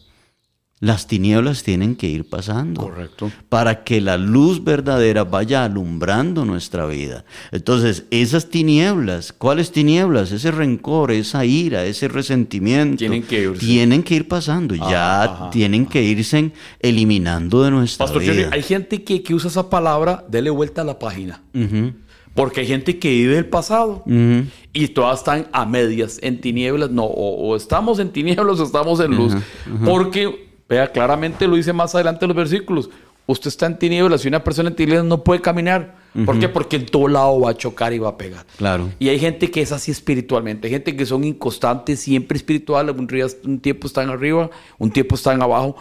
las 0.83 1.07
tinieblas 1.07 1.63
tienen 1.63 1.95
que 1.95 2.09
ir 2.09 2.29
pasando. 2.29 2.83
Correcto. 2.83 3.31
Para 3.49 3.85
que 3.85 4.01
la 4.01 4.17
luz 4.17 4.65
verdadera 4.65 5.23
vaya 5.23 5.65
alumbrando 5.65 6.45
nuestra 6.45 6.87
vida. 6.87 7.25
Entonces, 7.53 8.05
esas 8.11 8.51
tinieblas, 8.51 9.33
¿cuáles 9.33 9.71
tinieblas? 9.71 10.33
Ese 10.33 10.51
rencor, 10.51 11.13
esa 11.13 11.45
ira, 11.45 11.85
ese 11.85 12.09
resentimiento. 12.09 12.97
Tienen 12.97 13.23
que 13.23 13.43
irse. 13.43 13.65
tienen 13.65 14.03
que 14.03 14.17
ir 14.17 14.27
pasando. 14.27 14.75
ya 14.75 15.23
ajá, 15.23 15.51
tienen 15.51 15.87
que 15.87 16.03
irse 16.03 16.51
eliminando 16.81 17.63
de 17.63 17.71
nuestra 17.71 18.07
Pastor 18.07 18.23
vida. 18.23 18.35
Jerry, 18.35 18.49
hay 18.51 18.63
gente 18.65 19.05
que, 19.05 19.23
que 19.23 19.35
usa 19.35 19.51
esa 19.51 19.71
palabra, 19.71 20.25
dele 20.29 20.51
vuelta 20.51 20.83
a 20.83 20.85
la 20.85 20.99
página. 20.99 21.43
Porque 22.35 22.63
hay 22.63 22.67
gente 22.67 22.99
que 22.99 23.09
vive 23.09 23.39
el 23.39 23.47
pasado 23.47 24.03
y 24.73 24.89
todas 24.89 25.21
están 25.21 25.47
a 25.53 25.65
medias, 25.65 26.19
en 26.23 26.41
tinieblas. 26.41 26.91
No, 26.91 27.05
o, 27.05 27.51
o 27.51 27.55
estamos 27.55 28.01
en 28.01 28.11
tinieblas 28.11 28.59
o 28.59 28.65
estamos 28.65 28.99
en 28.99 29.17
luz. 29.17 29.35
Porque, 29.85 30.52
vea, 30.73 30.91
claramente 30.93 31.47
lo 31.47 31.57
dice 31.57 31.73
más 31.73 31.95
adelante 31.95 32.25
en 32.25 32.29
los 32.31 32.37
versículos. 32.37 32.91
Usted 33.25 33.49
está 33.49 33.67
en 33.67 33.79
tinieblas 33.79 34.25
y 34.25 34.29
una 34.29 34.43
persona 34.43 34.69
en 34.71 34.75
tinieblas 34.77 35.05
no 35.07 35.23
puede 35.23 35.41
caminar. 35.41 35.95
¿Por 36.27 36.39
qué? 36.41 36.49
Porque 36.49 36.77
en 36.77 36.87
todo 36.87 37.07
lado 37.09 37.41
va 37.41 37.51
a 37.51 37.57
chocar 37.57 37.93
y 37.93 37.99
va 37.99 38.09
a 38.11 38.19
pegar. 38.19 38.45
Claro. 38.59 38.89
Y 38.99 39.09
hay 39.09 39.19
gente 39.19 39.51
que 39.51 39.63
es 39.63 39.71
así 39.71 39.91
espiritualmente. 39.93 40.67
Hay 40.67 40.73
gente 40.73 40.95
que 40.97 41.07
son 41.07 41.23
inconstantes, 41.25 42.01
siempre 42.01 42.37
espiritual. 42.37 42.91
Un, 42.91 43.07
día- 43.07 43.27
un 43.45 43.61
tiempo 43.61 43.87
están 43.87 44.11
arriba, 44.11 44.51
un 44.79 44.91
tiempo 44.91 45.15
están 45.15 45.41
abajo. 45.41 45.77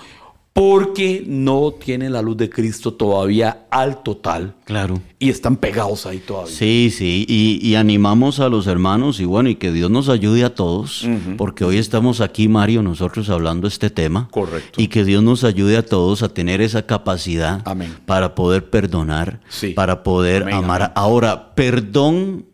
Porque 0.53 1.23
no 1.25 1.71
tienen 1.71 2.11
la 2.11 2.21
luz 2.21 2.35
de 2.35 2.49
Cristo 2.49 2.93
todavía 2.93 3.65
al 3.71 4.03
total. 4.03 4.53
Claro. 4.65 4.99
Y 5.17 5.29
están 5.29 5.55
pegados 5.55 6.05
ahí 6.05 6.17
todavía. 6.19 6.53
Sí, 6.53 6.91
sí, 6.93 7.25
y, 7.29 7.65
y 7.65 7.75
animamos 7.75 8.41
a 8.41 8.49
los 8.49 8.67
hermanos 8.67 9.21
y 9.21 9.25
bueno, 9.25 9.47
y 9.49 9.55
que 9.55 9.71
Dios 9.71 9.89
nos 9.89 10.09
ayude 10.09 10.43
a 10.43 10.53
todos, 10.53 11.07
porque 11.37 11.63
hoy 11.63 11.77
estamos 11.77 12.19
aquí, 12.19 12.49
Mario, 12.49 12.83
nosotros 12.83 13.29
hablando 13.29 13.65
este 13.65 13.89
tema. 13.89 14.27
Correcto. 14.29 14.81
Y 14.81 14.87
que 14.89 15.05
Dios 15.05 15.23
nos 15.23 15.45
ayude 15.45 15.77
a 15.77 15.85
todos 15.85 16.21
a 16.21 16.29
tener 16.33 16.59
esa 16.59 16.85
capacidad 16.85 17.61
Amén. 17.63 17.95
para 18.05 18.35
poder 18.35 18.69
perdonar, 18.69 19.39
Sí. 19.47 19.69
para 19.69 20.03
poder 20.03 20.43
Amén, 20.43 20.55
amar. 20.55 20.81
amén. 20.81 20.93
Ahora, 20.95 21.55
perdón 21.55 22.45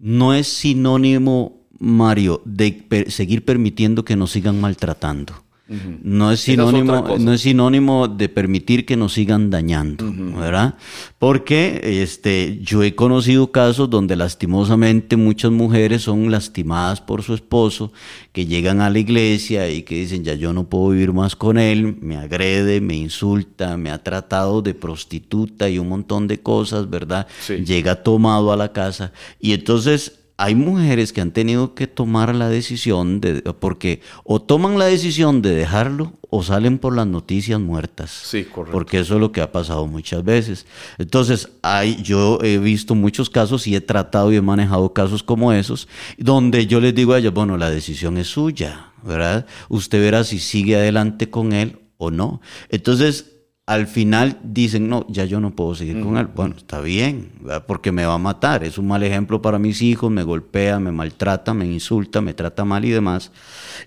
no 0.00 0.34
es 0.34 0.48
sinónimo, 0.48 1.60
Mario, 1.78 2.42
de 2.44 2.72
per- 2.88 3.10
seguir 3.12 3.44
permitiendo 3.44 4.04
que 4.04 4.16
nos 4.16 4.32
sigan 4.32 4.60
maltratando. 4.60 5.34
No 5.66 6.30
es 6.30 6.40
sinónimo, 6.40 7.16
no 7.18 7.32
es 7.32 7.40
sinónimo 7.40 8.06
de 8.06 8.28
permitir 8.28 8.84
que 8.84 8.98
nos 8.98 9.14
sigan 9.14 9.48
dañando, 9.48 10.12
¿verdad? 10.38 10.74
Porque 11.18 12.02
este, 12.02 12.60
yo 12.62 12.82
he 12.82 12.94
conocido 12.94 13.50
casos 13.50 13.88
donde 13.88 14.14
lastimosamente 14.14 15.16
muchas 15.16 15.52
mujeres 15.52 16.02
son 16.02 16.30
lastimadas 16.30 17.00
por 17.00 17.22
su 17.22 17.32
esposo, 17.32 17.94
que 18.32 18.44
llegan 18.44 18.82
a 18.82 18.90
la 18.90 18.98
iglesia 18.98 19.70
y 19.70 19.84
que 19.84 20.00
dicen, 20.00 20.22
ya 20.22 20.34
yo 20.34 20.52
no 20.52 20.68
puedo 20.68 20.90
vivir 20.90 21.14
más 21.14 21.34
con 21.34 21.56
él, 21.56 21.96
me 21.98 22.18
agrede, 22.18 22.82
me 22.82 22.96
insulta, 22.96 23.78
me 23.78 23.90
ha 23.90 24.02
tratado 24.02 24.60
de 24.60 24.74
prostituta 24.74 25.70
y 25.70 25.78
un 25.78 25.88
montón 25.88 26.28
de 26.28 26.40
cosas, 26.40 26.90
¿verdad? 26.90 27.26
Sí. 27.40 27.64
Llega 27.64 28.02
tomado 28.02 28.52
a 28.52 28.56
la 28.58 28.72
casa 28.72 29.12
y 29.40 29.54
entonces 29.54 30.23
hay 30.36 30.54
mujeres 30.54 31.12
que 31.12 31.20
han 31.20 31.30
tenido 31.30 31.74
que 31.74 31.86
tomar 31.86 32.34
la 32.34 32.48
decisión 32.48 33.20
de, 33.20 33.42
porque 33.60 34.00
o 34.24 34.42
toman 34.42 34.78
la 34.78 34.86
decisión 34.86 35.42
de 35.42 35.54
dejarlo 35.54 36.12
o 36.28 36.42
salen 36.42 36.78
por 36.78 36.96
las 36.96 37.06
noticias 37.06 37.60
muertas. 37.60 38.10
Sí, 38.10 38.44
correcto. 38.44 38.72
Porque 38.72 38.98
eso 38.98 39.14
es 39.14 39.20
lo 39.20 39.30
que 39.30 39.40
ha 39.40 39.52
pasado 39.52 39.86
muchas 39.86 40.24
veces. 40.24 40.66
Entonces, 40.98 41.48
hay, 41.62 42.02
yo 42.02 42.40
he 42.42 42.58
visto 42.58 42.96
muchos 42.96 43.30
casos 43.30 43.68
y 43.68 43.76
he 43.76 43.80
tratado 43.80 44.32
y 44.32 44.36
he 44.36 44.42
manejado 44.42 44.92
casos 44.92 45.22
como 45.22 45.52
esos, 45.52 45.86
donde 46.18 46.66
yo 46.66 46.80
les 46.80 46.94
digo 46.94 47.12
a 47.12 47.18
ellos, 47.20 47.32
bueno, 47.32 47.56
la 47.56 47.70
decisión 47.70 48.18
es 48.18 48.26
suya, 48.26 48.92
¿verdad? 49.04 49.46
Usted 49.68 50.00
verá 50.00 50.24
si 50.24 50.40
sigue 50.40 50.74
adelante 50.74 51.30
con 51.30 51.52
él 51.52 51.78
o 51.98 52.10
no. 52.10 52.40
Entonces, 52.70 53.33
al 53.66 53.86
final 53.86 54.38
dicen, 54.42 54.90
no, 54.90 55.06
ya 55.08 55.24
yo 55.24 55.40
no 55.40 55.56
puedo 55.56 55.74
seguir 55.74 56.02
con 56.02 56.18
él. 56.18 56.26
Bueno, 56.26 56.54
está 56.58 56.80
bien, 56.80 57.32
¿verdad? 57.40 57.64
porque 57.66 57.92
me 57.92 58.04
va 58.04 58.14
a 58.14 58.18
matar. 58.18 58.62
Es 58.62 58.76
un 58.76 58.86
mal 58.86 59.02
ejemplo 59.02 59.40
para 59.40 59.58
mis 59.58 59.80
hijos, 59.80 60.10
me 60.10 60.22
golpea, 60.22 60.78
me 60.78 60.92
maltrata, 60.92 61.54
me 61.54 61.64
insulta, 61.64 62.20
me 62.20 62.34
trata 62.34 62.66
mal 62.66 62.84
y 62.84 62.90
demás. 62.90 63.32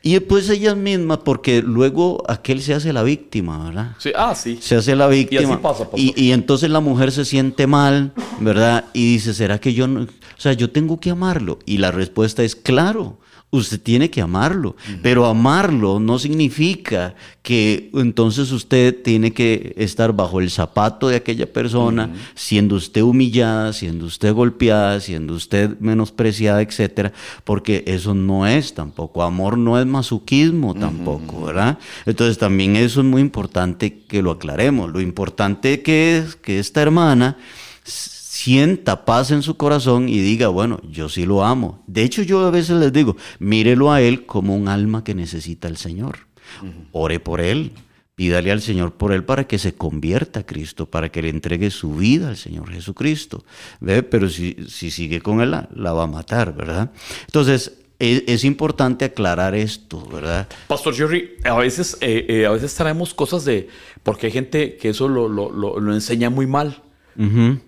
Y 0.02 0.14
después 0.14 0.50
ellas 0.50 0.76
mismas, 0.76 1.20
porque 1.20 1.62
luego 1.62 2.24
aquel 2.28 2.64
se 2.64 2.74
hace 2.74 2.92
la 2.92 3.04
víctima, 3.04 3.66
¿verdad? 3.66 3.96
Sí, 4.00 4.12
ah, 4.16 4.34
sí. 4.34 4.58
Se 4.60 4.76
hace 4.78 4.96
la 4.96 5.08
víctima. 5.08 5.54
así 5.54 5.62
pasa, 5.62 5.88
y, 5.96 6.14
y 6.20 6.32
entonces 6.32 6.72
la 6.72 6.80
mujer 6.80 7.12
se 7.12 7.24
siente 7.24 7.68
mal, 7.68 8.14
¿verdad? 8.40 8.86
Y 8.94 9.14
dice, 9.14 9.36
¿será 9.36 9.60
que 9.60 9.76
yo 9.76 9.88
no? 9.88 10.02
O 10.02 10.42
sea, 10.42 10.54
yo 10.54 10.72
tengo 10.72 11.00
que 11.00 11.12
amarlo. 11.12 11.60
Y 11.68 11.78
la 11.78 11.92
respuesta 11.92 12.42
es, 12.44 12.56
claro, 12.56 13.20
usted 13.50 13.80
tiene 13.80 14.10
que 14.10 14.22
amarlo. 14.22 14.76
Pero 15.02 15.26
amarlo 15.26 16.00
no 16.00 16.20
significa 16.20 17.16
que 17.42 17.90
entonces 17.94 18.52
usted 18.52 19.02
tiene 19.04 19.32
que 19.32 19.74
estar 19.78 20.14
bajo 20.14 20.42
el 20.42 20.52
zapato 20.52 21.08
de 21.08 21.16
aquella 21.16 21.52
persona, 21.52 22.14
siendo 22.36 22.76
usted 22.76 23.02
humillada, 23.02 23.72
siendo 23.72 24.06
usted 24.06 24.34
golpeada, 24.34 25.00
siendo 25.00 25.34
usted 25.34 25.80
menospreciada, 25.80 26.62
etcétera, 26.62 27.14
porque 27.46 27.84
eso 27.88 28.14
no 28.14 28.46
es 28.46 28.74
tampoco. 28.74 29.24
Amor 29.24 29.58
no 29.58 29.80
es 29.80 29.86
masoquismo 29.86 30.74
tampoco, 30.74 31.46
¿verdad? 31.46 31.78
Entonces 32.06 32.38
también 32.38 32.76
eso 32.76 33.00
es 33.00 33.06
muy 33.06 33.22
importante 33.22 34.00
que 34.08 34.22
lo 34.22 34.32
aclaremos. 34.32 34.92
Lo 34.92 35.00
importante 35.00 35.82
que 35.82 36.18
es 36.18 36.36
que 36.36 36.60
esta 36.60 36.82
hermana 36.82 37.38
sienta 38.42 39.04
paz 39.04 39.32
en 39.32 39.42
su 39.42 39.58
corazón 39.58 40.10
y 40.10 40.20
diga, 40.20 40.48
bueno, 40.50 40.80
yo 40.90 41.10
sí 41.10 41.26
lo 41.26 41.44
amo. 41.44 41.84
De 41.88 42.04
hecho, 42.04 42.22
yo 42.22 42.46
a 42.46 42.52
veces 42.52 42.78
les 42.78 42.94
digo, 42.94 43.16
mírelo 43.40 43.92
a 43.92 44.02
él 44.02 44.26
como 44.28 44.56
un 44.56 44.68
alma 44.68 45.04
que 45.04 45.16
necesita 45.16 45.68
al 45.68 45.78
Señor. 45.78 46.20
Ore 46.92 47.20
por 47.20 47.42
él, 47.42 47.72
pídale 48.16 48.52
al 48.52 48.62
Señor 48.62 48.94
por 48.94 49.12
él 49.12 49.24
para 49.24 49.48
que 49.48 49.58
se 49.58 49.74
convierta 49.74 50.42
a 50.42 50.46
Cristo, 50.46 50.86
para 50.86 51.10
que 51.10 51.22
le 51.24 51.30
entregue 51.30 51.72
su 51.72 51.96
vida 51.96 52.30
al 52.30 52.38
Señor 52.38 52.72
Jesucristo. 52.72 53.44
¿Ve? 53.80 54.04
Pero 54.04 54.30
si, 54.30 54.56
si 54.70 54.92
sigue 54.92 55.20
con 55.22 55.42
él, 55.42 55.52
la, 55.52 55.68
la 55.74 55.94
va 55.94 56.04
a 56.04 56.08
matar, 56.08 56.56
¿verdad? 56.56 56.92
Entonces, 57.26 57.74
es, 58.00 58.24
es 58.28 58.44
importante 58.44 59.04
aclarar 59.06 59.56
esto, 59.56 60.06
¿verdad? 60.14 60.48
Pastor 60.68 60.94
Jerry, 60.94 61.32
a 61.44 61.56
veces, 61.56 61.98
eh, 62.02 62.26
eh, 62.30 62.46
a 62.46 62.52
veces 62.52 62.76
traemos 62.76 63.14
cosas 63.16 63.44
de. 63.46 63.68
Porque 64.04 64.28
hay 64.28 64.32
gente 64.32 64.78
que 64.78 64.90
eso 64.90 65.08
lo, 65.08 65.28
lo- 65.28 65.52
lo- 65.52 65.80
lo 65.80 65.94
enseña 65.94 66.30
muy 66.30 66.46
mal. 66.46 66.84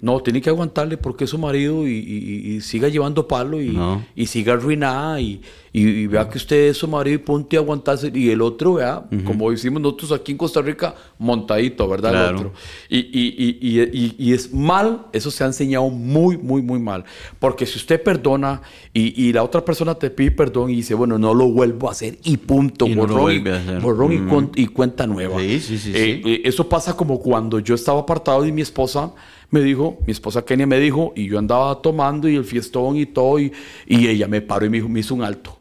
No, 0.01 0.19
tiene 0.21 0.41
que 0.41 0.49
aguantarle 0.49 0.97
porque 0.97 1.23
es 1.23 1.29
su 1.31 1.38
marido 1.39 1.88
y, 1.88 1.91
y- 1.93 2.51
y 2.55 2.62
siga 2.62 2.88
llevando 2.88 3.27
palo 3.27 3.59
y, 3.62 3.69
No. 3.69 4.05
y 4.15 4.27
siga 4.27 4.53
arruinada 4.53 5.19
y, 5.19 5.41
y- 5.71 5.88
y 5.88 6.08
vea 6.08 6.27
que 6.29 6.38
usted 6.38 6.69
es 6.69 6.77
su 6.77 6.88
marido 6.88 7.15
y 7.15 7.19
ponte 7.19 7.58
a 7.58 7.60
aguantarse. 7.60 8.12
Y 8.13 8.29
el 8.29 8.41
otro, 8.41 8.75
vea, 8.75 9.03
como 9.25 9.51
decimos 9.51 9.82
nosotros 9.82 10.12
aquí 10.12 10.32
en 10.32 10.38
Costa 10.38 10.62
Rica, 10.62 10.95
montadito, 11.17 11.88
¿verdad? 11.88 12.12
Claro. 12.12 12.29
El 12.29 12.36
otro. 12.36 12.53
Y, 12.89 12.97
y- 12.97 13.36
y- 13.38 13.79
y- 13.79 13.82
y- 13.93 14.15
y 14.17 14.34
es 14.34 14.53
mal, 14.53 15.05
eso 15.13 15.29
se 15.32 15.43
ha 15.43 15.47
enseñado 15.47 15.89
muy, 15.89 16.38
muy, 16.38 16.62
muy 16.62 16.79
mal. 16.79 17.03
Porque 17.39 17.65
si 17.65 17.77
usted 17.77 18.01
perdona 18.01 18.62
y, 18.93 19.21
y 19.27 19.34
la 19.34 19.43
otra 19.43 19.63
persona 19.63 19.95
te 19.95 20.10
pide 20.10 20.32
perdón 20.32 20.69
y 20.71 20.75
dice, 20.77 20.93
bueno, 20.93 21.17
no 21.17 21.34
lo 21.34 21.49
vuelvo 21.51 21.88
a 21.89 21.91
hacer 21.91 22.17
y 22.23 22.38
punto, 22.38 22.88
Y 22.88 22.95
no 22.95 23.01
borrón, 23.08 23.32
y, 23.34 23.79
borrón 23.82 24.25
Mm. 24.25 24.65
cuenta 24.73 25.05
nueva. 25.08 25.39
Sí, 25.39 25.60
sí, 25.60 25.77
sí, 25.77 25.91
Eh, 25.95 26.21
eh, 26.25 26.41
eso 26.45 26.67
pasa 26.67 26.95
como 26.95 27.19
cuando 27.19 27.60
yo 27.60 27.75
estaba 27.75 27.99
apartado 28.01 28.45
y 28.45 28.51
mi 28.51 28.62
esposa 28.62 29.12
me 29.51 29.62
dijo, 29.62 29.97
mi 30.05 30.12
esposa 30.12 30.43
Kenia 30.45 30.67
me 30.67 30.79
dijo, 30.79 31.12
y 31.15 31.27
yo 31.27 31.39
andaba 31.39 31.82
tomando 31.82 32.27
y 32.29 32.36
el 32.36 32.43
fiestón 32.43 32.97
y 32.97 33.05
todo, 33.05 33.39
y, 33.39 33.51
y 33.88 34.08
ella 34.08 34.27
me 34.27 34.41
paró 34.41 34.65
y 34.65 34.69
me, 34.69 34.77
dijo, 34.77 34.89
me 34.89 34.99
hizo 34.99 35.15
un 35.15 35.23
alto. 35.23 35.58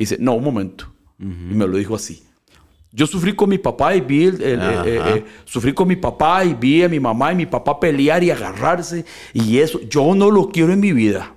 Y 0.00 0.04
dice, 0.04 0.16
no, 0.18 0.32
un 0.32 0.44
momento. 0.44 0.86
Y 1.18 1.24
me 1.54 1.66
lo 1.66 1.76
dijo 1.76 1.94
así. 1.94 2.22
Yo 2.90 3.06
sufrí 3.06 3.34
con 3.34 3.50
mi 3.50 3.58
papá 3.58 3.94
y 3.94 4.00
vi, 4.00 4.24
el- 4.24 4.40
el- 4.42 4.60
Ajá. 4.60 4.84
eh, 4.88 4.96
eh, 4.96 5.02
eh, 5.18 5.24
sufrí 5.44 5.74
con 5.74 5.86
mi 5.86 5.96
papá 5.96 6.42
y 6.46 6.54
vi 6.54 6.82
a 6.82 6.88
mi 6.88 6.98
mamá 6.98 7.32
y 7.34 7.36
mi 7.36 7.44
papá 7.44 7.78
pelear 7.78 8.24
y 8.24 8.30
agarrarse 8.30 9.04
y 9.34 9.58
eso, 9.58 9.78
yo 9.90 10.14
no 10.14 10.30
lo 10.30 10.48
quiero 10.48 10.72
en 10.72 10.80
mi 10.80 10.92
vida. 10.94 11.34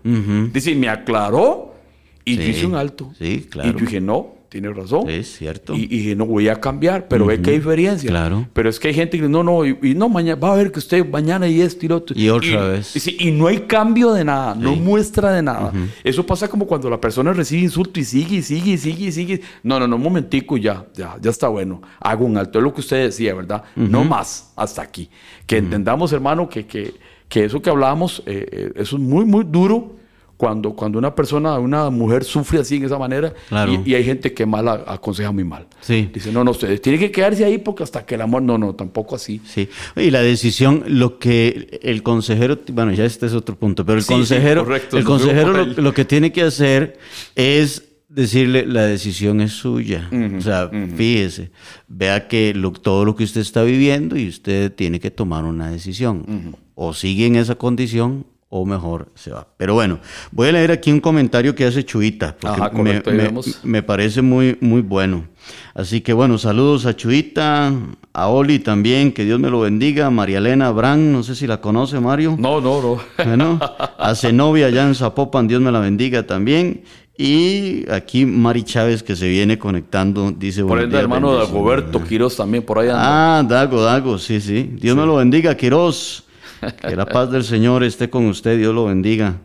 Dice, 0.54 0.73
me 0.76 0.88
aclaró 0.88 1.76
y 2.23 2.38
yo 2.38 2.43
Sí, 2.43 2.49
hice 2.52 2.65
un 2.65 2.76
alto. 2.76 3.12
sí, 3.19 3.45
claro. 3.49 3.69
Y 3.69 3.73
yo 3.73 3.80
dije, 3.80 3.99
no, 3.99 4.34
tiene 4.54 4.72
razón. 4.72 5.10
Es 5.10 5.38
cierto. 5.38 5.74
Y, 5.76 6.13
no 6.16 6.28
voy 6.28 6.48
a 6.48 6.62
cambiar, 6.62 7.08
pero 7.08 7.26
ve 7.26 7.42
qué 7.42 7.54
diferencia. 7.54 8.08
Claro. 8.08 8.48
Pero 8.54 8.70
es 8.70 8.80
que 8.80 8.89
hay 8.89 8.94
gente 8.94 9.18
que 9.18 9.24
dice, 9.24 9.32
no, 9.32 9.42
no, 9.42 9.66
y, 9.66 9.76
y 9.82 9.96
no, 9.96 10.10
mañana, 10.10 10.39
va 10.39 10.54
a 10.54 10.56
ver 10.56 10.72
que 10.72 10.78
usted 10.78 11.04
mañana 11.10 11.48
y 11.48 11.60
esto 11.60 11.88
y 11.88 11.89
lo 11.89 11.96
otro. 11.98 12.16
Y 12.16 12.30
otra 12.30 12.68
vez. 12.68 12.96
Y, 12.96 13.00
sí, 13.00 13.18
y 13.20 13.32
no 13.32 13.48
hay 13.48 13.62
cambio 13.62 14.13
de 14.13 14.24
nada, 14.24 14.54
no 14.54 14.76
Sí. 14.76 14.80
muestra 14.80 15.32
de 15.32 15.42
nada. 15.42 15.74
Eso 16.04 16.24
pasa 16.24 16.48
como 16.48 16.68
cuando 16.68 16.88
la 16.88 17.02
persona 17.02 17.34
recibe 17.34 17.63
insulto 17.63 18.00
y 18.00 18.04
sigue, 18.04 18.36
y 18.36 18.42
sigue, 18.44 18.74
y 18.74 18.78
sigue, 18.78 19.06
y 19.08 19.12
sigue. 19.12 19.42
No, 19.63 19.80
no, 19.80 19.88
no, 19.88 19.96
un 19.96 20.04
momentico, 20.04 20.56
ya, 20.56 20.86
ya, 20.94 21.16
ya 21.20 21.32
está 21.32 21.48
bueno. 21.48 21.82
Hago 22.00 22.24
un 22.24 22.38
alto, 22.38 22.60
es 22.60 22.63
lo 22.63 22.72
que 22.76 22.82
usted 22.82 23.06
decía, 23.06 23.34
¿verdad? 23.34 23.63
No 23.76 24.04
más, 24.04 24.54
hasta 24.56 24.84
aquí. 24.84 25.10
Que 25.48 25.58
entendamos, 25.58 26.13
hermano, 26.13 26.48
que, 26.48 26.68
que, 26.68 26.94
que 27.28 27.46
eso 27.46 27.60
que 27.60 27.72
hablábamos, 27.72 28.22
eh, 28.28 28.46
eh, 28.52 28.72
eso 28.76 28.98
es 28.98 29.02
muy, 29.02 29.26
muy 29.26 29.46
duro. 29.46 30.03
Cuando, 30.36 30.74
cuando 30.74 30.98
una 30.98 31.13
persona, 31.15 31.58
una 31.60 31.89
mujer 31.89 32.24
sufre 32.24 32.60
así 32.60 32.76
en 32.78 32.86
esa 32.86 32.98
manera, 32.98 33.34
Claro. 33.50 33.82
y, 33.86 33.91
y 33.91 33.96
hay 33.96 34.04
gente 34.04 34.34
que 34.34 34.46
mal 34.46 34.67
a- 34.67 34.84
aconseja 34.88 35.32
muy 35.32 35.43
mal. 35.43 35.67
Sí. 35.82 36.10
Dice, 36.13 36.32
no, 36.32 36.43
no, 36.43 36.52
ustedes 36.52 36.82
tienen 36.82 37.00
que 37.00 37.12
quedarse 37.12 37.46
ahí 37.46 37.60
porque 37.60 37.84
hasta 37.84 38.06
que 38.06 38.15
el 38.15 38.22
amor, 38.22 38.41
no, 38.41 38.58
no, 38.58 38.74
tampoco 38.76 39.15
así. 39.15 39.39
Sí, 39.46 39.69
y 39.96 40.10
la 40.12 40.22
decisión, 40.22 40.84
lo 40.88 41.17
que 41.19 41.80
el 41.84 42.04
consejero, 42.04 42.58
bueno, 42.74 42.91
ya 42.93 43.06
este 43.06 43.28
es 43.28 43.34
otro 43.34 43.56
punto, 43.56 43.86
pero 43.86 43.98
el 44.00 44.04
Sí, 44.04 44.08
sí, 44.08 44.13
consejero, 44.15 44.63
correcto, 44.65 44.98
el 44.98 45.04
consejero 45.06 45.65
lo 45.65 45.93
que 45.93 46.04
tiene 46.04 46.32
que 46.32 46.41
hacer 46.41 46.98
es 47.36 47.84
decirle 48.10 48.65
la 48.65 48.84
decisión 48.86 49.39
es 49.41 49.54
suya. 49.54 50.10
o 50.38 50.41
sea, 50.41 50.69
fíjese, 50.98 51.52
vea 51.88 52.28
que 52.28 52.54
lo- 52.54 52.72
todo 52.72 53.06
lo 53.06 53.15
que 53.15 53.24
usted 53.24 53.41
está 53.41 53.63
viviendo 53.63 54.17
y 54.17 54.28
usted 54.28 54.72
tiene 54.74 55.00
que 55.00 55.10
tomar 55.12 55.46
una 55.46 55.69
decisión. 55.69 56.56
O 56.76 56.93
sigue 56.93 57.28
en 57.28 57.36
esa 57.36 57.56
condición 57.56 58.26
o 58.56 58.66
mejor 58.68 59.08
se 59.16 59.32
va. 59.32 59.48
Pero 59.58 59.74
bueno, 59.74 59.98
voy 60.32 60.50
a 60.50 60.52
leer 60.52 60.72
aquí 60.72 60.92
un 60.92 61.00
comentario 61.00 61.56
que 61.56 61.66
hace 61.66 61.84
Chuita, 61.84 62.36
porque 62.39 62.62
Ajá, 62.62 62.70
correcto, 62.70 63.10
me, 63.10 63.32
me- 63.32 63.42
me 63.63 63.82
parece 63.82 64.22
muy, 64.22 64.56
muy 64.62 64.82
bueno. 64.82 65.26
Así 65.74 66.02
que 66.02 66.13
bueno, 66.13 66.38
saludos 66.38 66.86
a 66.86 66.96
Chuita, 66.96 67.74
a 68.13 68.28
Oli 68.28 68.60
también, 68.60 69.12
que 69.12 69.26
Dios 69.26 69.39
me 69.39 69.50
lo 69.50 69.62
bendiga, 69.62 70.06
a 70.06 70.10
María 70.12 70.38
Elena 70.38 70.70
Brand, 70.70 71.12
no 71.12 71.24
sé 71.24 71.34
si 71.34 71.48
la 71.48 71.62
conoce 71.62 72.00
Mario. 72.00 72.36
No, 72.38 72.62
no, 72.62 72.80
no. 72.80 73.00
Bueno, 73.26 73.60
a 73.98 74.13
Zenobia 74.13 74.68
allá 74.68 74.86
en 74.86 74.94
Zapopan, 74.94 75.48
Dios 75.48 75.60
me 75.60 75.72
la 75.72 75.80
bendiga 75.80 76.28
también. 76.28 76.84
Y 77.18 77.89
aquí 77.92 78.26
Mari 78.26 78.63
Chávez 78.63 79.02
que 79.02 79.16
se 79.16 79.28
viene 79.28 79.58
conectando, 79.58 80.32
dice 80.32 80.63
Por 80.63 80.88
días, 80.88 81.02
hermano 81.02 81.39
de. 81.39 81.46
Roberto 81.48 82.04
Quiroz 82.04 82.36
también 82.38 82.63
por 82.63 82.78
ahí 82.78 82.89
anda. 82.89 83.39
Ah, 83.39 83.44
Dago, 83.44 83.82
Dago, 83.84 84.18
sí, 84.20 84.39
sí. 84.42 84.70
Dios 84.80 84.96
me 84.96 85.06
lo 85.08 85.16
bendiga, 85.16 85.56
Quiroz. 85.58 86.24
Que 86.71 86.95
la 86.95 87.06
paz 87.06 87.32
del 87.32 87.43
Señor 87.43 87.84
esté 87.84 88.10
con 88.10 88.26
usted, 88.26 88.58
Dios 88.58 88.73
lo 88.73 88.86
bendiga. 88.86 89.41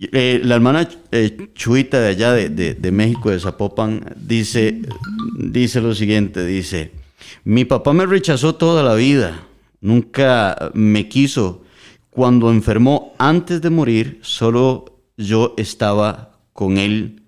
Eh, 0.00 0.40
la 0.42 0.56
hermana 0.56 0.88
eh, 1.12 1.50
Chuita 1.54 2.00
de 2.00 2.08
allá 2.08 2.32
de, 2.32 2.48
de- 2.48 2.74
de 2.74 2.92
México, 2.92 3.30
de 3.30 3.38
Zapopan, 3.38 4.04
dice, 4.16 4.82
dice 5.38 5.80
lo 5.80 5.94
siguiente, 5.94 6.44
dice, 6.44 6.90
mi 7.44 7.64
papá 7.64 7.92
me 7.92 8.04
rechazó 8.06 8.56
toda 8.56 8.82
la 8.82 8.94
vida, 8.94 9.46
nunca 9.80 10.70
me 10.74 11.08
quiso. 11.08 11.62
Cuando 12.10 12.50
enfermó 12.50 13.14
antes 13.18 13.62
de 13.62 13.70
morir, 13.70 14.18
solo 14.22 14.98
yo 15.16 15.54
estaba 15.56 16.32
con 16.52 16.76
él 16.78 17.22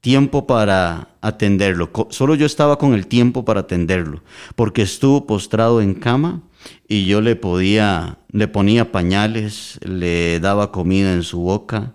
tiempo 0.00 0.46
para 0.46 1.08
atenderlo. 1.20 1.90
Solo 2.10 2.34
yo 2.34 2.46
estaba 2.46 2.78
con 2.78 2.94
el 2.94 3.06
tiempo 3.06 3.44
para 3.44 3.60
atenderlo, 3.60 4.22
porque 4.56 4.82
estuvo 4.82 5.26
postrado 5.26 5.80
en 5.80 5.94
cama 5.94 6.42
y 6.88 7.06
yo 7.06 7.20
le 7.20 7.36
podía, 7.36 8.18
le 8.30 8.48
ponía 8.48 8.92
pañales, 8.92 9.78
le 9.82 10.40
daba 10.40 10.72
comida 10.72 11.12
en 11.12 11.22
su 11.22 11.40
boca. 11.40 11.94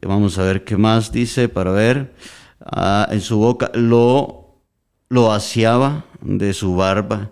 Vamos 0.00 0.38
a 0.38 0.42
ver 0.44 0.64
qué 0.64 0.76
más 0.76 1.12
dice 1.12 1.48
para 1.48 1.70
ver. 1.70 2.14
Ah, 2.60 3.08
en 3.10 3.20
su 3.20 3.38
boca 3.38 3.70
lo, 3.74 4.58
lo 5.08 5.32
aseaba 5.32 6.04
de 6.20 6.52
su 6.54 6.76
barba 6.76 7.30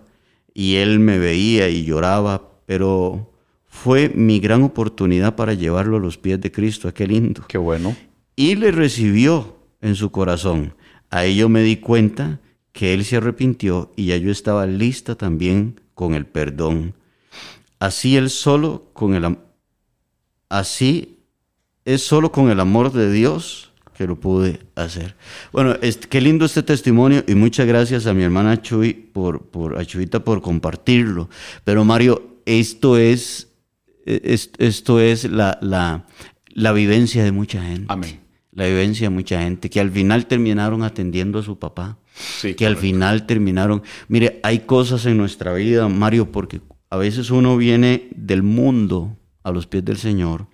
y 0.53 0.75
él 0.75 0.99
me 0.99 1.17
veía 1.17 1.69
y 1.69 1.85
lloraba, 1.85 2.49
pero 2.65 3.31
fue 3.67 4.09
mi 4.09 4.39
gran 4.39 4.63
oportunidad 4.63 5.35
para 5.35 5.53
llevarlo 5.53 5.97
a 5.97 5.99
los 6.01 6.17
pies 6.17 6.39
de 6.41 6.51
Cristo. 6.51 6.93
Qué 6.93 7.07
lindo 7.07 7.43
Qué 7.47 7.57
bueno. 7.57 7.95
y 8.35 8.55
le 8.55 8.71
recibió 8.71 9.57
en 9.81 9.95
su 9.95 10.11
corazón. 10.11 10.73
Ahí 11.09 11.35
yo 11.37 11.49
me 11.49 11.61
di 11.61 11.77
cuenta 11.77 12.39
que 12.73 12.93
él 12.93 13.03
se 13.03 13.17
arrepintió 13.17 13.91
y 13.95 14.07
ya 14.07 14.17
yo 14.17 14.31
estaba 14.31 14.65
lista 14.65 15.15
también 15.15 15.81
con 16.01 16.15
el 16.15 16.25
perdón. 16.25 16.95
Así 17.77 18.17
él 18.17 18.31
solo 18.31 18.89
con 18.93 19.13
el 19.13 19.37
así 20.49 21.19
es 21.85 22.01
solo 22.03 22.31
con 22.31 22.49
el 22.49 22.59
amor 22.59 22.91
de 22.91 23.11
Dios 23.11 23.71
que 23.95 24.07
lo 24.07 24.19
pude 24.19 24.61
hacer. 24.73 25.15
Bueno, 25.51 25.75
es- 25.83 25.97
qué 25.97 26.19
lindo 26.19 26.43
este 26.45 26.63
testimonio 26.63 27.23
y 27.27 27.35
muchas 27.35 27.67
gracias 27.67 28.07
a 28.07 28.15
mi 28.15 28.23
hermana 28.23 28.59
Chuy 28.63 28.93
por, 28.93 29.43
por 29.51 29.77
a 29.77 29.85
Chuyita 29.85 30.23
por 30.23 30.41
compartirlo. 30.41 31.29
Pero 31.65 31.85
Mario, 31.85 32.39
esto 32.47 32.97
es, 32.97 33.49
es- 34.07 34.49
esto 34.57 34.99
es 34.99 35.25
la, 35.25 35.59
la, 35.61 36.07
la 36.47 36.71
vivencia 36.71 37.23
de 37.23 37.31
mucha 37.31 37.61
gente. 37.61 37.85
Amén. 37.89 38.21
La 38.53 38.65
vivencia 38.65 39.05
de 39.07 39.13
mucha 39.13 39.39
gente 39.43 39.69
que 39.69 39.79
al 39.79 39.91
final 39.91 40.25
terminaron 40.25 40.81
atendiendo 40.81 41.37
a 41.37 41.43
su 41.43 41.59
papá. 41.59 41.99
Sí, 42.13 42.53
que 42.55 42.65
al 42.65 42.77
final 42.77 43.25
terminaron. 43.25 43.83
Mire, 44.07 44.39
hay 44.43 44.59
cosas 44.59 45.05
en 45.05 45.17
nuestra 45.17 45.53
vida, 45.53 45.87
Mario, 45.87 46.31
porque 46.31 46.61
a 46.89 46.97
veces 46.97 47.31
uno 47.31 47.57
viene 47.57 48.09
del 48.15 48.43
mundo 48.43 49.17
a 49.43 49.51
los 49.51 49.65
pies 49.67 49.83
del 49.85 49.97
Señor 49.97 50.47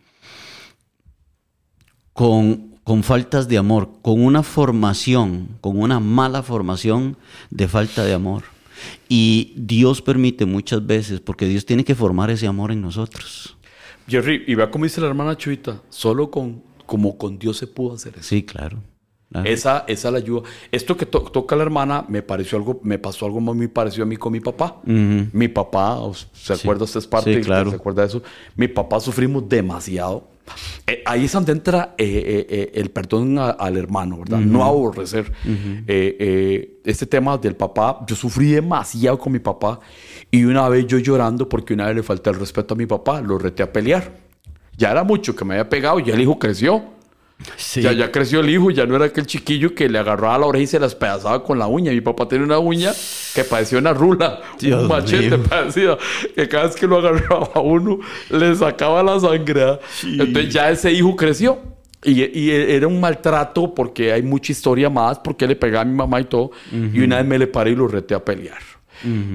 con, 2.14 2.80
con 2.84 3.04
faltas 3.04 3.48
de 3.48 3.58
amor, 3.58 3.90
con 4.02 4.24
una 4.24 4.44
formación, 4.44 5.58
con 5.62 5.80
una 5.80 6.00
mala 6.00 6.44
formación 6.44 7.18
de 7.50 7.68
falta 7.68 8.04
de 8.04 8.14
amor. 8.14 8.44
Y 9.10 9.54
Dios 9.56 10.02
permite 10.02 10.46
muchas 10.46 10.86
veces, 10.86 11.20
porque 11.20 11.46
Dios 11.46 11.66
tiene 11.66 11.84
que 11.84 11.96
formar 11.96 12.30
ese 12.30 12.48
amor 12.48 12.72
en 12.72 12.82
nosotros. 12.82 13.58
Jerry, 14.08 14.44
y 14.48 14.56
vea 14.56 14.72
cómo 14.72 14.86
dice 14.86 15.02
la 15.02 15.08
hermana 15.08 15.36
Chuita, 15.36 15.82
solo 15.90 16.32
con, 16.32 16.64
como 16.86 17.18
con 17.18 17.38
Dios 17.38 17.58
se 17.58 17.68
pudo 17.68 17.96
hacer 17.96 18.14
eso. 18.16 18.24
Sí, 18.24 18.44
claro. 18.44 18.82
Claro. 19.32 19.50
Esa, 19.50 19.84
esa 19.88 20.12
la 20.12 20.18
ayuda. 20.20 20.44
Esto 20.72 20.96
que 20.98 21.06
to- 21.06 21.22
toca 21.24 21.56
la 21.56 21.64
hermana 21.64 22.06
me 22.08 22.22
pareció 22.22 22.58
algo, 22.58 22.80
me 22.84 22.98
pasó 23.00 23.26
algo 23.26 23.40
muy 23.42 23.68
parecido 23.68 24.04
a 24.04 24.08
mí 24.08 24.18
con 24.18 24.32
mi 24.34 24.40
papá. 24.40 24.82
Mi 24.86 25.48
papá, 25.48 25.96
¿os- 26.00 26.28
¿se 26.34 26.56
Sí. 26.56 26.62
acuerda? 26.62 26.86
Usted 26.86 27.00
es 27.00 27.08
parte, 27.08 27.34
Sí, 27.36 27.42
claro. 27.42 27.70
¿se 27.70 27.76
acuerda 27.76 28.02
de 28.04 28.08
eso? 28.10 28.22
Mi 28.56 28.68
papá 28.68 29.00
sufrimos 29.00 29.48
demasiado. 29.50 30.28
Eh, 30.88 31.04
ahí 31.06 31.26
es 31.26 31.34
donde 31.34 31.52
entra 31.52 31.94
eh, 31.98 32.06
eh, 32.08 32.48
eh, 32.50 32.72
el 32.76 32.90
perdón 32.90 33.38
a- 33.38 33.50
al 33.50 33.76
hermano, 33.76 34.20
¿verdad? 34.20 34.40
No 34.40 34.64
aborrecer. 34.64 35.30
Eh, 35.88 36.80
este 36.86 37.06
tema 37.06 37.38
del 37.38 37.56
papá, 37.56 38.00
yo 38.08 38.16
sufrí 38.16 38.52
demasiado 38.52 39.18
con 39.20 39.34
mi 39.34 39.40
papá 39.40 39.80
y 40.32 40.46
una 40.46 40.70
vez 40.70 40.88
yo 40.88 41.00
llorando 41.00 41.50
porque 41.50 41.74
una 41.74 41.88
vez 41.88 41.96
le 41.98 42.04
falté 42.04 42.30
el 42.30 42.40
respeto 42.40 42.74
a 42.74 42.78
mi 42.78 42.86
papá, 42.86 43.20
lo 43.22 43.38
reté 43.38 43.62
a 43.64 43.74
pelear. 43.74 44.10
Ya 44.78 44.92
era 44.92 45.04
mucho 45.04 45.36
que 45.36 45.44
me 45.44 45.56
había 45.56 45.68
pegado, 45.70 46.00
ya 46.00 46.14
el 46.14 46.22
hijo 46.22 46.40
creció. 46.40 46.82
Sí. 47.56 47.82
Ya, 47.82 47.92
ya 47.92 48.12
creció 48.12 48.40
el 48.40 48.50
hijo, 48.50 48.72
ya 48.72 48.86
no 48.86 48.96
era 48.96 49.06
aquel 49.06 49.26
chiquillo 49.26 49.76
que 49.76 49.88
le 49.90 50.00
agarraba 50.00 50.38
la 50.40 50.46
oreja 50.48 50.64
y 50.64 50.68
se 50.68 50.80
la 50.80 50.88
despedazaba 50.88 51.44
con 51.44 51.60
la 51.60 51.68
uña. 51.68 51.92
Mi 51.92 52.02
papá 52.02 52.28
tenía 52.28 52.46
una 52.46 52.60
uña 52.60 52.92
que 53.34 53.44
parecía 53.44 53.78
una 53.78 53.94
rula, 53.94 54.42
Dios 54.60 54.82
un 54.82 54.88
machete 54.88 55.38
mío. 55.38 55.48
parecía, 55.48 55.98
que 56.36 56.48
cada 56.48 56.66
vez 56.66 56.76
que 56.76 56.88
lo 56.88 56.98
agarraba 56.98 57.50
a 57.54 57.60
uno 57.60 58.00
le 58.30 58.56
sacaba 58.56 59.04
la 59.04 59.20
sangre. 59.20 59.64
¿ah? 59.64 59.80
Entonces 60.04 60.54
ya 60.54 60.70
ese 60.72 60.92
hijo 60.92 61.16
creció. 61.16 61.60
Y, 62.04 62.24
y 62.40 62.52
era 62.52 62.88
un 62.88 63.00
maltrato 63.00 63.74
porque 63.74 64.14
hay 64.14 64.22
mucha 64.22 64.52
historia 64.52 64.90
más, 64.90 65.20
porque 65.20 65.48
le 65.48 65.56
pegaba 65.56 65.82
a 65.82 65.86
mi 65.86 65.96
mamá 65.96 66.22
y 66.22 66.26
todo. 66.26 66.52
Y 66.72 67.00
una 67.02 67.18
vez 67.18 67.26
me 67.26 67.40
le 67.40 67.48
paré 67.48 67.72
y 67.72 67.76
lo 67.76 67.88
reté 67.88 68.14
a 68.14 68.24
pelear. 68.24 68.60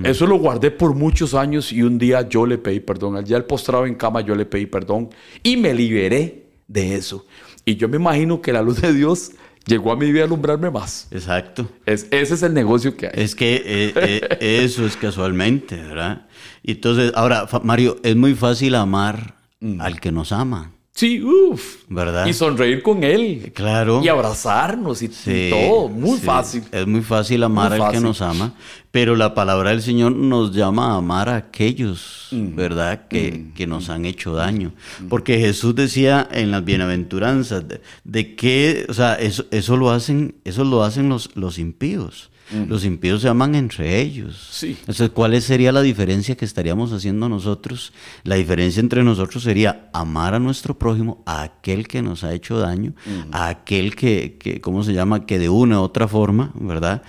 Eso 0.04 0.26
lo 0.26 0.38
guardé 0.38 0.70
por 0.70 0.94
muchos 0.94 1.34
años 1.34 1.72
y 1.72 1.82
un 1.82 1.98
día 1.98 2.28
yo 2.28 2.46
le 2.46 2.58
pedí 2.58 2.80
perdón. 2.80 3.16
Al 3.16 3.24
día 3.24 3.36
del 3.36 3.44
postrado 3.44 3.86
en 3.86 3.94
cama 3.94 4.20
yo 4.20 4.34
le 4.34 4.44
pedí 4.44 4.66
perdón 4.66 5.10
y 5.42 5.56
me 5.56 5.72
liberé 5.72 6.46
de 6.66 6.94
eso. 6.96 7.26
Y 7.64 7.76
yo 7.76 7.88
me 7.88 7.96
imagino 7.96 8.40
que 8.40 8.52
la 8.52 8.62
luz 8.62 8.80
de 8.80 8.92
Dios 8.92 9.32
llegó 9.66 9.92
a 9.92 9.96
mi 9.96 10.10
vida 10.10 10.22
a 10.22 10.26
alumbrarme 10.26 10.70
más. 10.70 11.06
Exacto. 11.10 11.68
Es, 11.86 12.06
ese 12.10 12.34
es 12.34 12.42
el 12.42 12.54
negocio 12.54 12.96
que 12.96 13.06
hay. 13.06 13.12
Es 13.14 13.34
que 13.34 13.62
eh, 13.64 13.92
eh, 13.94 14.38
eso 14.64 14.84
es 14.86 14.96
casualmente, 14.96 15.76
¿verdad? 15.76 16.26
Entonces, 16.64 17.12
ahora, 17.14 17.46
Mario, 17.62 17.96
es 18.02 18.16
muy 18.16 18.34
fácil 18.34 18.74
amar 18.74 19.36
mm. 19.60 19.80
al 19.80 20.00
que 20.00 20.12
nos 20.12 20.32
ama. 20.32 20.72
Sí, 20.94 21.22
uff. 21.22 21.84
¿Verdad? 21.88 22.26
Y 22.26 22.34
sonreír 22.34 22.82
con 22.82 23.02
él. 23.02 23.50
Claro. 23.54 24.02
Y 24.04 24.08
abrazarnos 24.08 25.00
y, 25.02 25.08
todo. 25.08 25.88
Muy 25.88 26.18
fácil. 26.18 26.64
Es 26.70 26.86
muy 26.86 27.00
fácil 27.00 27.42
amar 27.44 27.72
al 27.72 27.90
que 27.90 28.00
nos 28.00 28.20
ama. 28.20 28.54
Pero 28.90 29.16
la 29.16 29.34
palabra 29.34 29.70
del 29.70 29.80
Señor 29.80 30.12
nos 30.12 30.54
llama 30.54 30.92
a 30.92 30.96
amar 30.98 31.30
a 31.30 31.36
aquellos, 31.36 32.28
mm. 32.30 32.54
¿verdad? 32.54 33.08
Que, 33.08 33.32
mm. 33.32 33.54
que, 33.54 33.66
nos 33.66 33.88
han 33.88 34.04
hecho 34.04 34.34
daño. 34.34 34.72
Mm. 35.00 35.08
Porque 35.08 35.38
Jesús 35.38 35.74
decía 35.74 36.28
en 36.30 36.50
las 36.50 36.62
bienaventuranzas 36.62 37.66
de, 37.66 37.80
de 38.04 38.36
que, 38.36 38.84
o 38.90 38.92
sea, 38.92 39.14
eso, 39.14 39.46
eso 39.50 39.78
lo 39.78 39.90
hacen, 39.90 40.34
eso 40.44 40.62
lo 40.64 40.84
hacen 40.84 41.08
los, 41.08 41.30
los 41.34 41.58
impíos. 41.58 42.31
Los 42.68 42.84
impíos 42.84 43.22
se 43.22 43.28
aman 43.28 43.54
entre 43.54 44.00
ellos. 44.00 44.48
Sí. 44.50 44.76
Entonces, 44.80 45.10
¿cuál 45.10 45.40
sería 45.40 45.72
la 45.72 45.82
diferencia 45.82 46.36
que 46.36 46.44
estaríamos 46.44 46.92
haciendo 46.92 47.28
nosotros? 47.28 47.92
La 48.24 48.36
diferencia 48.36 48.80
entre 48.80 49.02
nosotros 49.02 49.42
sería 49.42 49.88
amar 49.92 50.34
a 50.34 50.38
nuestro 50.38 50.78
prójimo, 50.78 51.22
a 51.26 51.42
aquel 51.42 51.88
que 51.88 52.02
nos 52.02 52.24
ha 52.24 52.32
hecho 52.32 52.58
daño, 52.58 52.94
a 53.30 53.48
aquel 53.48 53.96
que, 53.96 54.36
que, 54.38 54.60
¿cómo 54.60 54.84
se 54.84 54.92
llama? 54.92 55.26
Que 55.26 55.38
de 55.38 55.48
una 55.48 55.80
u 55.80 55.82
otra 55.82 56.08
forma, 56.08 56.52
¿verdad? 56.54 57.02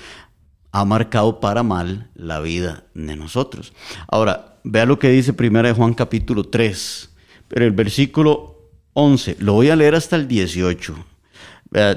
Ha 0.71 0.86
marcado 0.86 1.39
para 1.39 1.63
mal 1.63 2.10
la 2.15 2.39
vida 2.39 2.86
de 2.93 3.15
nosotros. 3.15 3.73
Ahora, 4.08 4.60
vea 4.63 4.86
lo 4.86 4.99
que 4.99 5.10
dice 5.10 5.36
1 5.38 5.75
Juan 5.75 5.93
capítulo 5.93 6.45
3, 6.45 7.10
pero 7.47 7.65
el 7.65 7.71
versículo 7.71 8.71
11, 8.93 9.38
lo 9.39 9.53
voy 9.53 9.69
a 9.69 9.75
leer 9.75 9.95
hasta 9.95 10.15
el 10.15 10.27
18 10.27 11.12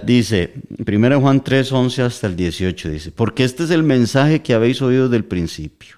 dice, 0.05 0.55
1 0.87 1.21
Juan 1.21 1.43
3, 1.43 1.73
11 1.73 2.03
hasta 2.03 2.27
el 2.27 2.37
18, 2.37 2.89
dice, 2.89 3.13
porque 3.13 3.45
este 3.45 3.65
es 3.65 3.71
el 3.71 3.83
mensaje 3.83 4.43
que 4.43 4.55
habéis 4.55 4.81
oído 4.81 5.05
desde 5.05 5.17
el 5.17 5.25
principio, 5.25 5.97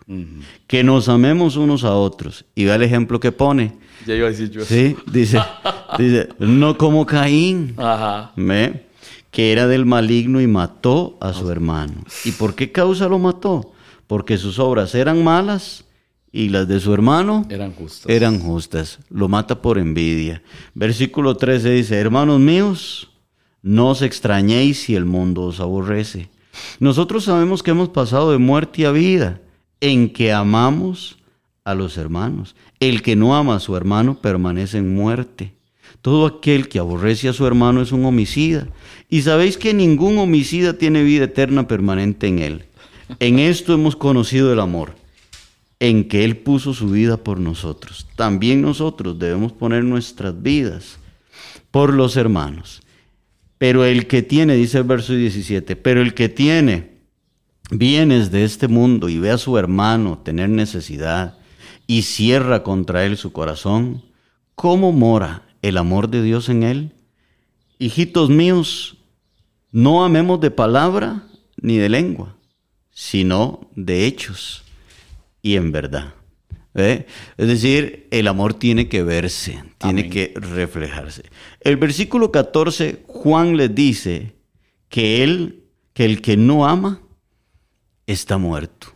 que 0.67 0.83
nos 0.83 1.09
amemos 1.09 1.57
unos 1.57 1.85
a 1.85 1.95
otros. 1.95 2.45
Y 2.55 2.65
vea 2.65 2.75
el 2.75 2.83
ejemplo 2.83 3.21
que 3.21 3.33
pone. 3.33 3.77
Ya 4.07 4.15
iba 4.15 4.27
a 4.27 4.31
decir 4.31 4.51
yo. 4.51 4.65
Sí, 4.65 4.97
dice, 5.11 5.41
dice, 5.99 6.29
no 6.39 6.77
como 6.77 7.07
Caín, 7.07 7.77
que 9.31 9.53
era 9.53 9.67
del 9.67 9.87
maligno 9.87 10.41
y 10.41 10.47
mató 10.47 11.17
a 11.21 11.33
su 11.33 11.51
hermano. 11.51 12.05
¿Y 12.25 12.33
por 12.33 12.55
qué 12.55 12.73
causa 12.73 13.09
lo 13.09 13.19
mató? 13.19 13.73
Porque 14.07 14.39
sus 14.39 14.59
obras 14.59 14.95
eran 14.95 15.23
malas 15.23 15.85
y 16.33 16.49
las 16.49 16.67
de 16.67 16.81
su 16.81 16.93
hermano 16.93 17.47
eran 17.49 17.73
justas. 17.73 18.11
Eran 18.11 18.41
justas. 18.41 18.99
Lo 19.11 19.29
mata 19.29 19.61
por 19.63 19.79
envidia. 19.79 20.43
Versículo 20.75 21.37
13 21.37 21.71
dice, 21.71 21.97
hermanos 21.99 22.41
míos, 22.41 23.08
no 23.69 23.91
os 23.91 24.01
extrañéis 24.01 24.81
si 24.81 24.95
el 24.95 25.05
mundo 25.05 25.43
os 25.43 25.61
aborrece. 25.61 26.31
Nosotros 26.81 27.25
sabemos 27.25 27.63
que 27.63 27.73
hemos 27.73 27.91
pasado 27.91 28.33
de 28.33 28.39
muerte 28.39 28.87
a 28.87 28.93
vida, 28.93 29.43
en 29.83 30.11
que 30.11 30.33
amamos 30.33 31.19
a 31.65 31.75
los 31.75 31.99
hermanos. 31.99 32.57
El 32.81 33.03
que 33.03 33.15
no 33.15 33.37
ama 33.37 33.57
a 33.57 33.61
su 33.61 33.77
hermano 33.77 34.23
permanece 34.23 34.79
en 34.79 34.95
muerte. 34.95 35.53
Todo 36.01 36.25
aquel 36.25 36.71
que 36.71 36.79
aborrece 36.79 37.29
a 37.29 37.35
su 37.35 37.47
hermano 37.47 37.83
es 37.83 37.93
un 37.93 38.07
homicida. 38.07 38.69
Y 39.11 39.21
sabéis 39.21 39.59
que 39.59 39.75
ningún 39.75 40.17
homicida 40.17 40.79
tiene 40.79 41.03
vida 41.03 41.25
eterna 41.25 41.69
permanente 41.69 42.27
en 42.27 42.39
él. 42.39 42.65
En 43.21 43.39
esto 43.39 43.75
hemos 43.75 43.97
conocido 43.97 44.51
el 44.51 44.61
amor, 44.61 44.95
en 45.79 46.09
que 46.09 46.25
Él 46.25 46.39
puso 46.39 46.73
su 46.73 46.89
vida 46.89 47.19
por 47.19 47.39
nosotros. 47.39 48.07
También 48.17 48.63
nosotros 48.63 49.19
debemos 49.19 49.53
poner 49.53 49.85
nuestras 49.85 50.41
vidas 50.43 50.99
por 51.71 51.93
los 51.93 52.17
hermanos. 52.17 52.81
Pero 53.59 53.85
el 53.85 54.07
que 54.07 54.23
tiene, 54.23 54.55
dice 54.55 54.79
el 54.79 54.85
verso 54.85 55.13
17, 55.13 55.77
pero 55.77 56.01
el 56.01 56.15
que 56.15 56.29
tiene 56.29 56.99
bienes 57.71 58.31
de 58.31 58.45
este 58.45 58.69
mundo 58.69 59.09
y 59.09 59.19
ve 59.19 59.31
a 59.31 59.39
su 59.39 59.59
hermano 59.59 60.19
tener 60.19 60.49
necesidad 60.49 61.39
y 61.87 62.03
cierra 62.03 62.63
contra 62.63 63.05
él 63.05 63.17
su 63.17 63.33
corazón, 63.33 64.05
¿cómo 64.55 64.93
mora 64.93 65.43
el 65.63 65.77
amor 65.77 66.09
de 66.09 66.23
Dios 66.23 66.49
en 66.49 66.63
él? 66.63 66.93
Hijitos 67.79 68.31
míos, 68.31 68.99
no 69.73 70.05
amemos 70.05 70.41
de 70.41 70.51
palabra 70.51 71.25
ni 71.57 71.77
de 71.77 71.89
lengua, 71.89 72.37
sino 72.91 73.69
de 73.75 74.07
hechos 74.07 74.63
y 75.43 75.57
en 75.57 75.73
verdad. 75.73 76.15
Es 76.75 77.07
decir, 77.37 78.07
el 78.11 78.29
amor 78.29 78.55
tiene 78.55 78.89
que 78.89 79.03
verse, 79.03 79.63
tiene 79.79 80.09
que 80.09 80.33
reflejarse. 80.37 81.25
El 81.61 81.77
versículo 81.77 82.31
14, 82.31 83.03
Juan 83.07 83.57
les 83.57 83.75
dice 83.75 84.35
que 84.89 85.25
él, 85.25 85.65
que 85.93 86.05
el 86.05 86.21
que 86.21 86.37
no 86.37 86.67
ama, 86.67 87.01
está 88.07 88.39
muerto. 88.39 88.89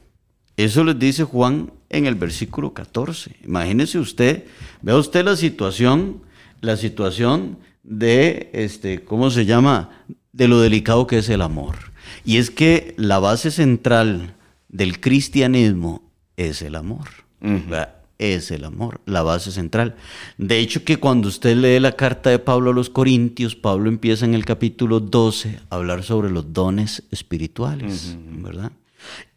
Eso 0.57 0.85
les 0.85 0.99
dice 0.99 1.25
Juan 1.25 1.73
en 1.89 2.07
el 2.07 2.15
versículo 2.15 2.73
14. 2.73 3.37
Imagínese 3.45 3.99
usted, 3.99 4.45
vea 4.81 4.97
usted 4.97 5.25
la 5.25 5.37
situación, 5.37 6.23
la 6.61 6.77
situación 6.77 7.59
de, 7.83 8.51
este, 8.53 9.03
¿cómo 9.03 9.31
se 9.31 9.45
llama? 9.45 10.05
De 10.33 10.47
lo 10.47 10.61
delicado 10.61 11.07
que 11.07 11.19
es 11.19 11.29
el 11.29 11.43
amor. 11.43 11.77
Y 12.25 12.37
es 12.37 12.51
que 12.51 12.95
la 12.97 13.19
base 13.19 13.51
central 13.51 14.37
del 14.69 15.01
cristianismo 15.01 16.11
es 16.37 16.63
el 16.63 16.77
amor 16.77 17.22
es 18.19 18.51
el 18.51 18.65
amor, 18.65 19.01
la 19.07 19.23
base 19.23 19.51
central. 19.51 19.97
De 20.39 20.59
hecho 20.59 20.85
que 20.85 20.99
cuando 20.99 21.29
usted 21.29 21.57
lee 21.57 21.81
la 21.81 21.93
carta 21.93 22.31
de 22.31 22.39
Pablo 22.39 22.71
a 22.71 22.75
los 22.75 22.91
Corintios, 22.91 23.57
Pablo 23.57 23.89
empieza 23.89 24.25
en 24.25 24.35
el 24.35 24.45
capítulo 24.45 25.01
12 25.01 25.61
a 25.69 25.77
hablar 25.77 26.03
sobre 26.03 26.31
los 26.31 26.53
dones 26.53 27.03
espirituales, 27.11 28.17
¿verdad? 28.29 28.73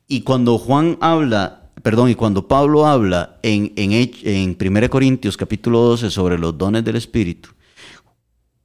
Y 0.07 0.21
cuando 0.21 0.57
Juan 0.57 0.97
habla, 1.01 1.71
perdón, 1.81 2.09
y 2.09 2.15
cuando 2.15 2.47
Pablo 2.47 2.85
habla 2.85 3.39
en, 3.41 3.73
en, 3.75 3.91
en 3.91 4.57
1 4.59 4.89
Corintios 4.89 5.35
capítulo 5.35 5.79
12 5.79 6.11
sobre 6.11 6.37
los 6.37 6.57
dones 6.57 6.83
del 6.83 6.95
Espíritu, 6.95 7.49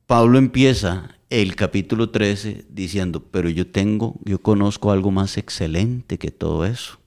Pablo 0.07 0.38
empieza 0.38 1.16
el 1.31 1.55
capítulo 1.55 2.11
13 2.11 2.66
diciendo, 2.68 3.24
pero 3.31 3.48
yo 3.48 3.68
tengo, 3.68 4.16
yo 4.24 4.40
conozco 4.42 4.90
algo 4.90 5.12
más 5.12 5.38
excelente 5.38 6.18
que 6.18 6.31
todo 6.31 6.66
eso. 6.66 7.00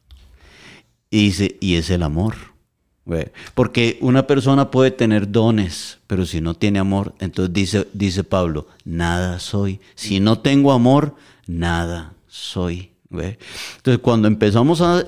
Y 1.13 1.25
dice, 1.25 1.57
y 1.59 1.75
es 1.75 1.91
el 1.91 2.01
amor. 2.01 2.33
Porque 3.53 3.99
una 4.01 4.25
persona 4.25 4.71
puede 4.71 4.89
tener 4.89 5.31
dones, 5.31 5.99
pero 6.07 6.25
si 6.25 6.41
no 6.41 6.55
tiene 6.55 6.79
amor, 6.79 7.13
entonces 7.19 7.53
dice, 7.53 7.87
dice 7.93 8.23
Pablo, 8.23 8.67
nada 8.83 9.37
soy. 9.37 9.79
Si 9.93 10.19
no 10.19 10.39
tengo 10.39 10.71
amor, 10.71 11.15
nada 11.45 12.13
soy. 12.27 12.92
Entonces, 13.21 13.99
cuando 14.01 14.27
empezamos 14.27 14.81
a, 14.81 15.03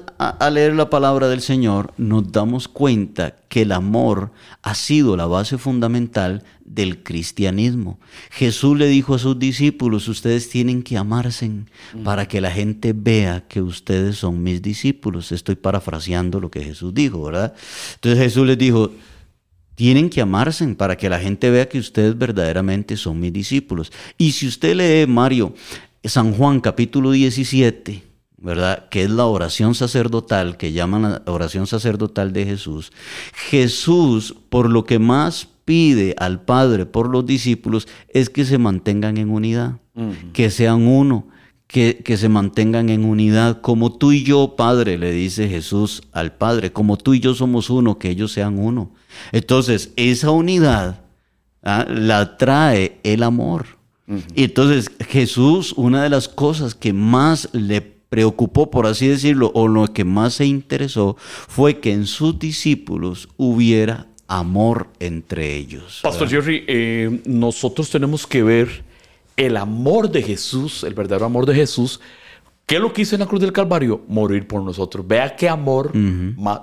leer 0.50 0.74
la 0.74 0.89
palabra 0.89 1.28
del 1.28 1.41
Señor, 1.41 1.94
nos 1.98 2.32
damos 2.32 2.68
cuenta 2.68 3.36
que 3.50 3.63
el 3.63 3.72
amor 3.72 4.32
ha 4.62 4.76
sido 4.76 5.18
la 5.18 5.26
base 5.26 5.58
fundamental 5.58 6.44
del 6.63 7.04
cristianismo. 7.04 8.00
Jesús 8.32 8.78
le 8.78 8.88
dijo 8.88 9.15
a 9.15 9.20
sus 9.20 9.39
discípulos, 9.39 10.08
ustedes 10.08 10.50
tienen 10.50 10.84
que 10.84 10.98
amarse 10.98 11.50
para 12.04 12.28
que 12.28 12.41
la 12.41 12.52
gente 12.52 12.94
vea 12.94 13.46
que 13.48 13.62
ustedes 13.62 14.18
son 14.18 14.44
mis 14.44 14.62
discípulos. 14.62 15.32
Estoy 15.32 15.56
parafraseando 15.56 16.39
lo 16.39 16.52
que 16.52 16.63
Jesús 16.63 16.94
dijo, 16.94 17.24
¿verdad? 17.24 17.54
Entonces 17.96 18.20
Jesús 18.20 18.48
les 18.48 18.58
dijo, 18.58 18.91
tienen 19.76 20.10
que 20.10 20.22
amarse 20.22 20.65
para 20.76 20.96
que 20.96 21.10
la 21.10 21.20
gente 21.20 21.50
vea 21.50 21.68
que 21.68 21.78
ustedes 21.78 22.18
verdaderamente 22.18 22.96
son 22.98 23.20
mis 23.20 23.34
discípulos. 23.34 23.91
Y 24.18 24.32
si 24.32 24.48
usted 24.48 24.76
lee, 24.76 25.12
Mario, 25.12 25.54
San 26.08 26.34
Juan 26.34 26.60
capítulo 26.62 27.12
17, 27.12 28.04
¿verdad? 28.38 28.89
Que 28.89 29.04
es 29.04 29.10
la 29.10 29.26
oración 29.26 29.76
sacerdotal, 29.76 30.58
que 30.58 30.72
llaman 30.72 31.02
la 31.04 31.22
oración 31.26 31.68
sacerdotal 31.68 32.34
de 32.34 32.46
Jesús. 32.46 32.91
Jesús, 33.34 34.36
por 34.49 34.70
lo 34.70 34.86
que 34.86 34.99
más 34.99 35.47
pide 35.66 36.16
al 36.18 36.41
Padre 36.41 36.86
por 36.86 37.10
los 37.10 37.26
discípulos, 37.26 37.88
es 38.10 38.30
que 38.30 38.45
se 38.45 38.58
mantengan 38.58 39.18
en 39.18 39.32
unidad, 39.32 39.80
que 40.34 40.51
sean 40.51 40.88
uno, 40.88 41.28
que, 41.68 42.01
que, 42.03 42.18
se 42.18 42.30
mantengan 42.30 42.89
en 42.89 43.06
unidad, 43.06 43.62
como 43.62 43.91
tú 43.91 44.12
y 44.12 44.24
yo, 44.24 44.56
Padre, 44.56 44.99
le 44.99 45.12
dice 45.12 45.49
Jesús 45.49 46.03
al 46.12 46.34
Padre, 46.34 46.72
como 46.72 46.97
tú 46.97 47.16
y 47.16 47.20
yo 47.20 47.34
somos 47.34 47.72
uno, 47.72 47.97
que 47.97 48.10
ellos 48.10 48.32
sean 48.32 48.60
uno. 48.60 48.91
Entonces, 49.32 49.91
esa 49.95 50.30
unidad 50.30 51.01
¿ah? 51.64 51.86
la 51.89 52.38
trae 52.38 52.99
el 53.03 53.24
amor. 53.24 53.74
Y 54.08 54.43
entonces 54.43 54.91
Jesús, 55.08 55.74
una 55.78 56.03
de 56.03 56.10
las 56.10 56.28
cosas 56.28 56.76
que 56.76 56.93
más 56.93 57.49
le 57.53 57.82
preocupó, 57.82 58.70
por 58.70 58.86
así 58.86 59.08
decirlo, 59.08 59.51
o 59.56 59.68
lo 59.68 59.88
que 59.88 60.06
más 60.06 60.36
se 60.36 60.45
interesó, 60.45 61.18
fue 61.20 61.80
que 61.80 61.91
en 61.91 62.06
sus 62.06 62.38
discípulos 62.38 63.30
hubiera 63.38 64.08
amor 64.28 64.89
entre 64.99 65.56
ellos. 65.56 65.99
Pastor 66.03 66.30
Jerry, 66.30 66.64
eh, 66.68 67.22
nosotros 67.26 67.89
tenemos 67.89 68.26
que 68.28 68.43
ver 68.43 68.84
el 69.38 69.58
amor 69.58 70.10
de 70.10 70.22
Jesús, 70.22 70.84
el 70.84 70.93
verdadero 70.93 71.26
amor 71.26 71.45
de 71.45 71.56
Jesús, 71.56 71.99
¿Qué 72.66 72.78
es 72.78 72.82
lo 72.82 72.91
que 72.91 73.03
hizo 73.03 73.16
en 73.16 73.20
la 73.20 73.28
cruz 73.28 73.41
del 73.41 73.53
Calvario? 73.53 74.01
Morir 74.08 74.47
por 74.47 74.64
nosotros. 74.64 75.08
Vea 75.08 75.36
qué 75.36 75.47
amor. 75.47 75.91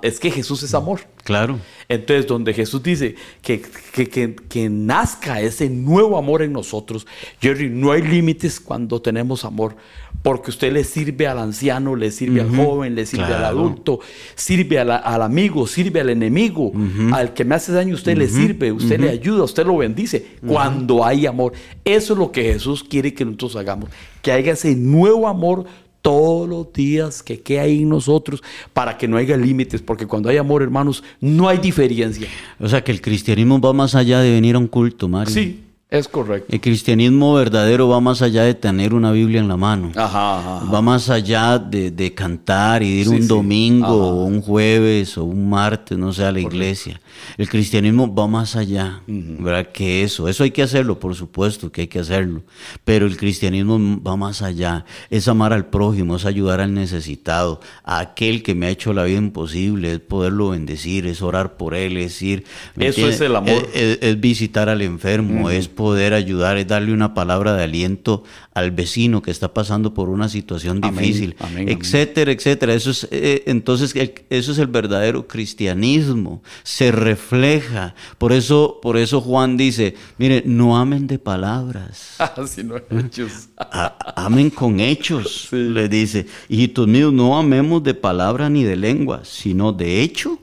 Es 0.01 0.19
que 0.19 0.29
Jesús 0.31 0.61
es 0.63 0.73
amor. 0.73 0.99
Claro. 1.23 1.57
Entonces, 1.87 2.27
donde 2.27 2.53
Jesús 2.53 2.83
dice 2.83 3.15
que, 3.41 3.61
que, 3.93 4.09
que- 4.09 4.35
que 4.35 4.69
nazca 4.69 5.39
ese 5.41 5.69
nuevo 5.69 6.17
amor 6.17 6.41
en 6.41 6.51
nosotros, 6.51 7.07
Jerry, 7.41 7.69
no 7.69 7.91
hay 7.91 8.01
límites 8.01 8.59
cuando 8.59 9.01
tenemos 9.01 9.45
amor, 9.45 9.75
porque 10.21 10.49
usted 10.51 10.71
le 10.73 10.83
sirve 10.83 11.27
al 11.27 11.39
anciano, 11.39 11.95
le 11.95 12.11
sirve 12.11 12.41
al 12.41 12.49
joven, 12.55 12.95
le 12.95 13.05
sirve 13.05 13.25
al 13.25 13.45
adulto, 13.45 13.99
sirve 14.35 14.83
la- 14.83 14.97
al 14.97 15.21
amigo, 15.21 15.65
sirve 15.67 16.01
al 16.01 16.09
enemigo, 16.09 16.71
al 17.13 17.33
que 17.33 17.45
me 17.45 17.55
hace 17.55 17.71
daño, 17.71 17.95
usted 17.95 18.17
le 18.17 18.27
sirve, 18.27 18.71
usted 18.71 18.99
le 18.99 19.09
ayuda, 19.09 19.43
usted 19.43 19.65
lo 19.65 19.77
bendice, 19.77 20.25
cuando 20.45 21.05
hay 21.05 21.25
amor. 21.25 21.53
Eso 21.85 22.13
es 22.13 22.19
lo 22.19 22.31
que 22.31 22.43
Jesús 22.43 22.83
quiere 22.83 23.13
que 23.13 23.23
nosotros 23.25 23.55
hagamos, 23.55 23.89
que 24.21 24.31
haya 24.31 24.53
ese 24.53 24.75
nuevo 24.75 25.27
amor 25.27 25.65
todos 26.01 26.49
los 26.49 26.73
días 26.73 27.23
que 27.23 27.39
quede 27.39 27.61
ahí 27.61 27.81
en 27.83 27.87
nosotros 27.87 28.43
para 28.73 28.97
que 28.97 29.07
no 29.07 29.15
haya 29.15 29.37
límites, 29.37 29.81
porque 29.81 30.05
cuando 30.05 30.27
hay 30.27 30.35
amor, 30.35 30.61
hermanos, 30.61 31.01
no 31.21 31.49
hay 31.49 31.57
diferencia. 31.57 32.27
O 32.59 32.67
sea 32.67 32.83
que 32.83 32.91
el 32.91 33.01
cristianismo 33.01 33.59
va 33.59 33.73
más 33.73 33.95
allá 33.95 34.19
de 34.19 34.31
venir 34.31 34.55
a 34.55 34.59
un 34.59 34.67
culto, 34.67 35.07
Mario. 35.07 35.33
Sí, 35.33 35.62
es 35.99 36.07
correcto. 36.07 36.47
El 36.51 36.59
cristianismo 36.59 37.33
verdadero 37.35 37.87
va 37.87 37.99
más 38.01 38.21
allá 38.21 38.43
de 38.43 38.53
tener 38.55 38.93
una 38.93 39.11
Biblia 39.11 39.39
en 39.39 39.47
la 39.47 39.57
mano. 39.57 39.91
Ajá, 39.95 40.39
ajá, 40.39 40.57
ajá. 40.57 40.65
Va 40.71 40.81
más 40.81 41.09
allá 41.09 41.59
de, 41.59 41.91
de 41.91 42.13
cantar 42.13 42.81
y 42.81 42.89
de 42.89 42.95
ir 43.01 43.07
Sí, 43.07 43.11
un 43.13 43.27
domingo 43.27 43.87
o 43.87 44.25
un 44.25 44.41
jueves 44.41 45.17
o 45.17 45.23
un 45.23 45.49
martes, 45.49 45.95
no 45.97 46.11
sé, 46.11 46.25
a 46.25 46.31
la 46.31 46.39
iglesia. 46.39 46.99
El 47.37 47.47
cristianismo 47.47 48.13
va 48.13 48.27
más 48.27 48.55
allá, 48.55 49.01
¿verdad? 49.07 49.67
Que 49.71 50.03
eso. 50.03 50.27
Eso 50.27 50.43
hay 50.43 50.49
que 50.51 50.63
hacerlo, 50.63 50.99
por 50.99 51.13
supuesto 51.13 51.71
que 51.71 51.81
hay 51.81 51.87
que 51.87 51.99
hacerlo. 51.99 52.41
Pero 52.83 53.05
el 53.05 53.15
cristianismo 53.15 54.01
va 54.01 54.15
más 54.17 54.41
allá. 54.41 54.85
Es 55.11 55.27
amar 55.27 55.53
al 55.53 55.67
prójimo, 55.67 56.15
es 56.15 56.25
ayudar 56.25 56.59
al 56.59 56.73
necesitado, 56.73 57.61
a 57.83 57.99
aquel 57.99 58.41
que 58.41 58.55
me 58.55 58.65
ha 58.65 58.69
hecho 58.69 58.93
la 58.93 59.03
vida 59.03 59.19
imposible, 59.19 59.93
es 59.93 59.99
poderlo 59.99 60.49
bendecir, 60.49 61.05
es 61.05 61.21
orar 61.21 61.55
por 61.55 61.75
él, 61.75 61.97
es 61.97 62.19
ir. 62.23 62.45
¿me 62.75 62.87
Eso 62.87 63.07
es 63.07 63.21
el 63.21 63.35
amor. 63.35 63.49
Es, 63.51 63.67
es- 63.75 63.99
es 64.01 64.19
visitar 64.19 64.69
al 64.69 64.81
enfermo, 64.81 65.51
es 65.51 65.67
poder 65.67 65.82
ayudar, 65.91 66.57
es 66.57 66.67
darle 66.67 66.93
una 66.93 67.13
palabra 67.13 67.53
de 67.55 67.63
aliento 67.63 68.23
al 68.53 68.71
vecino 68.71 69.21
que 69.21 69.31
está 69.31 69.53
pasando 69.53 69.93
por 69.93 70.09
una 70.09 70.29
situación 70.29 70.79
Amén, 70.83 71.03
difícil, 71.03 71.35
amén, 71.39 71.63
amén. 71.63 71.77
etcétera, 71.81 72.31
etcétera. 72.31 72.73
Eso 72.73 72.91
es, 72.91 73.07
eh, 73.11 73.43
entonces, 73.47 73.95
el- 73.95 74.13
eso 74.29 74.51
es 74.51 74.57
el 74.59 74.67
verdadero 74.67 75.27
cristianismo, 75.27 76.41
se 76.63 76.91
refleja. 76.91 77.95
Por 78.17 78.31
eso, 78.33 78.79
por 78.81 78.97
eso 78.97 79.21
Juan 79.21 79.57
dice, 79.57 79.95
mire, 80.17 80.43
no 80.45 80.77
amen 80.77 81.07
de 81.07 81.19
palabras. 81.19 82.15
Así 82.37 82.63
no 82.63 82.75
hay 82.75 82.81
hechos. 82.99 83.49
A- 83.57 84.13
amen 84.25 84.49
con 84.49 84.79
hechos, 84.79 85.49
le 85.51 85.89
dice. 85.89 86.25
Hijitos 86.49 86.87
míos, 86.87 87.11
no 87.13 87.37
amemos 87.37 87.83
de 87.83 87.93
palabra 87.93 88.49
ni 88.49 88.63
de 88.63 88.75
lengua, 88.75 89.21
sino 89.23 89.71
de 89.73 90.01
hecho 90.01 90.39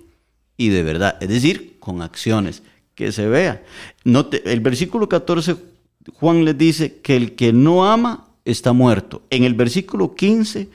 y 0.57 0.69
de 0.69 0.83
verdad. 0.83 1.17
Es 1.21 1.29
decir, 1.29 1.77
con 1.81 2.03
acciones, 2.03 2.63
que 3.01 3.13
se 3.13 3.27
vea. 3.27 3.63
No 4.05 4.27
te- 4.27 4.43
el 4.53 4.61
versículo 4.61 5.09
14, 5.09 5.57
Juan 6.15 6.45
les 6.45 6.57
dice 6.59 6.99
que 7.03 7.17
el 7.17 7.35
que 7.35 7.53
no 7.53 7.91
ama 7.91 8.27
está 8.45 8.73
muerto. 8.75 9.23
En 9.31 9.45
el 9.45 9.55
versículo 9.55 10.15
15 10.15 10.69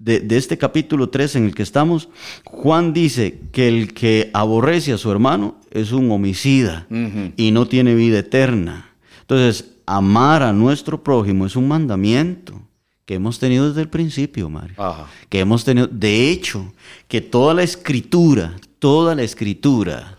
de, 0.00 0.18
de 0.20 0.36
este 0.36 0.58
capítulo 0.58 1.08
3 1.08 1.36
en 1.36 1.44
el 1.44 1.54
que 1.54 1.62
estamos, 1.62 2.08
Juan 2.44 2.92
dice 2.92 3.38
que 3.52 3.68
el 3.68 3.94
que 3.94 4.30
aborrece 4.34 4.92
a 4.92 4.98
su 4.98 5.10
hermano 5.12 5.56
es 5.70 5.92
un 5.92 6.10
homicida 6.10 6.86
y 7.36 7.52
no 7.52 7.66
tiene 7.68 7.94
vida 7.94 8.18
eterna. 8.18 8.90
Entonces, 9.20 9.70
amar 9.86 10.42
a 10.42 10.52
nuestro 10.52 11.04
prójimo 11.04 11.46
es 11.46 11.54
un 11.54 11.68
mandamiento 11.68 12.60
que 13.04 13.14
hemos 13.14 13.38
tenido 13.38 13.68
desde 13.68 13.82
el 13.82 13.88
principio, 13.88 14.48
Mario. 14.50 14.74
Ajá. 14.78 15.06
Que 15.28 15.38
hemos 15.40 15.64
tenido, 15.64 15.86
de 15.86 16.30
hecho, 16.30 16.72
que 17.08 17.20
toda 17.20 17.54
la 17.54 17.62
escritura, 17.62 18.56
toda 18.80 19.14
la 19.14 19.22
escritura 19.22 20.18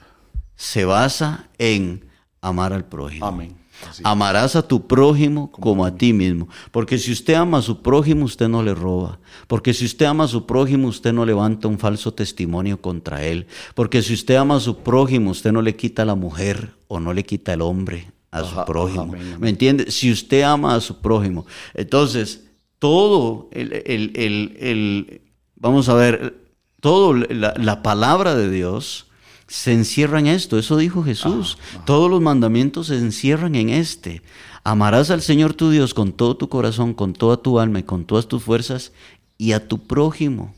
se 0.64 0.86
basa 0.86 1.50
en 1.58 2.06
amar 2.42 2.72
al 2.72 2.86
prójimo. 2.86 3.26
Amén. 3.26 3.58
Amarás 4.06 4.56
a 4.56 4.66
tu 4.66 4.88
prójimo 4.88 5.52
como 5.52 5.84
a 5.84 5.94
ti 5.98 6.14
mismo. 6.14 6.48
Porque 6.72 6.98
si 6.98 7.12
usted 7.12 7.34
ama 7.34 7.58
a 7.58 7.62
su 7.62 7.82
prójimo, 7.82 8.24
usted 8.24 8.48
no 8.48 8.64
le 8.64 8.74
roba. 8.74 9.20
Porque 9.48 9.74
si 9.74 9.84
usted 9.84 10.06
ama 10.06 10.24
a 10.24 10.28
su 10.30 10.46
prójimo, 10.46 10.88
usted 10.88 11.12
no 11.12 11.26
levanta 11.26 11.68
un 11.68 11.78
falso 11.78 12.14
testimonio 12.14 12.80
contra 12.80 13.26
él. 13.26 13.46
Porque 13.76 14.02
si 14.02 14.14
usted 14.14 14.36
ama 14.36 14.56
a 14.56 14.60
su 14.62 14.78
prójimo, 14.78 15.32
usted 15.32 15.52
no 15.52 15.62
le 15.62 15.76
quita 15.76 16.06
la 16.06 16.16
mujer 16.16 16.72
o 16.88 17.02
no 17.02 17.12
le 17.14 17.26
quita 17.26 17.52
el 17.54 17.62
hombre 17.62 18.10
a 18.32 18.40
su 18.46 18.46
Ajá, 18.56 18.64
prójimo. 18.66 19.02
amén, 19.04 19.22
amén. 19.22 19.38
¿Me 19.42 19.50
entiende? 19.50 19.92
Si 19.92 20.10
usted 20.14 20.44
ama 20.44 20.76
a 20.76 20.80
su 20.80 21.02
prójimo. 21.02 21.46
Entonces, 21.74 22.46
todo 22.80 23.50
el, 23.52 23.74
el- 23.86 24.12
el- 24.16 24.58
el- 24.62 25.22
vamos 25.58 25.90
a 25.90 25.94
ver, 25.96 26.36
todo 26.80 27.14
la, 27.14 27.54
la 27.58 27.84
palabra 27.84 28.34
de 28.36 28.50
Dios 28.50 29.08
se 29.54 29.72
encierra 29.72 30.18
en 30.18 30.26
esto. 30.26 30.58
Eso 30.58 30.78
dijo 30.78 31.04
Jesús. 31.04 31.60
Todos 31.86 32.10
los 32.10 32.22
mandamientos 32.22 32.88
se 32.88 32.98
encierran 32.98 33.54
en 33.54 33.70
este. 33.70 34.24
Amarás 34.64 35.12
al 35.12 35.22
Señor 35.22 35.54
tu 35.54 35.70
Dios 35.70 35.94
con 35.94 36.12
todo 36.12 36.36
tu 36.36 36.50
corazón, 36.50 36.96
con 36.96 37.14
toda 37.14 37.38
tu 37.38 37.60
alma 37.60 37.78
y 37.78 37.84
con 37.84 38.04
todas 38.04 38.28
tus 38.28 38.42
fuerzas 38.42 38.94
y 39.38 39.52
a 39.52 39.68
tu 39.68 39.78
prójimo 39.78 40.56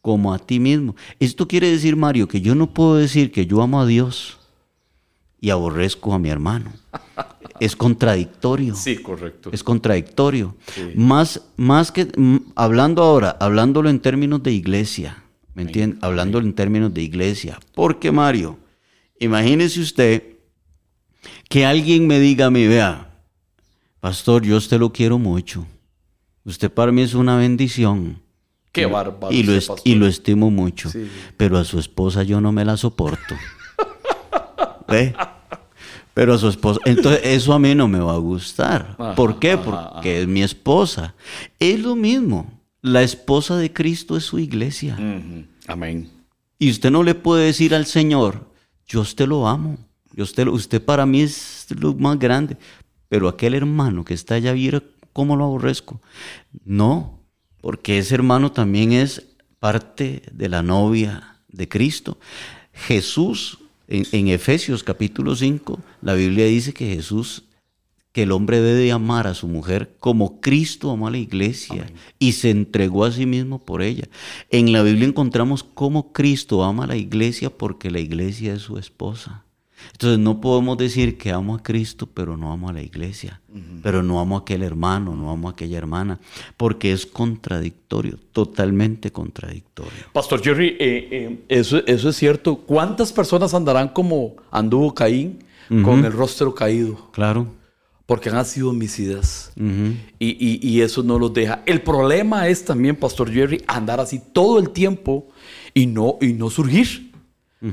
como 0.00 0.34
a 0.34 0.40
ti 0.40 0.58
mismo. 0.58 0.96
Esto 1.20 1.46
quiere 1.46 1.70
decir, 1.70 1.94
Mario, 1.94 2.26
que 2.26 2.40
yo 2.40 2.56
no 2.56 2.74
puedo 2.74 2.96
decir 2.96 3.30
que 3.30 3.46
yo 3.46 3.62
amo 3.62 3.80
a 3.80 3.86
Dios 3.86 4.38
y 5.40 5.50
aborrezco 5.50 6.12
a 6.12 6.18
mi 6.18 6.28
hermano. 6.28 6.72
Es 7.60 7.76
contradictorio. 7.76 8.74
Sí, 8.74 8.96
correcto. 8.96 9.50
Es 9.52 9.62
contradictorio. 9.62 10.56
Más, 10.96 11.42
más 11.56 11.92
que 11.92 12.08
hablando 12.56 13.04
ahora, 13.04 13.36
hablándolo 13.38 13.88
en 13.88 14.00
términos 14.00 14.42
de 14.42 14.50
iglesia, 14.50 15.21
¿me 15.54 15.62
entiende? 15.62 15.98
Hablándolo 16.00 16.46
en 16.46 16.54
términos 16.54 16.92
de 16.92 17.02
iglesia. 17.02 17.58
Porque 17.74 18.10
Mario, 18.12 18.58
imagínese 19.18 19.80
usted 19.80 20.22
que 21.48 21.66
alguien 21.66 22.06
me 22.06 22.18
diga 22.18 22.46
a 22.46 22.50
mí, 22.50 22.66
vea, 22.66 23.10
pastor, 24.00 24.42
yo 24.42 24.54
a 24.54 24.58
usted 24.58 24.78
lo 24.78 24.92
quiero 24.92 25.18
mucho. 25.18 25.66
Usted 26.44 26.70
para 26.70 26.92
mí 26.92 27.02
es 27.02 27.14
una 27.14 27.36
bendición. 27.36 28.20
Qué 28.72 28.86
bárbaro. 28.86 29.32
Y 29.32 29.42
lo, 29.42 29.52
y 29.84 29.94
lo 29.94 30.06
estimo 30.06 30.50
mucho. 30.50 30.90
Sí. 30.90 31.08
Pero 31.36 31.58
a 31.58 31.64
su 31.64 31.78
esposa 31.78 32.22
yo 32.22 32.40
no 32.40 32.52
me 32.52 32.64
la 32.64 32.76
soporto. 32.76 33.36
¿Ve? 34.88 35.14
Pero 36.14 36.34
a 36.34 36.38
su 36.38 36.48
esposa. 36.48 36.80
Entonces, 36.84 37.20
eso 37.24 37.52
a 37.52 37.58
mí 37.58 37.74
no 37.74 37.86
me 37.86 37.98
va 37.98 38.14
a 38.14 38.18
gustar. 38.18 38.96
Ajá, 38.98 39.14
¿Por 39.14 39.38
qué? 39.38 39.52
ajá, 39.52 39.92
Porque 39.92 40.22
es 40.22 40.26
mi 40.26 40.42
esposa. 40.42 41.14
Es 41.58 41.80
lo 41.80 41.94
mismo. 41.96 42.61
La 42.82 43.02
esposa 43.02 43.56
de 43.56 43.72
Cristo 43.72 44.16
es 44.16 44.24
su 44.24 44.40
iglesia. 44.40 44.98
Amén. 45.68 46.10
Y 46.58 46.70
usted 46.70 46.90
no 46.90 47.04
le 47.04 47.14
puede 47.14 47.46
decir 47.46 47.74
al 47.76 47.86
Señor, 47.86 48.52
yo 48.86 48.98
a 48.98 49.02
usted 49.02 49.26
lo 49.26 49.46
amo. 49.46 49.78
Yo 50.14 50.22
a 50.22 50.24
usted, 50.24 50.48
usted 50.48 50.84
para 50.84 51.06
mí 51.06 51.22
es 51.22 51.66
lo 51.70 51.94
más 51.94 52.18
grande. 52.18 52.56
Pero 53.08 53.28
aquel 53.28 53.54
hermano 53.54 54.04
que 54.04 54.14
está 54.14 54.34
allá, 54.34 54.52
viera 54.52 54.82
cómo 55.12 55.36
lo 55.36 55.44
aborrezco. 55.44 56.00
No, 56.64 57.20
porque 57.60 57.98
ese 57.98 58.16
hermano 58.16 58.50
también 58.50 58.92
es 58.92 59.28
parte 59.60 60.22
de 60.32 60.48
la 60.48 60.62
novia 60.64 61.38
de 61.48 61.68
Cristo. 61.68 62.18
Jesús, 62.72 63.58
en, 63.86 64.04
en 64.10 64.28
Efesios 64.28 64.82
capítulo 64.82 65.36
5, 65.36 65.78
la 66.00 66.14
Biblia 66.14 66.46
dice 66.46 66.74
que 66.74 66.96
Jesús, 66.96 67.44
que 68.12 68.24
el 68.24 68.32
hombre 68.32 68.60
debe 68.60 68.78
de 68.78 68.92
amar 68.92 69.26
a 69.26 69.34
su 69.34 69.48
mujer 69.48 69.94
como 69.98 70.40
Cristo 70.40 70.90
amó 70.90 71.08
a 71.08 71.10
la 71.10 71.18
iglesia 71.18 71.90
y 72.18 72.32
se 72.32 72.50
entregó 72.50 73.04
a 73.04 73.12
sí 73.12 73.26
mismo 73.26 73.58
por 73.58 73.82
ella. 73.82 74.08
En 74.50 74.72
la 74.72 74.82
Biblia 74.82 75.08
encontramos 75.08 75.64
cómo 75.64 76.12
Cristo 76.12 76.62
ama 76.62 76.84
a 76.84 76.88
la 76.88 76.96
iglesia 76.96 77.50
porque 77.50 77.90
la 77.90 78.00
iglesia 78.00 78.54
es 78.54 78.62
su 78.62 78.76
esposa. 78.78 79.44
Entonces 79.90 80.18
no 80.18 80.40
podemos 80.40 80.78
decir 80.78 81.18
que 81.18 81.32
amo 81.32 81.56
a 81.56 81.62
Cristo, 81.62 82.08
pero 82.12 82.36
no 82.36 82.52
amo 82.52 82.68
a 82.68 82.72
la 82.72 82.82
iglesia, 82.82 83.40
pero 83.82 84.02
no 84.02 84.20
amo 84.20 84.36
a 84.36 84.40
aquel 84.40 84.62
hermano, 84.62 85.16
no 85.16 85.30
amo 85.30 85.48
a 85.48 85.52
aquella 85.52 85.78
hermana, 85.78 86.20
porque 86.56 86.92
es 86.92 87.04
contradictorio, 87.04 88.18
totalmente 88.30 89.10
contradictorio. 89.10 89.92
Pastor 90.12 90.40
Jerry, 90.40 90.76
eh, 90.78 91.08
eh, 91.10 91.44
eso, 91.48 91.84
eso 91.86 92.08
es 92.10 92.16
cierto. 92.16 92.58
¿Cuántas 92.58 93.12
personas 93.12 93.54
andarán 93.54 93.88
como 93.88 94.36
anduvo 94.52 94.94
Caín 94.94 95.42
con 95.82 96.04
el 96.04 96.12
rostro 96.12 96.54
caído? 96.54 97.10
Claro. 97.12 97.61
Porque 98.14 98.30
han 98.30 98.44
sido 98.44 98.70
homicidas. 98.70 99.52
Ujú. 99.56 99.94
Y, 100.18 100.28
y- 100.28 100.60
y 100.62 100.80
eso 100.82 101.02
no 101.02 101.18
los 101.18 101.32
deja. 101.32 101.62
El 101.66 101.80
problema 101.82 102.48
es 102.48 102.64
también, 102.64 102.96
Pastor 102.96 103.30
Jerry, 103.32 103.62
andar 103.66 104.00
así 104.00 104.20
todo 104.32 104.58
el 104.58 104.70
tiempo 104.70 105.28
y 105.74 105.86
no, 105.86 106.18
y 106.20 106.32
no 106.32 106.50
surgir. 106.50 107.10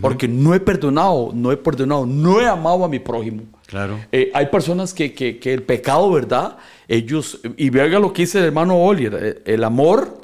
Porque 0.01 0.27
no 0.27 0.53
he 0.53 0.59
perdonado, 0.59 1.31
no 1.33 1.51
he 1.51 1.57
perdonado, 1.57 2.05
no 2.05 2.39
he 2.39 2.45
amado 2.47 2.85
a 2.85 2.87
mi 2.87 2.99
prójimo. 2.99 3.41
Claro. 3.65 3.99
Eh, 4.11 4.29
hay 4.35 4.45
personas 4.47 4.93
que, 4.93 5.13
que- 5.13 5.39
que 5.39 5.51
el 5.51 5.63
pecado, 5.63 6.11
¿verdad? 6.11 6.57
Ellos, 6.87 7.39
y 7.57 7.71
vea 7.71 7.87
lo 7.99 8.13
que 8.13 8.21
dice 8.21 8.37
el 8.37 8.45
hermano 8.45 8.75
Olier, 8.77 9.17
eh, 9.19 9.41
el 9.45 9.63
amor 9.63 10.21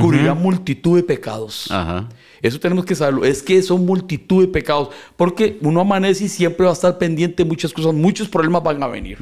cubrirá 0.00 0.34
multitud 0.34 0.96
de 0.96 1.04
pecados. 1.04 1.70
Ajá. 1.70 2.08
Eso 2.44 2.60
tenemos 2.60 2.84
que 2.84 2.94
saberlo. 2.94 3.24
Es 3.24 3.42
que 3.42 3.60
son 3.62 3.84
multitud 3.86 4.42
de 4.42 4.48
pecados. 4.48 4.90
Porque 5.16 5.58
uno 5.62 5.80
amanece 5.80 6.24
y 6.24 6.28
siempre 6.28 6.64
va 6.64 6.70
a 6.70 6.74
estar 6.74 6.98
pendiente 6.98 7.42
de 7.42 7.48
muchas 7.48 7.72
cosas. 7.72 7.94
Muchos 7.94 8.28
problemas 8.28 8.62
van 8.62 8.82
a 8.82 8.86
venir. 8.86 9.18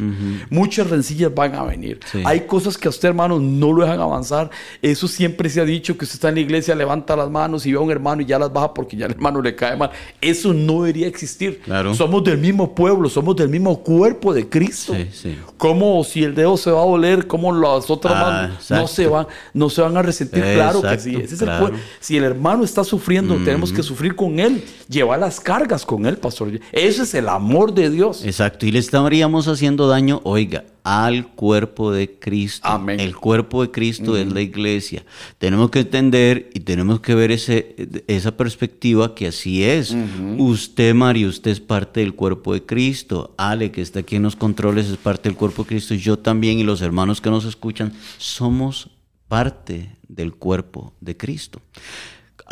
Muchas 0.50 0.90
rencillas 0.90 1.34
van 1.34 1.54
a 1.54 1.62
venir. 1.62 2.00
Sí. 2.10 2.22
Hay 2.24 2.40
cosas 2.40 2.76
que 2.76 2.88
a 2.88 2.90
usted, 2.90 3.08
hermano, 3.08 3.38
no 3.38 3.72
lo 3.72 3.82
dejan 3.84 4.00
avanzar. 4.00 4.50
Eso 4.82 5.06
siempre 5.08 5.48
se 5.48 5.60
ha 5.60 5.64
dicho 5.64 5.96
que 5.96 6.04
usted 6.04 6.16
está 6.16 6.28
en 6.30 6.34
la 6.34 6.40
iglesia, 6.40 6.74
levanta 6.74 7.14
las 7.16 7.30
manos 7.30 7.64
y 7.64 7.72
ve 7.72 7.78
a 7.78 7.80
un 7.80 7.90
hermano 7.90 8.22
y 8.22 8.26
ya 8.26 8.38
las 8.38 8.52
baja 8.52 8.74
porque 8.74 8.96
ya 8.96 9.06
el 9.06 9.12
hermano 9.12 9.40
le 9.40 9.54
cae 9.54 9.76
mal. 9.76 9.90
Eso 10.20 10.52
no 10.52 10.82
debería 10.82 11.06
existir. 11.06 11.60
Claro. 11.60 11.94
Somos 11.94 12.24
del 12.24 12.38
mismo 12.38 12.74
pueblo, 12.74 13.08
somos 13.08 13.36
del 13.36 13.48
mismo 13.48 13.82
cuerpo 13.82 14.34
de 14.34 14.48
Cristo. 14.48 14.94
Sí, 14.94 15.08
sí. 15.12 15.38
¿Cómo 15.56 16.02
si 16.02 16.24
el 16.24 16.34
dedo 16.34 16.56
se 16.56 16.70
va 16.72 16.82
a 16.82 16.86
doler, 16.86 17.26
cómo 17.28 17.52
las 17.52 17.88
otras 17.88 18.14
Ah, 18.16 18.20
manos 18.48 18.70
no 18.70 18.86
se, 18.88 19.06
van, 19.06 19.26
no 19.54 19.70
se 19.70 19.80
van 19.80 19.96
a 19.96 20.02
resentir? 20.02 20.42
claro 20.42 20.82
que 20.82 20.98
sí. 20.98 21.14
Ese 21.16 21.34
es 21.36 21.42
claro. 21.42 21.68
el 21.68 21.72
cue- 21.74 21.76
si 22.00 22.16
el 22.16 22.24
hermano 22.24 22.64
está 22.64 22.82
sufriendo, 22.82 23.11
tenemos 23.20 23.72
que 23.72 23.82
sufrir 23.82 24.16
con 24.16 24.40
él, 24.40 24.64
llevar 24.88 25.18
las 25.18 25.40
cargas 25.40 25.84
con 25.84 26.06
él, 26.06 26.16
pastor. 26.16 26.60
Eso 26.72 27.02
es 27.02 27.14
el 27.14 27.28
amor 27.28 27.74
de 27.74 27.90
Dios. 27.90 28.24
Exacto, 28.24 28.66
y 28.66 28.72
le 28.72 28.78
estaríamos 28.78 29.48
haciendo 29.48 29.88
daño, 29.88 30.20
oiga, 30.24 30.64
al 30.84 31.28
cuerpo 31.28 31.92
de 31.92 32.18
Cristo. 32.18 32.66
Amén. 32.66 32.98
El 32.98 33.16
cuerpo 33.16 33.62
de 33.62 33.70
Cristo 33.70 34.16
es 34.16 34.32
la 34.32 34.40
iglesia. 34.40 35.04
Tenemos 35.38 35.70
que 35.70 35.80
entender 35.80 36.50
y 36.54 36.60
tenemos 36.60 37.00
que 37.00 37.14
ver 37.14 37.30
ese, 37.30 37.76
esa 38.08 38.36
perspectiva 38.36 39.14
que 39.14 39.28
así 39.28 39.62
es. 39.62 39.94
Usted, 40.38 40.94
Mario, 40.94 41.28
usted 41.28 41.50
es 41.50 41.60
parte 41.60 42.00
del 42.00 42.14
cuerpo 42.14 42.54
de 42.54 42.64
Cristo. 42.64 43.34
Ale, 43.36 43.70
que 43.70 43.80
está 43.80 44.00
aquí 44.00 44.16
en 44.16 44.22
los 44.22 44.36
controles, 44.36 44.88
es 44.88 44.96
parte 44.96 45.28
del 45.28 45.36
cuerpo 45.36 45.62
de 45.62 45.68
Cristo. 45.68 45.94
Yo 45.94 46.18
también 46.18 46.58
y 46.58 46.64
los 46.64 46.82
hermanos 46.82 47.20
que 47.20 47.30
nos 47.30 47.44
escuchan 47.44 47.92
somos 48.18 48.90
parte 49.28 49.96
del 50.08 50.34
cuerpo 50.34 50.92
de 51.00 51.16
Cristo. 51.16 51.60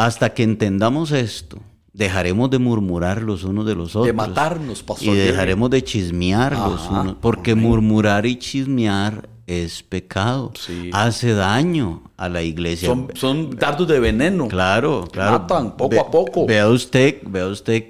Hasta 0.07 0.33
que 0.35 0.43
entendamos 0.43 1.13
esto, 1.13 1.59
dejaremos 1.93 2.51
de 2.51 2.59
murmurar 2.59 3.23
los 3.23 3.45
unos 3.45 3.67
de 3.67 3.75
los 3.75 3.91
otros. 3.97 4.07
De 4.07 4.13
matarnos, 4.13 4.83
pastor. 4.83 5.09
Y 5.15 5.19
dejaremos 5.19 5.69
de 5.71 5.83
chismear 5.85 6.53
los 6.57 6.89
unos, 6.89 7.17
porque 7.21 7.55
murmurar 7.55 8.25
y 8.27 8.37
chismear 8.39 9.29
es 9.47 9.83
pecado. 9.83 10.53
Sí. 10.59 10.91
Hace 10.93 11.35
daño 11.35 12.03
a 12.17 12.29
la 12.29 12.43
iglesia. 12.43 12.89
Son, 12.89 13.09
son 13.15 13.51
dardos 13.57 13.89
de 13.89 13.99
veneno. 14.01 14.49
Claro, 14.49 15.07
claro. 15.13 15.41
Matan 15.41 15.77
poco 15.77 16.01
a 16.01 16.11
poco. 16.11 16.47
Vea 16.47 16.69
usted, 16.69 17.21
vea 17.27 17.47
usted 17.49 17.85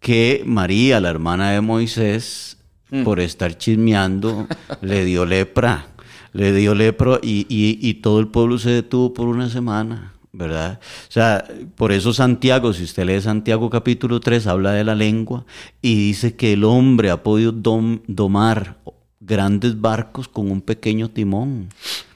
que 0.00 0.42
María, 0.44 1.00
la 1.00 1.08
hermana 1.10 1.50
de 1.52 1.60
Moisés, 1.60 2.56
Mm. 2.90 3.04
por 3.04 3.20
estar 3.20 3.56
chismeando, 3.58 4.46
le 4.80 5.04
dio 5.04 5.26
lepra. 5.26 5.88
Le 6.32 6.52
dio 6.54 6.74
lepra 6.74 7.18
y, 7.22 7.40
y- 7.48 7.78
y 7.86 7.94
todo 7.94 8.18
el 8.20 8.28
pueblo 8.28 8.58
se 8.58 8.70
detuvo 8.70 9.12
por 9.12 9.28
una 9.28 9.50
semana. 9.50 10.14
¿Verdad? 10.38 10.78
O 11.08 11.12
sea, 11.12 11.44
por 11.74 11.90
eso 11.90 12.12
Santiago, 12.12 12.72
si 12.72 12.84
usted 12.84 13.04
lee 13.06 13.20
Santiago 13.20 13.68
capítulo 13.70 14.20
3, 14.20 14.46
habla 14.46 14.70
de 14.70 14.84
la 14.84 14.94
lengua 14.94 15.44
y 15.82 15.96
dice 15.96 16.36
que 16.36 16.52
el 16.52 16.62
hombre 16.62 17.10
ha 17.10 17.24
podido 17.24 17.52
dom- 17.52 18.02
domar 18.06 18.78
grandes 19.18 19.80
barcos 19.80 20.28
con 20.28 20.48
un 20.52 20.60
pequeño 20.60 21.08
timón, 21.10 21.70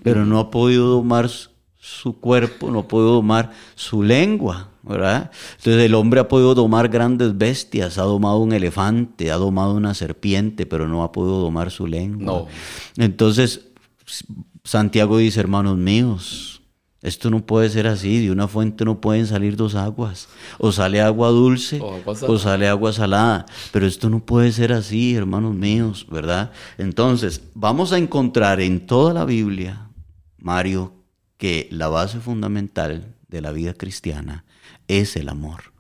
pero 0.05 0.25
no 0.25 0.39
ha 0.39 0.53
podido 0.53 0.87
domar 0.87 1.29
su- 1.29 1.51
su 1.81 2.21
cuerpo, 2.21 2.71
no 2.71 2.79
ha 2.79 2.87
podido 2.89 3.15
domar 3.15 3.51
su 3.75 4.05
lengua, 4.05 4.69
¿verdad? 4.85 5.33
Entonces 5.57 5.83
el 5.85 5.95
hombre 5.97 6.21
ha 6.21 6.29
podido 6.29 6.55
domar 6.55 6.89
grandes 6.89 7.37
bestias, 7.37 7.99
ha 7.99 8.03
domado 8.03 8.39
un 8.39 8.53
elefante, 8.53 9.33
ha 9.33 9.37
domado 9.37 9.75
una 9.75 9.95
serpiente, 9.95 10.65
pero 10.65 10.87
no 10.87 11.03
ha 11.03 11.11
podido 11.11 11.41
domar 11.41 11.73
su 11.73 11.89
lengua. 11.89 12.25
No. 12.25 12.47
Entonces 13.05 13.63
Santiago 14.63 15.19
dice, 15.19 15.41
hermanos 15.41 15.77
míos, 15.77 16.52
esto 17.03 17.31
no 17.31 17.45
puede 17.45 17.69
ser 17.69 17.87
así, 17.89 18.25
de 18.25 18.31
una 18.31 18.47
fuente 18.49 18.85
no 18.85 19.01
pueden 19.01 19.27
salir 19.27 19.57
dos 19.57 19.75
aguas, 19.75 20.29
o 20.59 20.71
sale 20.73 21.01
agua 21.01 21.29
dulce 21.29 21.81
O 21.81 21.95
agua 21.95 22.13
o 22.13 22.17
salada. 22.17 22.39
sale 22.39 22.69
agua 22.69 22.93
salada, 22.93 23.47
pero 23.73 23.87
esto 23.87 24.09
no 24.09 24.25
puede 24.25 24.53
ser 24.53 24.73
así, 24.73 25.15
hermanos 25.15 25.55
míos, 25.55 26.07
¿verdad? 26.11 26.53
Entonces, 26.79 27.43
vamos 27.55 27.93
a 27.93 27.99
encontrar 27.99 28.61
en 28.61 28.87
toda 28.87 29.13
la 29.13 29.25
Biblia, 29.25 29.91
Mario, 30.39 30.93
que 31.39 31.69
la 31.73 31.89
base 31.89 32.21
fundamental 32.21 33.17
de 33.29 33.41
la 33.41 33.51
vida 33.51 33.75
cristiana 33.75 34.45
es 34.87 35.17
el 35.17 35.29
amor, 35.29 35.73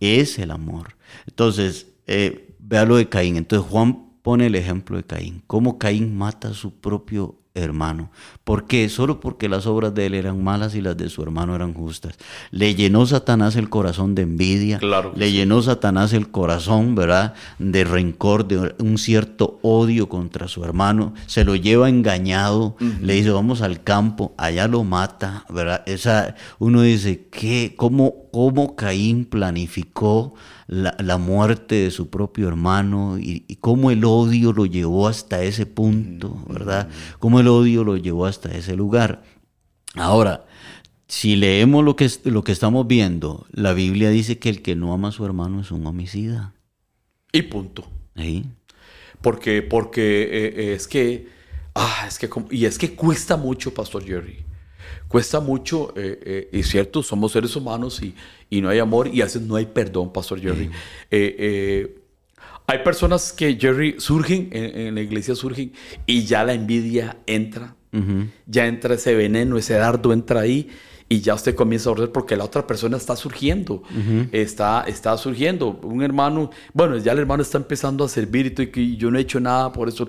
es 0.00 0.38
el 0.38 0.50
amor. 0.50 0.96
Entonces, 1.26 1.86
eh, 2.06 2.54
vea 2.58 2.86
lo 2.86 2.96
de 2.96 3.08
Caín, 3.08 3.36
entonces 3.36 3.70
Juan 3.70 4.06
pone 4.22 4.46
el 4.46 4.54
ejemplo 4.54 4.96
de 4.96 5.04
Caín, 5.04 5.42
cómo 5.46 5.78
Caín 5.78 6.16
mata 6.16 6.48
a 6.48 6.54
su 6.54 6.74
propio 6.80 7.41
hermano. 7.54 8.10
¿Por 8.44 8.66
qué? 8.66 8.88
Solo 8.88 9.20
porque 9.20 9.48
las 9.48 9.66
obras 9.66 9.94
de 9.94 10.06
él 10.06 10.14
eran 10.14 10.42
malas 10.42 10.74
y 10.74 10.80
las 10.80 10.96
de 10.96 11.08
su 11.08 11.22
hermano 11.22 11.54
eran 11.54 11.74
justas. 11.74 12.16
Le 12.50 12.74
llenó 12.74 13.06
Satanás 13.06 13.56
el 13.56 13.68
corazón 13.68 14.14
de 14.14 14.22
envidia, 14.22 14.78
Claro 14.78 15.12
le 15.14 15.32
llenó 15.32 15.62
Satanás 15.62 16.12
el 16.12 16.30
corazón, 16.30 16.94
¿verdad? 16.94 17.34
De 17.58 17.84
rencor, 17.84 18.46
de 18.48 18.74
un 18.78 18.98
cierto 18.98 19.58
odio 19.62 20.08
contra 20.08 20.48
su 20.48 20.64
hermano. 20.64 21.14
Se 21.26 21.44
lo 21.44 21.54
lleva 21.54 21.88
engañado, 21.88 22.76
le 23.00 23.14
dice, 23.14 23.30
vamos 23.30 23.62
al 23.62 23.82
campo, 23.82 24.34
allá 24.36 24.68
lo 24.68 24.84
mata, 24.84 25.44
¿verdad? 25.48 25.82
Esa, 25.86 26.34
uno 26.58 26.82
dice, 26.82 27.28
¿qué? 27.30 27.74
¿Cómo, 27.76 28.30
cómo 28.32 28.74
Caín 28.76 29.24
planificó 29.24 30.34
la, 30.72 30.96
la 30.98 31.18
muerte 31.18 31.74
de 31.74 31.90
su 31.90 32.08
propio 32.08 32.48
hermano 32.48 33.18
y, 33.18 33.44
y 33.46 33.56
cómo 33.56 33.90
el 33.90 34.04
odio 34.06 34.54
lo 34.54 34.64
llevó 34.64 35.06
hasta 35.06 35.42
ese 35.42 35.66
punto, 35.66 36.42
¿verdad? 36.48 36.88
Cómo 37.18 37.40
el 37.40 37.48
odio 37.48 37.84
lo 37.84 37.98
llevó 37.98 38.24
hasta 38.24 38.50
ese 38.56 38.74
lugar. 38.74 39.22
Ahora, 39.94 40.46
si 41.08 41.36
leemos 41.36 41.84
lo 41.84 41.94
que, 41.94 42.10
lo 42.24 42.42
que 42.42 42.52
estamos 42.52 42.86
viendo, 42.86 43.46
la 43.50 43.74
Biblia 43.74 44.08
dice 44.08 44.38
que 44.38 44.48
el 44.48 44.62
que 44.62 44.74
no 44.74 44.94
ama 44.94 45.08
a 45.08 45.12
su 45.12 45.26
hermano 45.26 45.60
es 45.60 45.70
un 45.72 45.86
homicida. 45.86 46.54
Y 47.32 47.42
punto. 47.42 47.84
¿Sí? 48.16 48.46
Porque, 49.20 49.60
porque 49.60 50.22
eh, 50.22 50.54
eh, 50.56 50.74
es 50.74 50.88
que, 50.88 51.28
ah, 51.74 52.06
es 52.08 52.18
que, 52.18 52.30
y 52.50 52.64
es 52.64 52.78
que 52.78 52.94
cuesta 52.94 53.36
mucho, 53.36 53.74
Pastor 53.74 54.04
Jerry. 54.04 54.42
Cuesta 55.08 55.40
mucho, 55.40 55.92
eh, 55.96 56.48
eh, 56.52 56.58
y 56.58 56.62
cierto, 56.62 57.02
somos 57.02 57.32
seres 57.32 57.54
humanos 57.56 58.02
y, 58.02 58.14
y 58.48 58.60
no 58.60 58.68
hay 58.68 58.78
amor 58.78 59.08
y 59.08 59.20
a 59.20 59.24
veces 59.24 59.42
no 59.42 59.56
hay 59.56 59.66
perdón, 59.66 60.12
Pastor 60.12 60.40
Jerry. 60.40 60.70
Eh, 61.10 61.36
eh, 61.38 61.98
hay 62.66 62.78
personas 62.78 63.32
que, 63.32 63.56
Jerry, 63.56 63.96
surgen, 63.98 64.48
en, 64.52 64.78
en 64.78 64.94
la 64.94 65.00
iglesia 65.02 65.34
surgen 65.34 65.72
y 66.06 66.24
ya 66.24 66.44
la 66.44 66.54
envidia 66.54 67.18
entra, 67.26 67.76
ya 68.46 68.66
entra 68.66 68.94
ese 68.94 69.14
veneno, 69.14 69.58
ese 69.58 69.74
dardo 69.74 70.12
entra 70.12 70.40
ahí 70.40 70.70
y 71.08 71.20
ya 71.20 71.34
usted 71.34 71.54
comienza 71.54 71.90
a 71.90 71.92
ordenar 71.92 72.12
porque 72.12 72.36
la 72.36 72.44
otra 72.44 72.66
persona 72.66 72.96
está 72.96 73.16
surgiendo, 73.16 73.82
está, 74.32 74.84
está 74.86 75.18
surgiendo. 75.18 75.78
Un 75.82 76.02
hermano, 76.02 76.50
bueno, 76.72 76.96
ya 76.96 77.12
el 77.12 77.18
hermano 77.18 77.42
está 77.42 77.58
empezando 77.58 78.02
a 78.02 78.08
servir 78.08 78.54
y, 78.56 78.80
y 78.80 78.96
yo 78.96 79.10
no 79.10 79.18
he 79.18 79.20
hecho 79.20 79.38
nada 79.40 79.70
por 79.72 79.88
eso. 79.88 80.08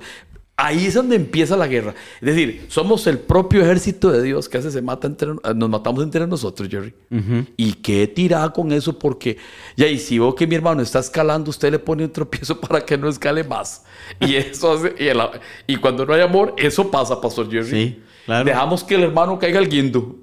Ahí 0.56 0.86
es 0.86 0.94
donde 0.94 1.16
empieza 1.16 1.58
la 1.58 1.66
guerra. 1.68 1.96
Es 2.22 2.28
decir, 2.28 2.66
somos 2.68 3.08
el 3.08 3.18
propio 3.18 3.62
ejército 3.64 4.12
de 4.12 4.22
Dios 4.22 4.48
que 4.48 4.60
hace 4.60 4.70
se 4.70 4.84
mata 4.84 5.08
entre, 5.08 5.30
nos 5.56 5.70
matamos 5.70 6.04
entre 6.04 6.28
nosotros, 6.28 6.70
Jerry. 6.70 6.94
Y 7.58 7.74
qué 7.74 8.06
tirada 8.08 8.54
con 8.54 8.72
eso 8.72 9.00
porque, 9.00 9.38
ya, 9.76 9.88
y 9.88 9.98
si 9.98 10.20
veo 10.20 10.36
que 10.36 10.46
mi 10.46 10.54
hermano 10.54 10.84
está 10.84 11.00
escalando, 11.00 11.50
usted 11.50 11.72
le 11.72 11.80
pone 11.80 12.04
un 12.04 12.12
tropiezo 12.12 12.60
para 12.62 12.86
que 12.86 12.98
no 13.00 13.10
escale 13.10 13.44
más. 13.44 13.84
Y 14.20 14.36
eso 14.36 14.74
hace, 14.74 14.94
y, 15.00 15.08
el- 15.08 15.20
y 15.66 15.78
cuando 15.78 16.06
no 16.06 16.14
hay 16.14 16.22
amor, 16.22 16.54
eso 16.58 16.92
pasa, 16.92 17.20
Pastor 17.20 17.50
Jerry. 17.50 17.70
Sí, 17.70 18.02
claro. 18.26 18.46
Dejamos 18.46 18.84
que 18.84 18.96
el 18.96 19.04
hermano 19.04 19.38
caiga 19.40 19.60
al 19.60 19.68
guindo. 19.70 20.18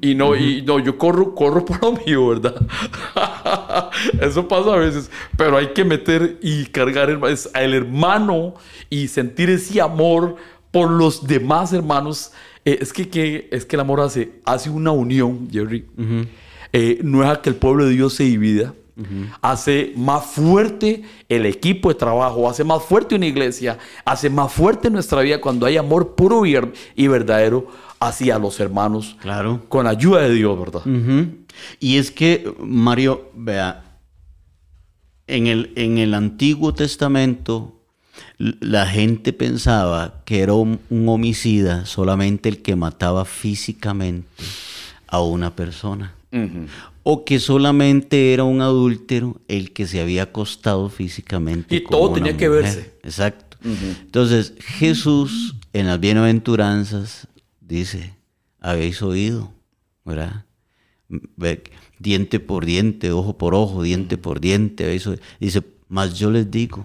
Y 0.00 0.14
no, 0.14 0.34
y 0.36 0.62
no, 0.62 0.78
yo 0.78 0.96
corro, 0.98 1.34
corro 1.34 1.64
por 1.66 1.82
lo 1.82 1.92
mío, 1.92 2.28
¿verdad? 2.28 2.54
Eso 4.20 4.48
pasa 4.48 4.74
a 4.74 4.76
veces. 4.76 5.10
Pero 5.36 5.56
hay 5.56 5.68
que 5.68 5.84
meter 5.84 6.38
y 6.42 6.66
cargar 6.66 7.10
el- 7.10 7.20
al 7.54 7.74
hermano 7.74 8.54
y 8.90 9.08
sentir 9.08 9.50
ese 9.50 9.80
amor 9.80 10.36
por 10.70 10.90
los 10.90 11.26
demás 11.26 11.72
hermanos. 11.72 12.32
Eh, 12.64 12.78
es, 12.80 12.92
que, 12.92 13.08
que- 13.08 13.48
es 13.52 13.64
que 13.64 13.76
el 13.76 13.80
amor 13.80 14.00
hace, 14.00 14.32
hace 14.44 14.70
una 14.70 14.90
unión, 14.92 15.48
Jerry. 15.50 15.84
Eh, 16.72 17.00
no 17.02 17.22
es 17.22 17.28
a 17.28 17.42
que 17.42 17.50
el 17.50 17.56
pueblo 17.56 17.84
de 17.84 17.90
Dios 17.92 18.14
se 18.14 18.24
divida. 18.24 18.74
Hace 19.40 19.92
más 19.96 20.26
fuerte 20.26 21.02
el 21.28 21.46
equipo 21.46 21.88
de 21.88 21.94
trabajo, 21.94 22.48
hace 22.48 22.62
más 22.64 22.82
fuerte 22.82 23.14
una 23.14 23.26
iglesia, 23.26 23.78
hace 24.04 24.28
más 24.28 24.52
fuerte 24.52 24.90
nuestra 24.90 25.22
vida 25.22 25.40
cuando 25.40 25.64
hay 25.66 25.76
amor 25.78 26.14
puro 26.14 26.44
y 26.44 26.52
ver- 26.54 26.72
y 26.94 27.06
verdadero 27.06 27.68
hacia 28.00 28.38
los 28.38 28.60
hermanos. 28.60 29.16
Claro. 29.22 29.62
Con 29.68 29.86
ayuda 29.86 30.20
de 30.22 30.34
Dios, 30.34 30.58
¿verdad? 30.58 30.82
Y 31.80 31.96
es 31.96 32.10
que, 32.10 32.52
Mario, 32.60 33.30
vea, 33.34 33.84
en 35.26 35.46
el, 35.46 35.72
en 35.76 35.98
el 35.98 36.14
Antiguo 36.14 36.74
Testamento 36.74 37.78
la 38.38 38.86
gente 38.86 39.32
pensaba 39.32 40.22
que 40.26 40.40
era 40.40 40.52
un, 40.52 40.80
un 40.90 41.08
homicida 41.08 41.86
solamente 41.86 42.48
el 42.50 42.60
que 42.60 42.76
mataba 42.76 43.24
físicamente 43.24 44.28
a 45.06 45.20
una 45.22 45.54
persona. 45.54 46.14
O 47.02 47.24
que 47.24 47.40
solamente 47.40 48.32
era 48.32 48.44
un 48.44 48.60
adúltero 48.60 49.40
el 49.48 49.72
que 49.72 49.86
se 49.86 50.00
había 50.00 50.24
acostado 50.24 50.88
físicamente. 50.88 51.76
Y 51.76 51.82
con 51.82 51.90
todo 51.90 52.10
una 52.10 52.14
tenía 52.14 52.36
que 52.36 52.48
verse. 52.48 52.94
Exacto. 53.02 53.56
Entonces, 53.64 54.54
Jesús 54.58 55.56
en 55.72 55.86
las 55.86 56.00
bienaventuranzas 56.00 57.28
dice, 57.60 58.14
habéis 58.60 59.02
oído, 59.02 59.52
¿verdad? 60.04 60.44
ve, 61.36 61.62
diente 61.98 62.40
por 62.40 62.64
diente, 62.64 63.12
ojo 63.12 63.38
por 63.38 63.54
ojo, 63.54 63.82
diente 63.82 64.18
por 64.18 64.40
diente. 64.40 64.94
Eso, 64.94 65.14
dice, 65.40 65.62
mas 65.88 66.18
yo 66.18 66.30
les 66.30 66.50
digo 66.50 66.84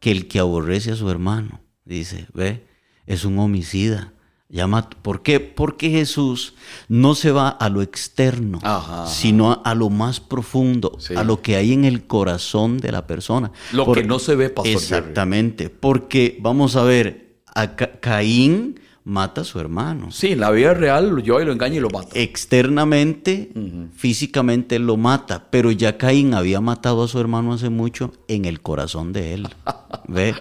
que 0.00 0.10
el 0.10 0.28
que 0.28 0.38
aborrece 0.38 0.92
a 0.92 0.96
su 0.96 1.10
hermano, 1.10 1.60
dice, 1.84 2.26
ve, 2.34 2.64
es 3.06 3.24
un 3.24 3.38
homicida. 3.38 4.12
Llama, 4.50 4.88
¿Por 4.88 5.22
qué? 5.22 5.40
Porque 5.40 5.90
Jesús 5.90 6.54
no 6.88 7.14
se 7.14 7.32
va 7.32 7.50
a 7.50 7.68
lo 7.68 7.82
externo, 7.82 8.60
Ajá. 8.62 9.06
sino 9.06 9.50
a, 9.52 9.54
a 9.56 9.74
lo 9.74 9.90
más 9.90 10.20
profundo, 10.20 10.96
Sí. 10.98 11.14
a 11.14 11.22
lo 11.22 11.42
que 11.42 11.56
hay 11.56 11.74
en 11.74 11.84
el 11.84 12.06
corazón 12.06 12.78
de 12.78 12.90
la 12.90 13.06
persona. 13.06 13.52
Lo 13.72 13.92
que 13.92 14.04
no 14.04 14.18
se 14.18 14.36
ve, 14.36 14.48
Pastor. 14.48 14.72
Exactamente, 14.72 15.68
porque 15.68 16.38
vamos 16.40 16.76
a 16.76 16.82
ver, 16.82 17.40
a 17.54 17.76
Ca- 17.76 18.00
Caín 18.00 18.80
mata 19.08 19.40
a 19.40 19.44
su 19.44 19.58
hermano. 19.58 20.10
Sí, 20.12 20.32
en 20.32 20.40
la 20.40 20.50
vida 20.50 20.74
real 20.74 21.08
lo 21.08 21.18
lleva 21.18 21.40
y 21.42 21.46
lo 21.46 21.52
engaña 21.52 21.76
y 21.76 21.80
lo 21.80 21.88
mata. 21.90 22.10
Externamente, 22.14 23.50
físicamente 23.96 24.76
él 24.76 24.86
lo 24.86 24.96
mata, 24.98 25.48
pero 25.50 25.70
ya 25.72 25.96
Caín 25.96 26.34
había 26.34 26.60
matado 26.60 27.02
a 27.02 27.08
su 27.08 27.18
hermano 27.18 27.54
hace 27.54 27.70
mucho 27.70 28.12
en 28.28 28.44
el 28.44 28.60
corazón 28.60 29.12
de 29.12 29.34
él. 29.34 29.48
¿Ve? 30.08 30.34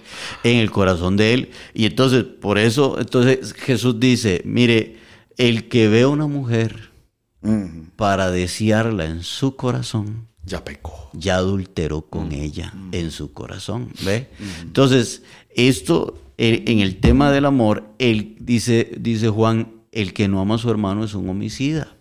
En 0.43 0.57
el 0.57 0.69
corazón 0.69 1.15
de 1.15 1.33
él. 1.33 1.51
Y 1.73 1.85
entonces, 1.85 2.23
por 2.23 2.57
eso, 2.57 2.99
entonces 2.99 3.53
Jesús 3.53 3.99
dice, 3.99 4.41
mire, 4.45 4.97
el 5.37 5.69
que 5.69 5.87
ve 5.87 6.01
a 6.01 6.07
una 6.09 6.27
mujer 6.27 6.91
para 7.95 8.29
desearla 8.31 9.05
en 9.05 9.23
su 9.23 9.55
corazón, 9.55 10.27
Ya 10.45 10.63
pecó. 10.65 11.09
ya 11.13 11.37
adulteró 11.37 12.01
con 12.01 12.31
ella 12.33 12.73
en 12.91 13.11
su 13.11 13.31
corazón, 13.31 13.89
¿ve? 14.03 14.27
Entonces, 14.61 15.23
esto 15.55 16.17
en 16.37 16.79
el 16.79 16.97
tema 16.97 17.31
del 17.31 17.45
amor, 17.45 17.89
él 17.97 18.35
dice, 18.39 18.91
dice 18.99 19.29
Juan, 19.29 19.73
el 19.91 20.13
que 20.13 20.27
no 20.27 20.39
ama 20.39 20.55
a 20.55 20.59
su 20.59 20.69
hermano 20.69 21.03
es 21.03 21.15
un 21.15 21.29
homicida. 21.29 21.97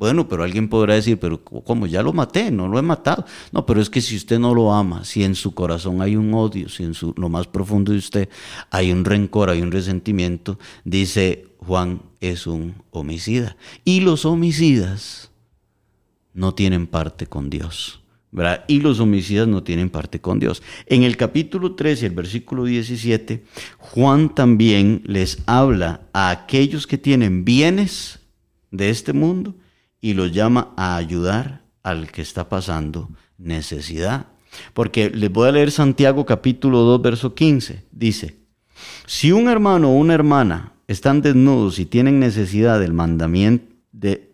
Bueno, 0.00 0.28
pero 0.28 0.44
alguien 0.44 0.70
podrá 0.70 0.94
decir, 0.94 1.18
pero 1.20 1.44
como 1.44 1.86
ya 1.86 2.02
lo 2.02 2.14
maté, 2.14 2.50
no 2.50 2.68
lo 2.68 2.78
he 2.78 2.82
matado. 2.82 3.26
No, 3.52 3.66
pero 3.66 3.82
es 3.82 3.90
que 3.90 4.00
si 4.00 4.16
usted 4.16 4.38
no 4.38 4.54
lo 4.54 4.72
ama, 4.72 5.04
si 5.04 5.24
en 5.24 5.34
su 5.34 5.52
corazón 5.52 6.00
hay 6.00 6.16
un 6.16 6.32
odio, 6.32 6.70
si 6.70 6.84
en 6.84 6.94
su, 6.94 7.12
lo 7.18 7.28
más 7.28 7.46
profundo 7.46 7.92
de 7.92 7.98
usted 7.98 8.30
hay 8.70 8.92
un 8.92 9.04
rencor, 9.04 9.50
hay 9.50 9.60
un 9.60 9.70
resentimiento, 9.70 10.58
dice 10.84 11.48
Juan, 11.58 12.00
es 12.20 12.46
un 12.46 12.76
homicida. 12.90 13.58
Y 13.84 14.00
los 14.00 14.24
homicidas 14.24 15.32
no 16.32 16.54
tienen 16.54 16.86
parte 16.86 17.26
con 17.26 17.50
Dios. 17.50 17.99
Y 18.68 18.80
los 18.80 19.00
homicidas 19.00 19.48
no 19.48 19.62
tienen 19.62 19.90
parte 19.90 20.20
con 20.20 20.38
Dios. 20.38 20.62
En 20.86 21.02
el 21.02 21.16
capítulo 21.16 21.74
13, 21.74 22.06
el 22.06 22.12
versículo 22.12 22.64
17, 22.64 23.44
Juan 23.78 24.34
también 24.34 25.02
les 25.04 25.38
habla 25.46 26.02
a 26.12 26.30
aquellos 26.30 26.86
que 26.86 26.96
tienen 26.96 27.44
bienes 27.44 28.20
de 28.70 28.90
este 28.90 29.12
mundo 29.12 29.56
y 30.00 30.14
los 30.14 30.32
llama 30.32 30.72
a 30.76 30.96
ayudar 30.96 31.64
al 31.82 32.12
que 32.12 32.22
está 32.22 32.48
pasando 32.48 33.10
necesidad. 33.36 34.26
Porque 34.74 35.10
les 35.10 35.30
voy 35.30 35.48
a 35.48 35.52
leer 35.52 35.70
Santiago 35.70 36.24
capítulo 36.24 36.80
2, 36.80 37.02
verso 37.02 37.34
15. 37.34 37.84
Dice, 37.90 38.36
si 39.06 39.32
un 39.32 39.48
hermano 39.48 39.90
o 39.90 39.96
una 39.96 40.14
hermana 40.14 40.72
están 40.86 41.20
desnudos 41.20 41.78
y 41.78 41.86
tienen 41.86 42.20
necesidad 42.20 42.80
del 42.80 42.92
mandamiento 42.92 43.74
de, 43.92 44.29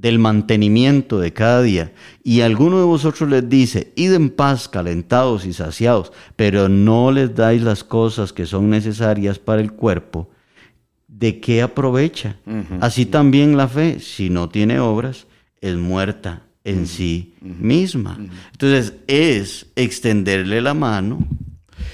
del 0.00 0.20
mantenimiento 0.20 1.18
de 1.18 1.32
cada 1.32 1.60
día, 1.60 1.92
y 2.22 2.42
alguno 2.42 2.78
de 2.78 2.84
vosotros 2.84 3.28
les 3.28 3.48
dice, 3.48 3.92
id 3.96 4.12
en 4.12 4.30
paz, 4.30 4.68
calentados 4.68 5.44
y 5.44 5.52
saciados, 5.52 6.12
pero 6.36 6.68
no 6.68 7.10
les 7.10 7.34
dais 7.34 7.62
las 7.62 7.82
cosas 7.82 8.32
que 8.32 8.46
son 8.46 8.70
necesarias 8.70 9.40
para 9.40 9.60
el 9.60 9.72
cuerpo, 9.72 10.30
¿de 11.08 11.40
qué 11.40 11.62
aprovecha? 11.62 12.36
Así 12.80 13.06
también 13.06 13.56
la 13.56 13.66
fe, 13.66 13.98
si 13.98 14.30
no 14.30 14.48
tiene 14.48 14.78
obras, 14.78 15.26
es 15.60 15.76
muerta 15.76 16.44
en 16.62 16.86
sí 16.86 17.34
misma. 17.40 18.18
Entonces 18.52 18.94
es 19.08 19.66
extenderle 19.74 20.60
la 20.60 20.74
mano 20.74 21.26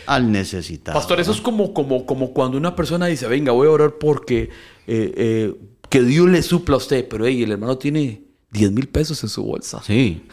al 0.06 0.30
necesitado. 0.30 0.98
Pastor, 0.98 1.20
eso 1.20 1.32
es 1.32 1.40
como, 1.40 1.72
como, 1.72 2.04
como 2.04 2.34
cuando 2.34 2.58
una 2.58 2.76
persona 2.76 3.06
dice, 3.06 3.26
venga, 3.28 3.52
voy 3.52 3.66
a 3.66 3.70
orar 3.70 3.94
porque 3.98 4.50
eh, 4.86 5.14
eh, 5.16 5.54
que 5.94 6.02
Dios 6.02 6.28
le 6.28 6.42
supla 6.42 6.74
a 6.74 6.78
usted, 6.78 7.06
pero 7.08 7.24
hey, 7.24 7.44
el 7.44 7.52
hermano 7.52 7.78
tiene 7.78 8.22
10 8.50 8.72
mil 8.72 8.88
pesos 8.88 9.22
en 9.22 9.28
su 9.28 9.44
bolsa. 9.44 9.80
Sí, 9.86 10.24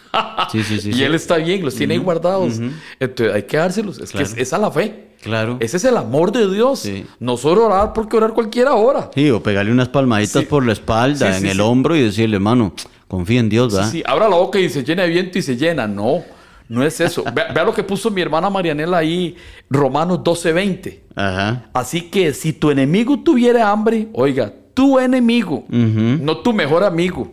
sí, 0.52 0.64
sí, 0.64 0.82
sí. 0.82 0.90
y 0.92 0.94
sí. 0.94 1.04
él 1.04 1.14
está 1.14 1.38
bien, 1.38 1.64
los 1.64 1.76
tiene 1.76 1.94
ahí 1.94 2.00
guardados. 2.00 2.60
Entonces 3.00 3.36
hay 3.36 3.44
que 3.44 3.58
dárselos. 3.58 4.00
Es 4.00 4.10
Claro. 4.10 4.26
que 4.26 4.34
es, 4.42 4.48
es 4.48 4.54
a 4.54 4.58
la 4.58 4.72
fe. 4.72 5.10
Claro. 5.22 5.58
Ese 5.60 5.78
es 5.78 5.84
el 5.86 5.98
amor 5.98 6.32
de 6.32 6.52
Dios. 6.52 6.80
Sí. 6.80 7.06
No 7.20 7.38
solo 7.38 7.68
orar 7.68 7.94
porque 7.94 8.18
orar 8.18 8.34
cualquiera 8.34 8.74
hora. 8.74 9.12
Sí, 9.14 9.30
o 9.30 9.44
pegarle 9.44 9.72
unas 9.72 9.90
palmaditas 9.90 10.44
por 10.46 10.66
la 10.66 10.74
espalda, 10.74 11.38
en 11.38 11.46
el 11.46 11.62
hombro 11.62 11.96
y 11.96 12.02
decirle, 12.02 12.38
hermano, 12.38 12.74
confía 13.08 13.40
en 13.40 13.50
Dios, 13.50 13.72
¿verdad? 13.72 13.92
Sí, 13.92 14.02
abra 14.04 14.28
la 14.28 14.38
boca 14.38 14.60
y 14.60 14.68
se 14.68 14.84
llena 14.84 15.04
de 15.04 15.10
viento 15.10 15.38
y 15.38 15.44
se 15.44 15.56
llena. 15.58 15.86
No, 15.86 16.24
no 16.70 16.84
es 16.84 17.00
eso. 17.02 17.24
Vea, 17.36 17.52
vea 17.54 17.64
lo 17.64 17.72
que 17.76 17.84
puso 17.84 18.10
mi 18.10 18.22
hermana 18.22 18.50
Marianela 18.50 18.98
ahí, 18.98 19.36
Romanos 19.70 20.22
12:20. 20.24 21.02
Ajá. 21.16 21.70
Así 21.72 22.10
que 22.10 22.34
si 22.34 22.52
tu 22.54 22.72
enemigo 22.72 23.20
tuviera 23.20 23.70
hambre, 23.70 24.08
oiga, 24.14 24.54
tu 24.74 25.00
enemigo, 25.00 25.66
no 25.70 26.38
tu 26.40 26.54
mejor 26.54 26.84
amigo. 26.84 27.32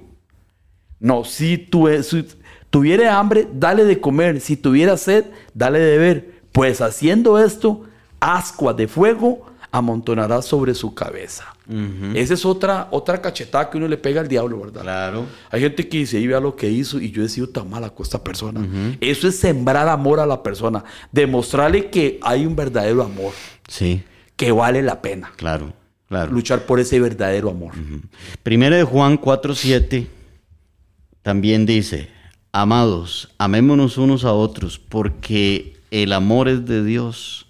No, 1.01 1.25
si 1.25 1.59
tu, 1.59 1.89
si 2.03 2.27
tuviera 2.71 3.19
hambre, 3.19 3.47
dale 3.53 3.85
de 3.85 4.01
comer. 4.01 4.41
Si 4.41 4.57
tuviera 4.57 4.97
sed, 4.97 5.27
dale 5.55 5.79
de 5.79 5.99
beber. 5.99 6.33
Pues 6.53 6.81
haciendo 6.81 7.39
esto, 7.39 7.85
ascuas 8.21 8.77
de 8.77 8.89
fuego 8.89 9.47
amontonará 9.71 10.43
sobre 10.43 10.75
su 10.75 10.95
cabeza. 10.95 11.45
Esa 12.15 12.33
es 12.33 12.47
otra, 12.47 12.89
otra 12.91 13.21
cachetada 13.21 13.69
que 13.69 13.77
uno 13.77 13.87
le 13.87 13.99
pega 13.99 14.23
al 14.23 14.29
diablo, 14.29 14.59
¿verdad? 14.59 14.81
Claro. 14.81 15.27
Hay 15.51 15.61
gente 15.61 15.87
que 15.87 15.99
dice, 15.99 16.19
y 16.19 16.27
vea 16.27 16.41
lo 16.41 16.57
que 16.57 16.71
hizo, 16.71 16.99
y 16.99 17.11
yo 17.11 17.23
he 17.23 17.29
sido 17.29 17.51
tan 17.51 17.69
mala 17.69 17.91
con 17.91 18.05
esta 18.05 18.25
persona. 18.25 18.67
Eso 19.01 19.29
es 19.29 19.39
sembrar 19.39 19.87
amor 19.87 20.19
a 20.19 20.27
la 20.27 20.43
persona, 20.43 20.83
demostrarle 21.13 21.91
que 21.91 22.19
hay 22.23 22.47
un 22.47 22.57
verdadero 22.57 23.03
amor, 23.03 23.33
Sí, 23.69 24.03
que 24.35 24.51
vale 24.51 24.83
la 24.83 25.03
pena 25.03 25.31
claro, 25.37 25.75
claro. 26.09 26.33
luchar 26.33 26.67
por 26.67 26.81
ese 26.81 27.01
verdadero 27.01 27.51
amor. 27.51 27.75
Primera 28.43 28.77
de 28.77 28.85
Juan 28.85 29.21
4:7 29.21 30.07
también 31.23 31.67
dice, 31.67 32.09
amados, 32.53 33.29
amémonos 33.39 33.99
unos 33.99 34.25
a 34.25 34.33
otros, 34.33 34.79
porque 34.79 35.77
el 35.91 36.13
amor 36.13 36.49
es 36.49 36.67
de 36.67 36.85
Dios. 36.85 37.47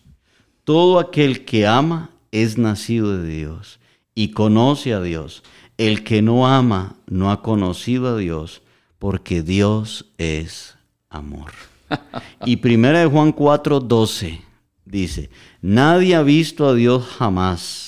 Todo 0.65 0.99
aquel 0.99 1.45
que 1.45 1.67
ama 1.67 2.11
es 2.33 2.59
nacido 2.59 3.17
de 3.17 3.29
Dios 3.29 3.79
y 4.15 4.33
conoce 4.33 4.93
a 4.93 5.01
Dios. 5.01 5.43
El 5.77 6.03
que 6.03 6.23
no 6.23 6.49
ama 6.49 6.97
no 7.07 7.31
ha 7.31 7.41
conocido 7.41 8.09
a 8.09 8.17
Dios, 8.17 8.63
porque 8.99 9.43
Dios 9.43 10.07
es 10.19 10.77
amor. 11.09 11.53
Y 12.45 12.57
primera 12.57 13.01
de 13.01 13.07
Juan 13.07 13.35
4:12 13.35 14.41
dice, 14.85 15.31
nadie 15.63 16.15
ha 16.15 16.23
visto 16.23 16.67
a 16.67 16.75
Dios 16.75 17.07
jamás. 17.07 17.88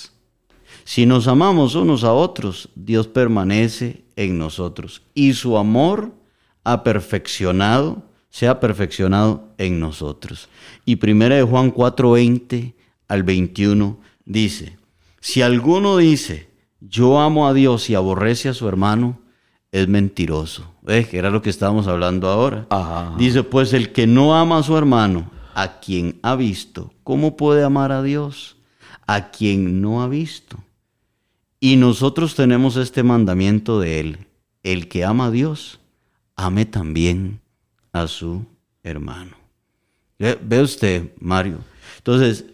Si 0.91 1.07
nos 1.07 1.29
amamos 1.29 1.77
unos 1.77 2.03
a 2.03 2.13
otros, 2.13 2.69
Dios 2.75 3.07
permanece 3.07 4.03
en 4.17 4.39
nosotros 4.39 5.03
y 5.15 5.35
su 5.35 5.57
amor 5.57 6.11
ha 6.65 6.83
perfeccionado, 6.83 8.03
se 8.29 8.49
ha 8.49 8.59
perfeccionado 8.59 9.45
en 9.57 9.79
nosotros. 9.79 10.49
Y 10.85 10.97
primera 10.97 11.37
de 11.37 11.45
Juan 11.45 11.73
4:20 11.73 12.75
al 13.07 13.23
21 13.23 14.01
dice, 14.25 14.79
si 15.21 15.43
alguno 15.43 15.97
dice, 15.97 16.51
yo 16.81 17.21
amo 17.21 17.47
a 17.47 17.55
Dios 17.55 17.89
y 17.89 17.95
aborrece 17.95 18.49
a 18.49 18.55
su 18.55 18.67
hermano, 18.67 19.21
es 19.71 19.87
mentiroso. 19.87 20.75
¿Ves? 20.83 21.07
Que 21.07 21.19
era 21.19 21.31
lo 21.31 21.41
que 21.41 21.51
estábamos 21.51 21.87
hablando 21.87 22.29
ahora. 22.29 22.67
Ajá. 22.69 23.15
Dice, 23.17 23.45
pues 23.45 23.75
el 23.75 23.93
que 23.93 24.09
no 24.09 24.35
ama 24.35 24.59
a 24.59 24.65
su 24.65 24.77
hermano, 24.77 25.31
a 25.55 25.79
quien 25.79 26.19
ha 26.25 26.35
visto, 26.35 26.93
¿cómo 27.05 27.37
puede 27.37 27.63
amar 27.63 27.93
a 27.93 28.03
Dios? 28.03 28.57
A 29.07 29.31
quien 29.31 29.81
no 29.81 30.03
ha 30.03 30.09
visto. 30.09 30.59
Y 31.61 31.77
nosotros 31.77 32.35
tenemos 32.35 32.77
este 32.77 33.03
mandamiento 33.03 33.79
de 33.79 34.01
él. 34.01 34.27
El 34.63 34.89
que 34.89 35.05
ama 35.05 35.27
a 35.27 35.31
Dios, 35.31 35.79
ame 36.35 36.65
también 36.65 37.41
a 37.93 38.07
su 38.09 38.47
hermano. 38.83 39.37
Ve, 40.19 40.39
ve 40.43 40.63
usted, 40.63 41.13
Mario. 41.21 41.59
Entonces, 41.99 42.47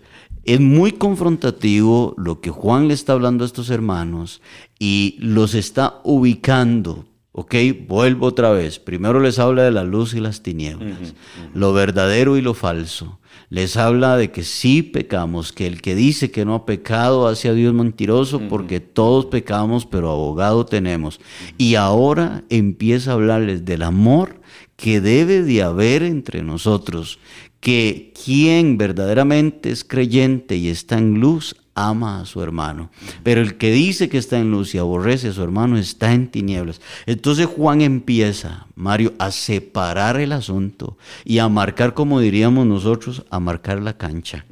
es 0.45 0.61
muy 0.61 0.93
confrontativo 0.93 2.15
lo 2.17 2.41
que 2.41 2.51
Juan 2.51 2.89
le 2.89 2.95
está 2.95 3.13
hablando 3.13 3.45
a 3.45 3.47
estos 3.47 3.71
hermanos 3.71 4.41
y 4.79 5.17
los 5.19 5.55
está 5.55 6.01
ubicando. 6.05 7.05
¿Ok? 7.33 7.55
Vuelvo 7.87 8.27
otra 8.27 8.51
vez. 8.51 8.79
Primero 8.79 9.21
les 9.21 9.39
habla 9.39 9.65
de 9.65 9.71
la 9.71 9.85
luz 9.85 10.15
y 10.15 10.21
las 10.21 10.43
tinieblas, 10.43 11.15
lo 11.53 11.75
verdadero 11.75 12.39
y 12.39 12.43
lo 12.43 12.55
falso. 12.55 13.19
Les 13.49 13.77
habla 13.77 14.17
de 14.17 14.33
que 14.33 14.43
sí 14.43 14.83
pecamos, 14.83 15.53
que 15.53 15.67
el 15.67 15.81
que 15.81 15.95
dice 15.95 16.31
que 16.31 16.45
no 16.45 16.55
ha 16.55 16.67
pecado 16.67 17.29
hace 17.29 17.49
a 17.49 17.55
Dios 17.55 17.73
mentiroso 17.75 18.41
porque 18.49 18.81
todos 18.81 19.27
pecamos, 19.27 19.87
pero 19.87 20.11
abogado 20.11 20.67
tenemos. 20.67 21.21
Y 21.57 21.77
ahora 21.77 22.43
empieza 22.51 23.11
a 23.11 23.15
hablarles 23.15 23.65
del 23.65 23.83
amor 23.83 24.41
que 24.77 25.01
debe 25.01 25.43
de 25.43 25.63
haber 25.63 26.03
entre 26.03 26.43
nosotros, 26.43 27.19
que 27.61 28.13
quien 28.25 28.79
verdaderamente 28.79 29.71
es 29.71 29.85
creyente 29.85 30.57
y 30.57 30.69
está 30.69 30.99
en 30.99 31.21
luz, 31.21 31.57
ama 31.77 32.21
a 32.21 32.27
su 32.27 32.43
hermano. 32.43 32.91
Pero 33.23 33.41
el 33.41 33.57
que 33.57 33.71
dice 33.71 34.09
que 34.09 34.19
está 34.19 34.39
en 34.39 34.51
luz 34.51 34.75
y 34.75 34.79
aborrece 34.79 35.29
a 35.29 35.33
su 35.33 35.43
hermano 35.43 35.79
está 35.79 36.13
en 36.13 36.29
tinieblas. 36.29 36.81
Entonces 37.07 37.47
Juan 37.47 37.83
empieza, 37.83 38.67
Mario, 38.75 39.15
a 39.21 39.31
separar 39.31 40.19
el 40.19 40.33
asunto 40.33 40.99
y 41.25 41.39
a 41.39 41.49
marcar, 41.49 41.95
como 41.95 42.19
diríamos 42.19 42.67
nosotros, 42.67 43.25
a 43.31 43.39
marcar 43.39 43.81
la 43.81 43.97
cancha. 43.97 44.45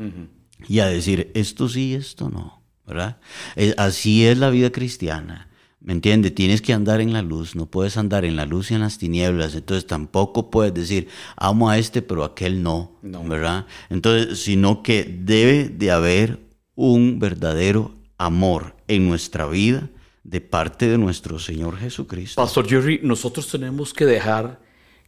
Y 0.69 0.79
a 0.79 0.87
decir, 0.87 1.33
esto 1.35 1.69
sí, 1.69 1.95
esto 1.95 2.31
no. 2.31 2.65
¿verdad? 2.87 3.19
Eh, 3.57 3.75
así 3.79 4.27
es 4.27 4.39
la 4.39 4.51
vida 4.51 4.71
cristiana. 4.71 5.49
¿Me 5.81 5.93
entiende? 5.93 6.31
Tienes 6.31 6.63
que 6.63 6.73
andar 6.73 7.03
en 7.03 7.13
la 7.13 7.21
luz, 7.21 7.55
no 7.55 7.67
puedes 7.67 7.99
andar 7.99 8.25
en 8.25 8.37
la 8.37 8.47
luz 8.47 8.71
y 8.71 8.75
en 8.75 8.81
las 8.81 8.97
tinieblas, 8.97 9.55
entonces 9.55 9.87
tampoco 9.87 10.51
puedes 10.51 10.73
decir, 10.73 11.09
amo 11.37 11.69
a 11.69 11.77
este, 11.77 12.01
pero 12.01 12.23
a 12.23 12.29
aquel 12.29 12.63
no, 12.63 12.93
¿verdad? 13.03 13.67
Entonces, 13.91 14.41
sino 14.43 14.83
que 14.83 15.05
debe 15.05 15.69
de 15.69 15.91
haber 15.91 16.41
un 16.75 17.19
verdadero 17.19 17.95
amor 18.19 18.77
en 18.89 19.09
nuestra 19.09 19.47
vida 19.47 19.91
de 20.23 20.41
parte 20.41 20.89
de 20.89 20.99
nuestro 20.99 21.39
Señor 21.39 21.77
Jesucristo. 21.77 22.41
Pastor 22.41 22.67
Jerry, 22.67 23.01
nosotros 23.03 23.49
tenemos 23.49 23.93
que 23.93 24.07
dejar 24.07 24.61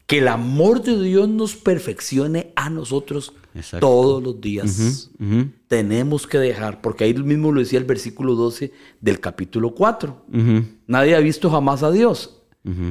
que 0.06 0.18
el 0.18 0.28
amor 0.28 0.82
de 0.82 1.02
Dios 1.02 1.28
nos 1.28 1.56
perfeccione 1.56 2.52
a 2.54 2.70
nosotros 2.70 3.32
todos 3.80 4.22
los 4.22 4.40
días. 4.40 5.10
Tenemos 5.66 6.26
que 6.26 6.38
dejar, 6.38 6.80
porque 6.80 7.04
ahí 7.04 7.14
mismo 7.14 7.50
lo 7.50 7.60
decía 7.60 7.78
el 7.78 7.84
versículo 7.84 8.34
12 8.34 8.72
del 9.00 9.18
capítulo 9.18 9.74
4. 9.74 10.26
Nadie 10.86 11.16
ha 11.16 11.20
visto 11.20 11.50
jamás 11.50 11.82
a 11.82 11.90
Dios. 11.90 12.42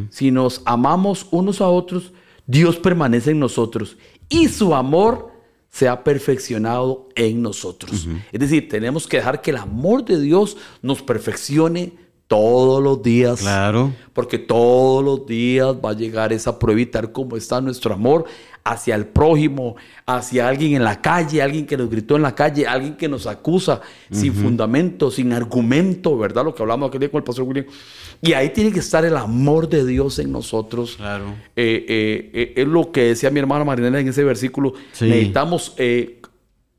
Si 0.09 0.31
nos 0.31 0.61
amamos 0.65 1.27
unos 1.31 1.61
a 1.61 1.67
otros, 1.67 2.11
Dios 2.47 2.77
permanece 2.77 3.31
en 3.31 3.39
nosotros 3.39 3.97
y 4.29 4.47
su 4.49 4.75
amor 4.75 5.31
se 5.75 5.89
ha 5.89 6.05
perfeccionado 6.05 7.09
en 7.15 7.41
nosotros. 7.41 8.07
Es 8.31 8.39
decir, 8.39 8.69
tenemos 8.69 9.07
que 9.07 9.17
dejar 9.17 9.41
que 9.41 9.51
el 9.51 9.57
amor 9.57 10.05
de 10.05 10.21
Dios 10.21 10.55
nos 10.81 11.01
perfeccione 11.01 11.91
todos 12.27 12.81
los 12.81 13.01
días. 13.03 13.41
Claro. 13.41 13.93
Porque 14.13 14.39
todos 14.39 15.03
los 15.03 15.25
días 15.25 15.75
va 15.83 15.91
a 15.91 15.93
llegar 15.93 16.33
esa 16.33 16.57
prueba 16.57 16.81
y 16.81 16.85
tal 16.85 17.11
como 17.11 17.37
está 17.37 17.61
nuestro 17.61 17.93
amor 17.93 18.25
hacia 18.63 18.95
el 18.95 19.05
prójimo, 19.05 19.75
hacia 20.07 20.47
alguien 20.47 20.73
en 20.73 20.83
la 20.83 20.99
calle, 20.99 21.41
alguien 21.41 21.67
que 21.67 21.77
nos 21.77 21.87
gritó 21.87 22.15
en 22.15 22.23
la 22.23 22.33
calle, 22.33 22.65
alguien 22.65 22.97
que 22.97 23.07
nos 23.07 23.27
acusa 23.27 23.79
sin 24.09 24.33
fundamento, 24.33 25.11
sin 25.11 25.33
argumento, 25.33 26.17
¿verdad? 26.17 26.43
Lo 26.43 26.55
que 26.55 26.63
hablamos 26.63 26.89
aquel 26.89 27.01
día 27.01 27.11
con 27.11 27.19
el 27.19 27.23
pastor 27.23 27.45
William. 27.45 27.67
Y 28.23 28.33
ahí 28.33 28.49
tiene 28.49 28.71
que 28.71 28.79
estar 28.79 29.05
el 29.05 29.15
amor 29.17 29.69
de 29.69 29.85
Dios 29.85 30.17
en 30.17 30.31
nosotros. 30.31 30.95
Claro. 30.95 31.25
Eh, 31.55 31.85
eh, 31.87 32.31
eh, 32.33 32.53
es 32.55 32.67
lo 32.67 32.91
que 32.91 33.03
decía 33.03 33.29
mi 33.29 33.39
hermana 33.39 33.63
Marinela 33.63 33.99
en 33.99 34.07
ese 34.07 34.23
versículo. 34.23 34.73
Necesitamos 34.99 35.75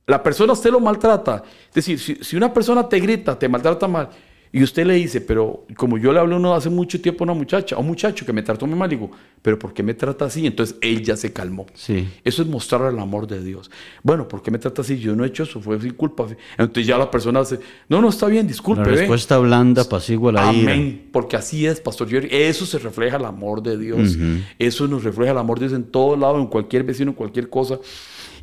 la 0.09 0.23
persona 0.23 0.55
usted 0.55 0.71
lo 0.71 0.81
maltrata. 0.81 1.43
Es 1.69 1.75
decir, 1.75 2.01
si, 2.01 2.17
si, 2.17 2.37
una 2.37 2.53
persona 2.53 2.89
te 2.89 2.99
grita, 2.99 3.39
te 3.39 3.49
maltrata 3.49 3.87
mal, 3.87 4.09
y 4.53 4.63
usted 4.63 4.87
le 4.87 4.95
dice, 4.95 5.21
pero 5.21 5.65
como 5.77 5.99
yo 5.99 6.13
le 6.13 6.21
hablé 6.21 6.37
uno 6.37 6.55
hace 6.55 6.71
mucho 6.71 7.01
tiempo 7.01 7.25
a 7.25 7.27
una 7.27 7.35
muchacha, 7.35 7.77
a 7.77 7.79
un 7.79 7.87
muchacho 7.87 8.25
que 8.25 8.33
me 8.33 8.43
trató 8.43 8.67
muy 8.67 8.79
mal, 8.79 8.89
digo, 8.89 9.11
pero 9.43 9.59
¿por 9.59 9.75
qué 9.75 9.83
me 9.83 9.95
trata 9.95 10.25
así? 10.27 10.47
Entonces 10.47 10.77
él 10.81 11.03
ya 11.03 11.17
se 11.17 11.33
calmó. 11.33 11.67
Sí. 11.75 12.09
Eso 12.25 12.43
es 12.43 12.49
mostrar 12.49 12.93
el 12.93 12.99
amor 12.99 13.27
de 13.27 13.43
Dios. 13.43 13.71
Bueno, 14.03 14.27
¿por 14.29 14.43
qué 14.43 14.51
me 14.51 14.59
trata 14.59 14.83
así? 14.83 14.99
Yo 14.99 15.15
no 15.15 15.25
he 15.25 15.29
hecho 15.29 15.43
eso, 15.43 15.61
fue 15.61 15.81
sin 15.81 15.93
culpa. 15.95 16.27
Entonces 16.57 16.87
ya 16.87 16.97
la 16.97 17.11
persona 17.11 17.41
dice, 17.41 17.61
no, 17.89 18.01
no, 18.01 18.09
está 18.09 18.27
bien, 18.27 18.47
disculpe. 18.47 18.83
La 18.83 18.89
respuesta 18.89 19.39
blanda, 19.39 19.83
apacigua 19.83 20.33
la 20.33 20.49
Amén. 20.49 21.09
Porque 21.13 21.37
así 21.37 21.67
es, 21.67 21.81
Pastor 21.81 22.09
Jerry. 22.09 22.29
Eso 22.31 22.67
se 22.67 22.79
refleja 22.79 23.17
el 23.17 23.25
amor 23.25 23.63
de 23.63 23.77
Dios. 23.77 24.17
Eso 24.59 24.87
nos 24.87 25.05
refleja 25.05 25.33
el 25.33 25.39
amor 25.39 25.59
de 25.59 25.69
Dios 25.69 25.79
en 25.79 25.85
todo 25.85 26.17
lado, 26.17 26.39
en 26.39 26.47
cualquier 26.47 26.85
vecino, 26.85 27.11
en 27.11 27.17
cualquier 27.17 27.49
cosa. 27.49 27.79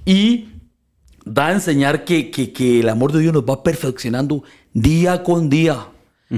Y 0.06 0.50
da 1.26 1.48
a 1.48 1.54
enseñar 1.54 2.04
que, 2.04 2.30
que, 2.30 2.52
que 2.52 2.82
el 2.82 2.90
amor 2.90 3.12
de 3.12 3.20
Dios 3.20 3.34
nos 3.34 3.44
va 3.44 3.64
perfeccionando 3.64 4.44
día 4.74 5.24
con 5.24 5.50
día. 5.50 5.88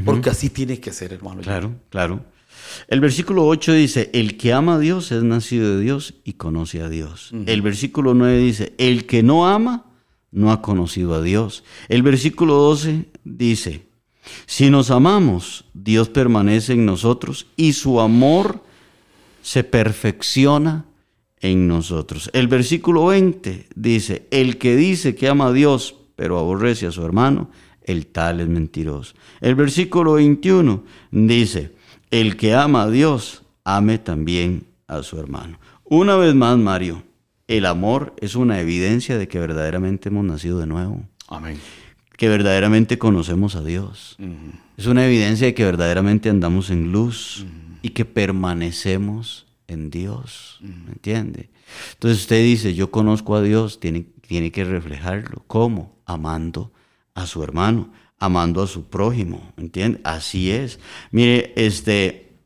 Porque 0.04 0.30
así 0.30 0.50
tiene 0.50 0.80
que 0.80 0.92
ser, 0.92 1.14
hermano. 1.14 1.42
Claro, 1.42 1.76
claro. 1.90 2.26
El 2.88 3.00
versículo 3.00 3.46
8 3.46 3.74
dice, 3.74 4.10
el 4.14 4.38
que 4.38 4.54
ama 4.54 4.76
a 4.76 4.80
Dios 4.80 5.12
es 5.12 5.24
nacido 5.24 5.76
de 5.76 5.82
Dios 5.82 6.16
y 6.24 6.34
conoce 6.34 6.82
a 6.82 6.90
Dios. 6.90 7.32
El 7.46 7.62
versículo 7.62 8.14
9 8.14 8.38
dice, 8.38 8.74
el 8.78 9.06
que 9.06 9.24
no 9.24 9.48
ama 9.48 9.86
no 10.32 10.52
ha 10.52 10.62
conocido 10.62 11.14
a 11.14 11.22
Dios. 11.22 11.64
El 11.88 12.04
versículo 12.04 12.56
12 12.56 13.06
dice, 13.24 13.88
si 14.46 14.70
nos 14.70 14.92
amamos, 14.92 15.66
Dios 15.74 16.10
permanece 16.10 16.74
en 16.74 16.86
nosotros 16.86 17.48
y 17.56 17.74
su 17.74 18.02
amor 18.02 18.64
se 19.42 19.64
perfecciona 19.64 20.86
en 21.40 21.68
nosotros. 21.68 22.30
El 22.34 22.48
versículo 22.48 23.06
20 23.06 23.68
dice, 23.76 24.28
el 24.32 24.58
que 24.58 24.76
dice 24.76 25.16
que 25.16 25.30
ama 25.30 25.48
a 25.48 25.54
Dios 25.54 25.96
pero 26.16 26.40
aborrece 26.40 26.88
a 26.88 26.92
su 26.92 27.04
hermano, 27.04 27.50
el 27.86 28.08
tal 28.08 28.42
es 28.42 28.48
mentiroso. 28.48 29.16
El 29.42 29.56
versículo 29.56 30.14
21 30.14 30.84
dice, 31.12 31.74
el 32.12 32.36
que 32.36 32.54
ama 32.54 32.84
a 32.84 32.90
Dios, 32.90 33.44
ame 33.64 34.00
también 34.00 34.66
a 34.88 35.04
su 35.04 35.20
hermano. 35.20 35.60
Una 35.84 36.16
vez 36.16 36.34
más, 36.36 36.58
Mario, 36.58 37.04
el 37.48 37.66
amor 37.66 38.16
es 38.20 38.36
una 38.36 38.60
evidencia 38.60 39.18
de 39.18 39.28
que 39.28 39.40
verdaderamente 39.40 40.10
hemos 40.10 40.26
nacido 40.26 40.60
de 40.60 40.66
nuevo. 40.66 41.04
Amén. 41.28 41.60
Que 42.18 42.28
verdaderamente 42.28 42.98
conocemos 42.98 43.56
a 43.56 43.64
Dios. 43.64 44.18
Es 44.78 44.88
una 44.88 45.06
evidencia 45.06 45.48
de 45.48 45.54
que 45.54 45.66
verdaderamente 45.66 46.30
andamos 46.30 46.70
en 46.70 46.92
luz 46.92 47.46
y 47.82 47.90
que 47.90 48.06
permanecemos 48.06 49.46
en 49.68 49.90
Dios. 49.90 50.60
¿Me 50.62 50.94
entiende? 50.94 51.50
Entonces 51.94 52.22
usted 52.22 52.44
dice, 52.44 52.74
yo 52.74 52.90
conozco 52.90 53.36
a 53.36 53.42
Dios, 53.42 53.80
tiene, 53.80 54.06
tiene 54.28 54.52
que 54.52 54.64
reflejarlo. 54.64 55.44
¿Cómo? 55.48 56.00
Amando 56.06 56.72
a 57.16 57.26
su 57.26 57.42
hermano, 57.42 57.92
amando 58.20 58.62
a 58.62 58.68
su 58.68 58.84
prójimo, 58.84 59.52
¿entiende? 59.58 60.00
Así 60.04 60.52
es. 60.52 60.80
Mire, 61.12 61.54
este, 61.56 62.38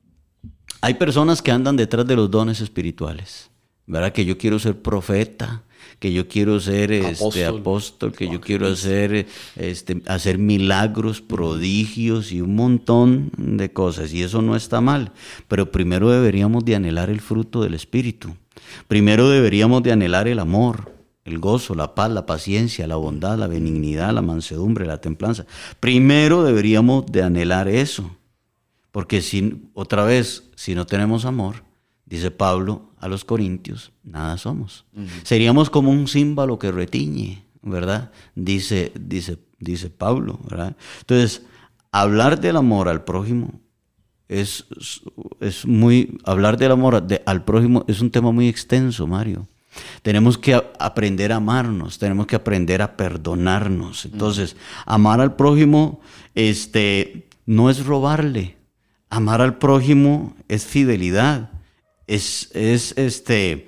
hay 0.79 0.93
personas 0.93 1.41
que 1.41 1.51
andan 1.51 1.75
detrás 1.75 2.07
de 2.07 2.15
los 2.15 2.31
dones 2.31 2.61
espirituales, 2.61 3.49
¿verdad? 3.87 4.13
Que 4.13 4.25
yo 4.25 4.37
quiero 4.37 4.59
ser 4.59 4.81
profeta, 4.81 5.63
que 5.97 6.13
yo 6.13 6.27
quiero 6.27 6.59
ser 6.59 6.91
este 6.91 7.45
apóstol, 7.45 8.13
que 8.13 8.29
yo 8.29 8.39
quiero 8.39 8.67
hacer 8.67 9.27
este 9.55 10.01
hacer 10.07 10.37
milagros, 10.37 11.21
prodigios 11.21 12.31
y 12.31 12.41
un 12.41 12.55
montón 12.55 13.31
de 13.37 13.73
cosas 13.73 14.13
y 14.13 14.23
eso 14.23 14.41
no 14.41 14.55
está 14.55 14.81
mal, 14.81 15.11
pero 15.47 15.71
primero 15.71 16.09
deberíamos 16.09 16.63
de 16.63 16.75
anhelar 16.75 17.09
el 17.09 17.21
fruto 17.21 17.61
del 17.61 17.73
espíritu. 17.73 18.35
Primero 18.87 19.29
deberíamos 19.29 19.83
de 19.83 19.93
anhelar 19.93 20.27
el 20.27 20.39
amor 20.39 20.98
el 21.29 21.39
gozo, 21.39 21.75
la 21.75 21.95
paz, 21.95 22.11
la 22.11 22.25
paciencia, 22.25 22.87
la 22.87 22.95
bondad, 22.95 23.37
la 23.37 23.47
benignidad, 23.47 24.13
la 24.13 24.21
mansedumbre, 24.21 24.85
la 24.85 24.99
templanza. 24.99 25.45
Primero 25.79 26.43
deberíamos 26.43 27.05
de 27.05 27.23
anhelar 27.23 27.67
eso, 27.67 28.09
porque 28.91 29.21
si, 29.21 29.69
otra 29.73 30.03
vez, 30.03 30.49
si 30.55 30.75
no 30.75 30.85
tenemos 30.85 31.25
amor, 31.25 31.63
dice 32.05 32.31
Pablo 32.31 32.89
a 32.97 33.07
los 33.07 33.23
Corintios, 33.23 33.91
nada 34.03 34.37
somos. 34.37 34.85
Seríamos 35.23 35.69
como 35.69 35.91
un 35.91 36.07
símbolo 36.07 36.59
que 36.59 36.71
retiñe, 36.71 37.45
¿verdad? 37.61 38.11
Dice, 38.35 38.91
dice, 38.99 39.37
dice 39.59 39.89
Pablo, 39.89 40.39
¿verdad? 40.49 40.75
Entonces, 41.01 41.43
hablar 41.91 42.41
del 42.41 42.57
amor 42.57 42.89
al 42.89 43.03
prójimo 43.03 43.61
es, 44.27 44.65
es 45.39 45.65
muy, 45.65 46.17
hablar 46.23 46.57
del 46.57 46.71
amor 46.71 47.03
al 47.25 47.43
prójimo 47.45 47.85
es 47.87 48.01
un 48.01 48.11
tema 48.11 48.31
muy 48.31 48.47
extenso, 48.47 49.07
Mario. 49.07 49.47
Tenemos 50.01 50.37
que 50.37 50.61
aprender 50.79 51.31
a 51.31 51.37
amarnos, 51.37 51.99
tenemos 51.99 52.27
que 52.27 52.35
aprender 52.35 52.81
a 52.81 52.97
perdonarnos. 52.97 54.05
Entonces, 54.05 54.55
amar 54.85 55.21
al 55.21 55.35
prójimo 55.35 56.01
este, 56.35 57.27
no 57.45 57.69
es 57.69 57.85
robarle. 57.85 58.57
Amar 59.09 59.41
al 59.41 59.57
prójimo 59.57 60.35
es 60.47 60.65
fidelidad. 60.65 61.51
Es, 62.07 62.49
es 62.53 62.97
este, 62.97 63.67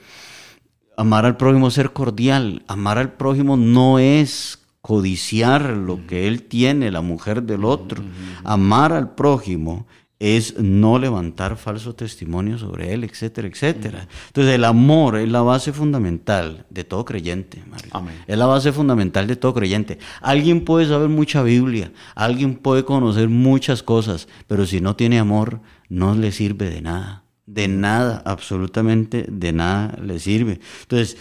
amar 0.97 1.25
al 1.25 1.37
prójimo 1.37 1.67
es 1.67 1.75
ser 1.75 1.93
cordial. 1.93 2.63
Amar 2.67 2.97
al 2.97 3.13
prójimo 3.13 3.57
no 3.57 3.99
es 3.99 4.59
codiciar 4.81 5.61
lo 5.69 6.05
que 6.07 6.27
él 6.27 6.43
tiene, 6.43 6.91
la 6.91 7.01
mujer 7.01 7.43
del 7.43 7.65
otro. 7.65 8.03
Amar 8.43 8.93
al 8.93 9.13
prójimo 9.13 9.85
es 10.21 10.59
no 10.59 10.99
levantar 10.99 11.57
falso 11.57 11.95
testimonio 11.95 12.59
sobre 12.59 12.93
él, 12.93 13.03
etcétera, 13.03 13.47
etcétera. 13.47 14.07
Entonces 14.27 14.53
el 14.53 14.65
amor 14.65 15.17
es 15.17 15.27
la 15.27 15.41
base 15.41 15.73
fundamental 15.73 16.67
de 16.69 16.83
todo 16.83 17.03
creyente. 17.05 17.63
Mario. 17.67 17.89
Es 18.27 18.37
la 18.37 18.45
base 18.45 18.71
fundamental 18.71 19.25
de 19.25 19.35
todo 19.35 19.55
creyente. 19.55 19.97
Alguien 20.21 20.63
puede 20.63 20.87
saber 20.87 21.09
mucha 21.09 21.41
Biblia, 21.41 21.91
alguien 22.13 22.53
puede 22.53 22.85
conocer 22.85 23.29
muchas 23.29 23.81
cosas, 23.81 24.27
pero 24.45 24.67
si 24.67 24.79
no 24.79 24.95
tiene 24.95 25.17
amor, 25.17 25.59
no 25.89 26.13
le 26.13 26.31
sirve 26.31 26.69
de 26.69 26.81
nada. 26.81 27.23
De 27.47 27.67
nada, 27.67 28.21
absolutamente 28.23 29.25
de 29.27 29.53
nada 29.53 29.97
le 30.03 30.19
sirve. 30.19 30.59
Entonces, 30.83 31.17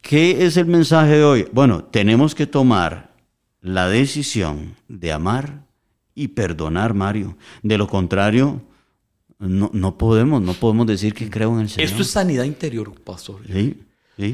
¿qué 0.00 0.46
es 0.46 0.56
el 0.56 0.66
mensaje 0.66 1.18
de 1.18 1.24
hoy? 1.24 1.48
Bueno, 1.52 1.84
tenemos 1.84 2.34
que 2.34 2.46
tomar 2.46 3.12
la 3.60 3.90
decisión 3.90 4.74
de 4.88 5.12
amar 5.12 5.67
y 6.18 6.28
perdonar, 6.28 6.94
Mario. 6.94 7.36
De 7.62 7.78
lo 7.78 7.86
contrario, 7.86 8.60
no, 9.38 9.70
no, 9.72 9.96
podemos, 9.96 10.42
no 10.42 10.52
podemos 10.54 10.86
decir 10.86 11.14
que 11.14 11.30
creo 11.30 11.54
en 11.54 11.60
el 11.60 11.68
Señor. 11.68 11.88
Esto 11.88 12.02
es 12.02 12.10
sanidad 12.10 12.44
interior, 12.44 12.92
pastor. 13.00 13.40
Sí, 13.46 13.80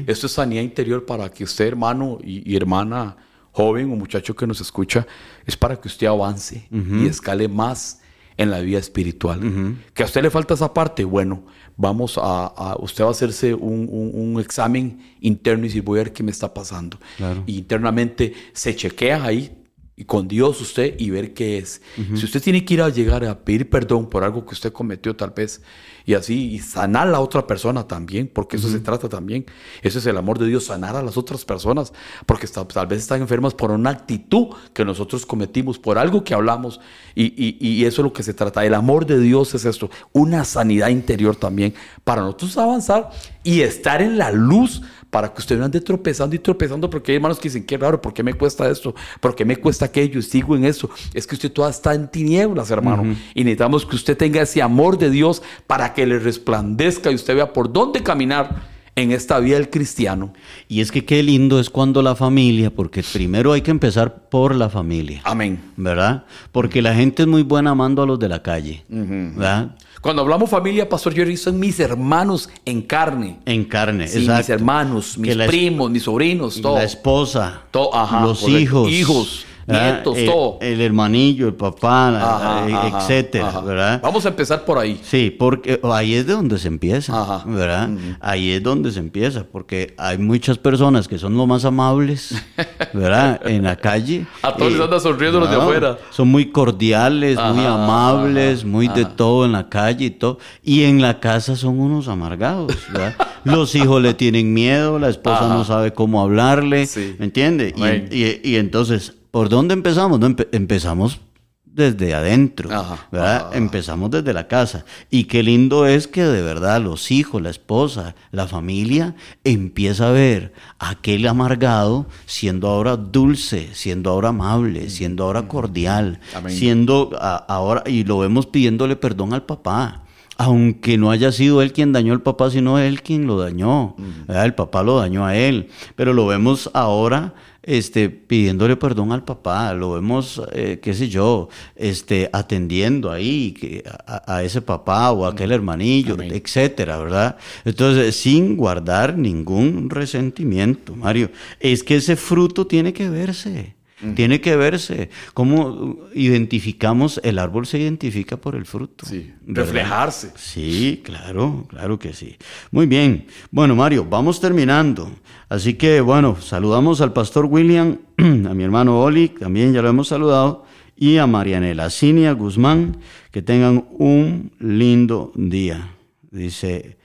Esto 0.07 0.25
es 0.25 0.33
sanidad 0.33 0.63
interior 0.63 1.05
para 1.05 1.29
que 1.29 1.43
usted, 1.43 1.67
hermano 1.67 2.17
y, 2.23 2.55
hermana, 2.55 3.15
joven 3.51 3.91
o 3.91 3.95
muchacho 3.95 4.35
que 4.35 4.47
nos 4.47 4.59
escucha, 4.61 5.05
es 5.45 5.55
para 5.55 5.79
que 5.79 5.87
usted 5.87 6.07
avance 6.07 6.67
y 6.71 7.05
escale 7.05 7.47
más 7.47 8.01
en 8.35 8.49
la 8.49 8.59
vida 8.61 8.79
espiritual. 8.79 9.77
Que 9.93 10.01
a 10.01 10.07
usted 10.07 10.23
le 10.23 10.31
falta 10.31 10.55
esa 10.55 10.73
parte, 10.73 11.05
bueno, 11.05 11.45
vamos 11.77 12.19
a, 12.19 12.75
usted 12.79 13.03
va 13.03 13.09
a 13.09 13.11
hacerse 13.11 13.53
un, 13.53 13.87
un, 13.91 14.41
examen 14.41 14.99
interno 15.21 15.65
y 15.65 15.67
decir, 15.67 15.83
voy 15.83 15.99
a 15.99 16.03
ver 16.03 16.13
qué 16.13 16.23
me 16.23 16.31
está 16.31 16.51
pasando. 16.51 16.97
Y 17.45 17.59
internamente 17.59 18.33
se 18.53 18.75
chequea 18.75 19.23
ahí 19.23 19.51
y 19.51 19.64
con 20.03 20.27
Dios 20.27 20.59
usted 20.59 20.95
y 20.99 21.09
ver 21.09 21.33
qué 21.33 21.57
es. 21.57 21.81
Si 22.15 22.25
usted 22.25 22.43
tiene 22.43 22.65
que 22.65 22.73
ir 22.73 22.81
a 22.81 22.89
llegar 22.89 23.23
a 23.23 23.39
pedir 23.39 23.69
perdón 23.69 24.09
por 24.09 24.25
algo 24.25 24.45
que 24.45 24.53
usted 24.53 24.73
cometió 24.73 25.15
tal 25.15 25.31
vez 25.31 25.61
y 26.05 26.15
así 26.15 26.53
y 26.53 26.59
sanar 26.59 27.07
a 27.07 27.11
la 27.11 27.19
otra 27.21 27.47
persona 27.47 27.87
también, 27.87 28.29
porque 28.31 28.57
eso 28.57 28.69
se 28.69 28.81
trata 28.81 29.07
también. 29.07 29.45
Eso 29.81 29.99
es 29.99 30.05
el 30.05 30.17
amor 30.17 30.37
de 30.37 30.47
Dios, 30.47 30.65
sanar 30.65 30.97
a 30.97 31.01
las 31.01 31.15
otras 31.15 31.45
personas, 31.45 31.93
porque 32.25 32.45
tal 32.45 32.87
vez 32.87 33.03
están 33.03 33.21
enfermas 33.21 33.53
por 33.53 33.71
una 33.71 33.89
actitud 33.91 34.47
que 34.73 34.83
nosotros 34.83 35.25
cometimos, 35.25 35.79
por 35.79 35.97
algo 35.97 36.25
que 36.25 36.33
hablamos 36.33 36.81
y, 37.15 37.57
y 37.65 37.85
eso 37.85 38.01
es 38.01 38.03
lo 38.03 38.11
que 38.11 38.23
se 38.23 38.33
trata. 38.33 38.65
El 38.65 38.73
amor 38.73 39.05
de 39.05 39.17
Dios 39.17 39.55
es 39.55 39.63
esto, 39.63 39.89
una 40.11 40.43
sanidad 40.43 40.89
interior 40.89 41.37
también 41.37 41.73
para 42.03 42.21
nosotros 42.21 42.57
avanzar 42.57 43.11
y 43.43 43.61
estar 43.61 44.01
en 44.01 44.17
la 44.17 44.31
luz 44.31 44.81
para 45.15 45.33
que 45.33 45.39
usted 45.39 45.57
no 45.57 45.63
ande 45.63 45.79
tropezando 45.79 46.35
y 46.35 46.39
tropezando, 46.39 46.89
porque 46.89 47.13
hay 47.13 47.15
hermanos 47.15 47.39
que 47.39 47.47
dicen, 47.47 47.65
qué 47.65 47.77
raro, 47.77 48.01
¿por 48.01 48.13
qué 48.13 48.21
me 48.21 48.33
cuesta 48.33 48.69
esto? 48.69 48.93
¿Por 49.21 49.33
qué 49.33 49.45
me 49.45 49.55
cuesta 49.55 49.85
aquello? 49.85 50.19
Y 50.19 50.21
sigo 50.21 50.57
en 50.57 50.65
eso. 50.65 50.89
Es 51.13 51.25
que 51.25 51.35
usted 51.35 51.53
toda 51.53 51.69
está 51.69 51.93
en 51.93 52.09
tinieblas, 52.11 52.69
hermano. 52.69 53.15
Y 53.33 53.45
necesitamos 53.45 53.85
que 53.85 53.95
usted 53.95 54.17
tenga 54.17 54.41
ese 54.41 54.61
amor 54.61 54.97
de 54.97 55.09
Dios 55.09 55.41
para 55.67 55.93
que 55.93 56.05
le 56.05 56.19
resplandezca 56.19 57.11
y 57.11 57.15
usted 57.15 57.33
vea 57.33 57.53
por 57.53 57.71
dónde 57.71 58.03
caminar 58.03 58.63
en 58.93 59.13
esta 59.13 59.39
vida 59.39 59.55
del 59.55 59.69
cristiano. 59.69 60.33
Y 60.67 60.81
es 60.81 60.91
que 60.91 61.05
qué 61.05 61.23
lindo 61.23 61.61
es 61.61 61.69
cuando 61.69 62.01
la 62.01 62.15
familia, 62.15 62.69
porque 62.69 63.01
primero 63.01 63.53
hay 63.53 63.61
que 63.61 63.71
empezar 63.71 64.27
por 64.27 64.53
la 64.53 64.67
familia. 64.67 65.21
Amén. 65.23 65.61
¿Verdad? 65.77 66.25
Porque 66.51 66.81
la 66.81 66.93
gente 66.93 67.23
es 67.23 67.27
muy 67.29 67.43
buena 67.43 67.69
amando 67.69 68.03
a 68.03 68.05
los 68.05 68.19
de 68.19 68.27
la 68.27 68.43
calle. 68.43 68.83
¿Verdad? 68.89 69.77
Cuando 70.05 70.21
hablamos 70.21 70.51
familia, 70.51 70.87
Pastor 70.87 71.15
Jerry, 71.15 71.35
son 71.35 71.59
mis 71.59 71.79
hermanos 71.79 72.47
en 72.63 72.83
carne. 72.83 73.39
En 73.43 73.65
carne, 73.65 74.07
sí, 74.07 74.19
Mis 74.19 74.49
hermanos, 74.49 75.17
mis 75.17 75.35
primos, 75.35 75.89
mis 75.89 76.03
sobrinos, 76.03 76.61
todo. 76.61 76.75
La 76.75 76.83
esposa, 76.83 77.63
todo, 77.71 77.89
los 78.21 78.47
hijos. 78.47 78.87
Hijos 78.87 79.47
nietos, 79.67 80.17
el, 80.17 80.25
todo. 80.25 80.57
El 80.61 80.81
hermanillo, 80.81 81.47
el 81.47 81.55
papá, 81.55 82.65
eh, 82.67 82.91
etcétera, 82.93 83.59
¿verdad? 83.61 83.99
Vamos 84.01 84.25
a 84.25 84.29
empezar 84.29 84.63
por 84.63 84.77
ahí. 84.77 84.99
Sí, 85.03 85.35
porque 85.37 85.79
ahí 85.83 86.15
es 86.15 86.27
de 86.27 86.33
donde 86.33 86.57
se 86.57 86.67
empieza, 86.67 87.43
¿verdad? 87.45 87.89
Ahí 88.19 88.51
es 88.51 88.63
donde 88.63 88.91
se 88.91 88.99
empieza, 88.99 89.45
porque 89.45 89.93
hay 89.97 90.17
muchas 90.17 90.57
personas 90.57 91.07
que 91.07 91.17
son 91.17 91.35
lo 91.35 91.47
más 91.47 91.65
amables, 91.65 92.35
¿verdad? 92.93 93.41
en 93.45 93.63
la 93.63 93.75
calle. 93.75 94.25
A 94.41 94.55
todos 94.55 94.71
les 94.71 94.81
anda 94.81 94.99
sonriendo 94.99 95.39
los 95.39 95.49
de 95.49 95.55
afuera. 95.55 95.97
Son 96.11 96.27
muy 96.27 96.51
cordiales, 96.51 97.37
muy 97.37 97.65
amables, 97.65 98.65
muy 98.65 98.87
de 98.87 99.05
todo 99.05 99.45
en 99.45 99.51
la 99.51 99.69
calle 99.69 100.05
y 100.05 100.11
todo. 100.11 100.39
Y 100.63 100.83
en 100.83 101.01
la 101.01 101.19
casa 101.19 101.55
son 101.55 101.79
unos 101.79 102.07
amargados, 102.07 102.75
¿verdad? 102.91 103.15
los 103.43 103.75
hijos 103.75 104.01
le 104.01 104.13
tienen 104.13 104.53
miedo, 104.53 104.99
la 104.99 105.09
esposa 105.09 105.47
no 105.47 105.63
sabe 105.65 105.93
cómo 105.93 106.21
hablarle, 106.21 106.87
¿me 107.17 107.25
entiende? 107.25 107.73
y 108.11 108.55
entonces 108.55 109.15
¿Por 109.35 109.49
dónde 109.49 109.73
empezamos? 109.73 110.17
empezamos 110.53 111.19
desde 111.65 112.13
adentro, 112.13 112.69
¿verdad? 113.11 113.53
Empezamos 113.53 114.09
desde 114.09 114.31
la 114.31 114.47
casa. 114.47 114.85
Y 115.11 115.25
qué 115.25 115.43
lindo 115.43 115.87
es 115.87 116.07
que 116.07 116.23
de 116.23 116.41
verdad 116.41 116.79
los 116.81 117.11
hijos, 117.11 117.41
la 117.41 117.49
esposa, 117.49 118.15
la 118.31 118.47
familia 118.47 119.13
empieza 119.43 120.07
a 120.07 120.11
ver 120.13 120.53
a 120.79 120.91
aquel 120.91 121.27
amargado 121.27 122.05
siendo 122.25 122.69
ahora 122.69 122.95
dulce, 122.95 123.71
siendo 123.73 124.09
ahora 124.09 124.29
amable, 124.29 124.89
siendo 124.89 125.25
ahora 125.25 125.49
cordial, 125.49 126.21
siendo 126.47 127.11
ahora, 127.19 127.83
y 127.87 128.05
lo 128.05 128.19
vemos 128.19 128.45
pidiéndole 128.45 128.95
perdón 128.95 129.33
al 129.33 129.43
papá 129.43 130.05
aunque 130.37 130.97
no 130.97 131.11
haya 131.11 131.31
sido 131.31 131.61
él 131.61 131.71
quien 131.71 131.93
dañó 131.93 132.13
al 132.13 132.21
papá, 132.21 132.49
sino 132.51 132.77
él 132.77 133.01
quien 133.01 133.25
lo 133.25 133.39
dañó. 133.39 133.95
El 134.27 134.53
papá 134.53 134.83
lo 134.83 134.97
dañó 134.97 135.25
a 135.25 135.35
él. 135.35 135.69
Pero 135.95 136.13
lo 136.13 136.27
vemos 136.27 136.69
ahora 136.73 137.33
este, 137.65 138.09
pidiéndole 138.09 138.75
perdón 138.77 139.11
al 139.11 139.23
papá, 139.23 139.73
lo 139.73 139.93
vemos, 139.93 140.41
eh, 140.53 140.79
qué 140.81 140.93
sé 140.93 141.09
yo, 141.09 141.49
este, 141.75 142.29
atendiendo 142.31 143.11
ahí 143.11 143.53
que, 143.53 143.83
a, 144.05 144.43
ese 144.43 144.61
papá 144.61 145.11
o 145.11 145.25
a 145.25 145.31
aquel 145.31 145.51
hermanillo, 145.51 146.15
etcétera, 146.21 146.97
¿verdad? 146.97 147.37
Entonces, 147.65 148.15
sin 148.15 148.55
guardar 148.55 149.17
ningún 149.17 149.89
resentimiento, 149.89 150.95
Mario. 150.95 151.31
Es 151.59 151.83
que 151.83 151.97
ese 151.97 152.15
fruto 152.15 152.67
tiene 152.67 152.93
que 152.93 153.09
verse. 153.09 153.74
Tiene 154.13 154.41
que 154.41 154.55
verse. 154.55 155.09
¿Cómo 155.33 155.97
identificamos? 156.13 157.19
El 157.23 157.39
árbol 157.39 157.65
se 157.65 157.79
identifica 157.79 158.37
por 158.37 158.55
el 158.55 158.65
fruto. 158.65 159.05
Sí. 159.05 159.33
Reflejarse. 159.47 160.31
Sí, 160.35 161.01
claro, 161.03 161.65
claro 161.69 161.97
que 161.97 162.13
sí. 162.13 162.35
Muy 162.71 162.85
bien. 162.85 163.27
Bueno, 163.51 163.75
Mario, 163.75 164.05
vamos 164.05 164.39
terminando. 164.39 165.09
Así 165.49 165.75
que, 165.75 166.01
bueno, 166.01 166.37
saludamos 166.41 167.01
al 167.01 167.13
pastor 167.13 167.45
William, 167.45 167.97
a 168.17 168.53
mi 168.53 168.63
hermano 168.63 169.01
Oli, 169.01 169.29
también 169.29 169.73
ya 169.73 169.81
lo 169.81 169.89
hemos 169.89 170.09
saludado, 170.09 170.65
y 170.95 171.17
a 171.17 171.27
Marianela 171.27 171.89
Cinia 171.89 172.33
Guzmán. 172.33 172.97
Que 173.31 173.41
tengan 173.41 173.85
un 173.91 174.51
lindo 174.59 175.31
día. 175.35 175.91
Dice, 176.31 176.97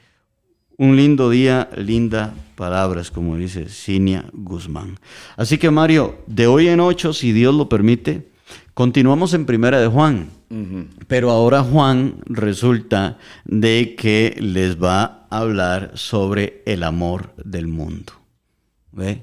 un 0.80 0.96
lindo 0.96 1.28
día, 1.28 1.68
linda 1.76 2.32
palabras, 2.56 3.10
como 3.10 3.36
dice 3.36 3.68
Cinia 3.68 4.24
Guzmán. 4.32 4.98
Así 5.36 5.58
que 5.58 5.70
Mario, 5.70 6.16
de 6.26 6.46
hoy 6.46 6.68
en 6.68 6.80
ocho, 6.80 7.12
si 7.12 7.32
Dios 7.32 7.54
lo 7.54 7.68
permite, 7.68 8.30
continuamos 8.72 9.34
en 9.34 9.44
Primera 9.44 9.78
de 9.78 9.88
Juan. 9.88 10.30
Pero 11.06 11.30
ahora 11.30 11.62
Juan 11.62 12.22
resulta 12.24 13.18
de 13.44 13.94
que 13.94 14.34
les 14.40 14.82
va 14.82 15.26
a 15.28 15.40
hablar 15.40 15.92
sobre 15.94 16.62
el 16.64 16.82
amor 16.82 17.34
del 17.36 17.68
mundo. 17.68 18.14
¿Ve? 18.90 19.22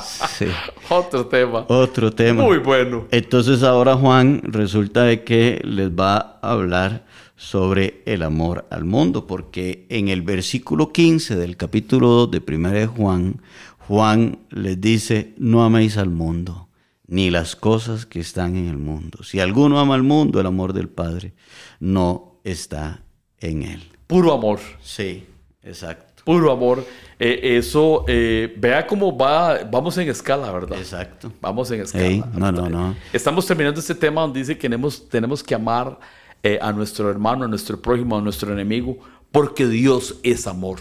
Sí. 0.00 0.46
Otro 0.88 1.26
tema. 1.26 1.66
Otro 1.68 2.12
tema. 2.12 2.44
Muy 2.44 2.58
bueno. 2.58 3.08
Entonces 3.10 3.64
ahora 3.64 3.96
Juan 3.96 4.40
resulta 4.44 5.02
de 5.02 5.24
que 5.24 5.60
les 5.64 5.90
va 5.90 6.38
a 6.40 6.52
hablar 6.52 7.04
sobre 7.36 8.02
el 8.06 8.22
amor 8.22 8.66
al 8.70 8.84
mundo, 8.84 9.26
porque 9.26 9.86
en 9.88 10.08
el 10.08 10.22
versículo 10.22 10.92
15 10.92 11.36
del 11.36 11.56
capítulo 11.56 12.08
2 12.26 12.30
de 12.30 12.42
1 12.54 12.70
de 12.70 12.86
Juan, 12.86 13.40
Juan 13.88 14.38
les 14.50 14.80
dice, 14.80 15.34
no 15.38 15.64
améis 15.64 15.96
al 15.96 16.10
mundo, 16.10 16.68
ni 17.06 17.30
las 17.30 17.56
cosas 17.56 18.06
que 18.06 18.20
están 18.20 18.56
en 18.56 18.68
el 18.68 18.78
mundo. 18.78 19.22
Si 19.22 19.40
alguno 19.40 19.80
ama 19.80 19.94
al 19.94 20.02
mundo, 20.02 20.40
el 20.40 20.46
amor 20.46 20.72
del 20.72 20.88
Padre 20.88 21.34
no 21.80 22.40
está 22.44 23.02
en 23.40 23.62
él. 23.64 23.82
Puro 24.06 24.32
amor. 24.32 24.60
Sí, 24.80 25.24
exacto. 25.62 26.22
Puro 26.24 26.52
amor. 26.52 26.86
Eh, 27.18 27.56
eso, 27.58 28.04
eh, 28.06 28.54
vea 28.56 28.86
cómo 28.86 29.16
va, 29.16 29.64
vamos 29.64 29.98
en 29.98 30.08
escala, 30.08 30.50
¿verdad? 30.52 30.78
Exacto. 30.78 31.32
Vamos 31.40 31.70
en 31.72 31.80
escala. 31.80 32.30
no, 32.34 32.52
no, 32.52 32.68
no. 32.68 32.96
Estamos 33.12 33.44
terminando 33.46 33.80
este 33.80 33.94
tema 33.94 34.20
donde 34.20 34.38
dice 34.38 34.54
que 34.54 34.62
tenemos, 34.62 35.08
tenemos 35.08 35.42
que 35.42 35.54
amar 35.54 35.98
eh, 36.42 36.58
a 36.60 36.72
nuestro 36.72 37.10
hermano, 37.10 37.44
a 37.44 37.48
nuestro 37.48 37.80
prójimo, 37.80 38.18
a 38.18 38.20
nuestro 38.20 38.52
enemigo, 38.52 38.98
porque 39.32 39.66
Dios 39.66 40.16
es 40.22 40.46
amor. 40.46 40.78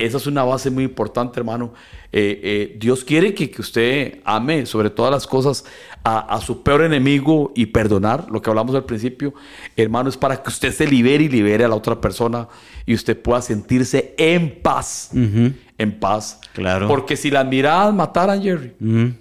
Esa 0.00 0.16
es 0.16 0.26
una 0.26 0.42
base 0.42 0.70
muy 0.70 0.84
importante, 0.84 1.38
hermano. 1.38 1.72
Eh, 2.12 2.40
eh, 2.42 2.76
Dios 2.80 3.04
quiere 3.04 3.32
que, 3.32 3.48
que, 3.48 3.60
usted 3.60 4.20
ame 4.24 4.66
sobre 4.66 4.90
todas 4.90 5.12
las 5.12 5.26
cosas 5.26 5.64
a, 6.02 6.40
su 6.40 6.62
peor 6.62 6.82
enemigo 6.82 7.52
y 7.54 7.66
perdonar, 7.66 8.26
lo 8.30 8.42
que 8.42 8.50
hablamos 8.50 8.74
al 8.74 8.84
principio, 8.84 9.34
hermano, 9.76 10.08
es 10.08 10.16
para 10.16 10.42
que 10.42 10.48
usted 10.48 10.72
se 10.72 10.86
libere 10.86 11.24
y 11.24 11.28
libere 11.28 11.64
a 11.64 11.68
la 11.68 11.76
otra 11.76 12.00
persona 12.00 12.48
y 12.86 12.94
usted 12.94 13.20
pueda 13.20 13.40
sentirse 13.40 14.14
en 14.18 14.60
paz. 14.62 15.10
En 15.12 16.00
paz. 16.00 16.40
Claro. 16.54 16.88
Porque 16.88 17.16
si 17.16 17.30
las 17.30 17.46
miradas 17.46 17.94
mataran, 17.94 18.42
Jerry, 18.42 18.74
en 18.80 19.16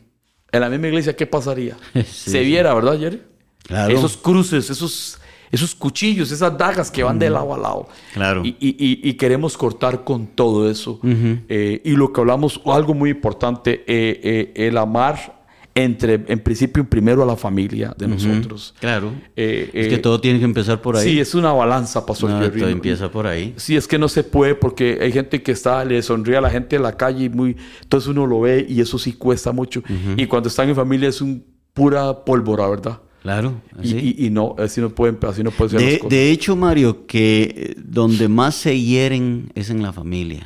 la 0.52 0.70
misma 0.70 0.88
iglesia, 0.88 1.16
¿qué 1.16 1.28
pasaría? 1.28 1.78
se 2.10 2.40
viera, 2.42 2.74
¿verdad, 2.74 2.98
Jerry? 2.98 3.22
Claro. 3.64 3.96
Esos 3.96 4.16
cruces, 4.18 4.70
esos 4.70 5.20
esos 5.56 5.74
cuchillos, 5.74 6.32
esas 6.32 6.58
dagas 6.58 6.92
que 6.92 7.04
van 7.04 7.18
de 7.18 7.30
lado 7.30 7.54
a 7.54 7.58
lado. 7.58 7.88
Claro. 8.14 8.44
Y, 8.44 9.14
queremos 9.14 9.58
cortar 9.58 10.04
con 10.04 10.28
todo 10.28 10.70
eso. 10.70 11.00
Eh, 11.04 11.82
y 11.84 11.92
lo 11.92 12.12
que 12.12 12.22
hablamos, 12.22 12.62
algo 12.66 12.94
muy 12.94 13.10
importante, 13.10 13.84
eh, 13.88 14.20
eh, 14.56 14.68
el 14.68 14.78
amar 14.78 15.34
entre, 15.74 16.24
en 16.28 16.40
principio, 16.40 16.88
primero 16.90 17.24
a 17.24 17.26
la 17.26 17.36
familia 17.36 17.94
de 17.98 18.08
nosotros. 18.08 18.76
Claro. 18.80 19.14
es 19.36 19.88
que 19.88 19.98
todo 19.98 20.20
tiene 20.22 20.40
que 20.40 20.46
empezar 20.46 20.82
por 20.82 20.98
ahí. 20.98 21.10
Sí, 21.10 21.20
es 21.20 21.34
una 21.36 21.52
balanza, 21.52 22.06
Pastor 22.06 22.30
no, 22.30 22.52
Todo 22.52 22.70
empieza 22.70 23.10
por 23.10 23.28
ahí. 23.28 23.54
Sí, 23.58 23.76
es 23.76 23.88
que 23.88 23.98
no 23.98 24.08
se 24.08 24.24
puede 24.24 24.56
porque 24.56 25.00
hay 25.02 25.12
gente 25.12 25.42
que 25.42 25.52
está, 25.52 25.84
le 25.86 26.02
sonríe 26.02 26.38
a 26.38 26.42
la 26.42 26.50
gente 26.50 26.76
en 26.76 26.84
la 26.84 26.96
calle 26.96 27.26
y 27.26 27.30
muy, 27.30 27.56
entonces 27.82 28.10
uno 28.10 28.26
lo 28.26 28.42
ve 28.42 28.66
y 28.68 28.82
eso 28.82 28.98
sí 28.98 29.14
cuesta 29.14 29.52
mucho. 29.52 29.82
Y 30.18 30.26
cuando 30.28 30.50
están 30.50 30.70
en 30.70 30.76
familia 30.76 31.10
es 31.10 31.22
un 31.22 31.44
pura 31.74 32.24
pólvora, 32.26 32.68
¿verdad? 32.68 33.02
Claro. 33.26 33.60
Y, 33.82 34.30
no, 34.30 34.54
así 34.60 34.80
no 34.80 34.92
pueden, 34.92 35.18
así 35.28 35.42
no 35.42 35.50
puede 35.50 35.72
ser 35.72 35.80
de, 35.80 36.00
de, 36.08 36.30
hecho, 36.30 36.56
Mario, 36.56 37.08
que 37.08 37.76
donde 37.84 38.28
más 38.28 38.54
se 38.54 38.80
hieren 38.80 39.52
es 39.56 39.72
en 39.72 39.82
la 39.82 39.92
familia. 39.92 40.46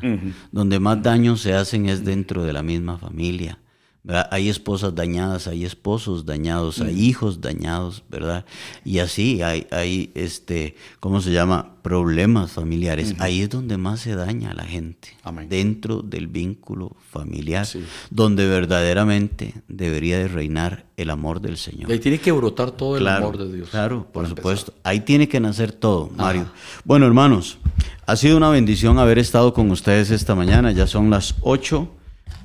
Donde 0.53 0.79
más 0.79 1.03
daño 1.03 1.35
se 1.35 1.53
hacen 1.53 1.89
es 1.89 2.05
dentro 2.05 2.45
de 2.45 2.53
la 2.53 2.63
misma 2.63 2.97
familia. 2.97 3.59
¿Verdad? 4.03 4.27
Hay 4.31 4.49
esposas 4.49 4.95
dañadas, 4.95 5.47
hay 5.47 5.65
esposos 5.65 6.25
dañados, 6.25 6.79
hay 6.81 6.99
hijos 6.99 7.41
dañados, 7.41 8.03
¿verdad? 8.09 8.45
Y 8.85 8.99
así 8.99 9.41
hay, 9.41 9.67
hay 9.71 10.11
este, 10.15 10.75
¿cómo 10.99 11.21
se 11.21 11.31
llama? 11.31 11.75
Problemas 11.81 12.51
familiares. 12.51 13.15
Ahí 13.19 13.41
es 13.41 13.49
donde 13.49 13.77
más 13.77 14.01
se 14.01 14.15
daña 14.15 14.51
a 14.51 14.53
la 14.53 14.63
gente. 14.63 15.09
Amén. 15.23 15.47
Dentro 15.49 16.01
del 16.01 16.27
vínculo 16.27 16.95
familiar, 17.09 17.65
Sí. 17.65 17.83
donde 18.09 18.47
verdaderamente 18.47 19.53
debería 19.67 20.17
de 20.17 20.27
reinar 20.27 20.85
el 20.97 21.09
amor 21.09 21.41
del 21.41 21.57
Señor. 21.57 21.89
Y 21.89 21.93
ahí 21.93 21.99
tiene 21.99 22.19
que 22.19 22.31
brotar 22.31 22.71
todo 22.71 22.95
el 22.97 23.03
Claro, 23.03 23.27
amor 23.27 23.37
de 23.37 23.53
Dios. 23.53 23.69
Claro, 23.69 24.07
por 24.11 24.27
supuesto. 24.27 24.73
Ahí 24.83 25.01
tiene 25.01 25.27
que 25.27 25.39
nacer 25.39 25.71
todo, 25.71 26.09
Mario. 26.15 26.47
Bueno, 26.83 27.05
hermanos, 27.05 27.57
ha 28.05 28.15
sido 28.15 28.37
una 28.37 28.49
bendición 28.49 28.97
haber 28.99 29.19
estado 29.19 29.53
con 29.53 29.69
ustedes 29.71 30.11
esta 30.11 30.35
mañana. 30.35 30.71
Ya 30.71 30.87
son 30.87 31.09
las 31.09 31.35
8 31.41 31.87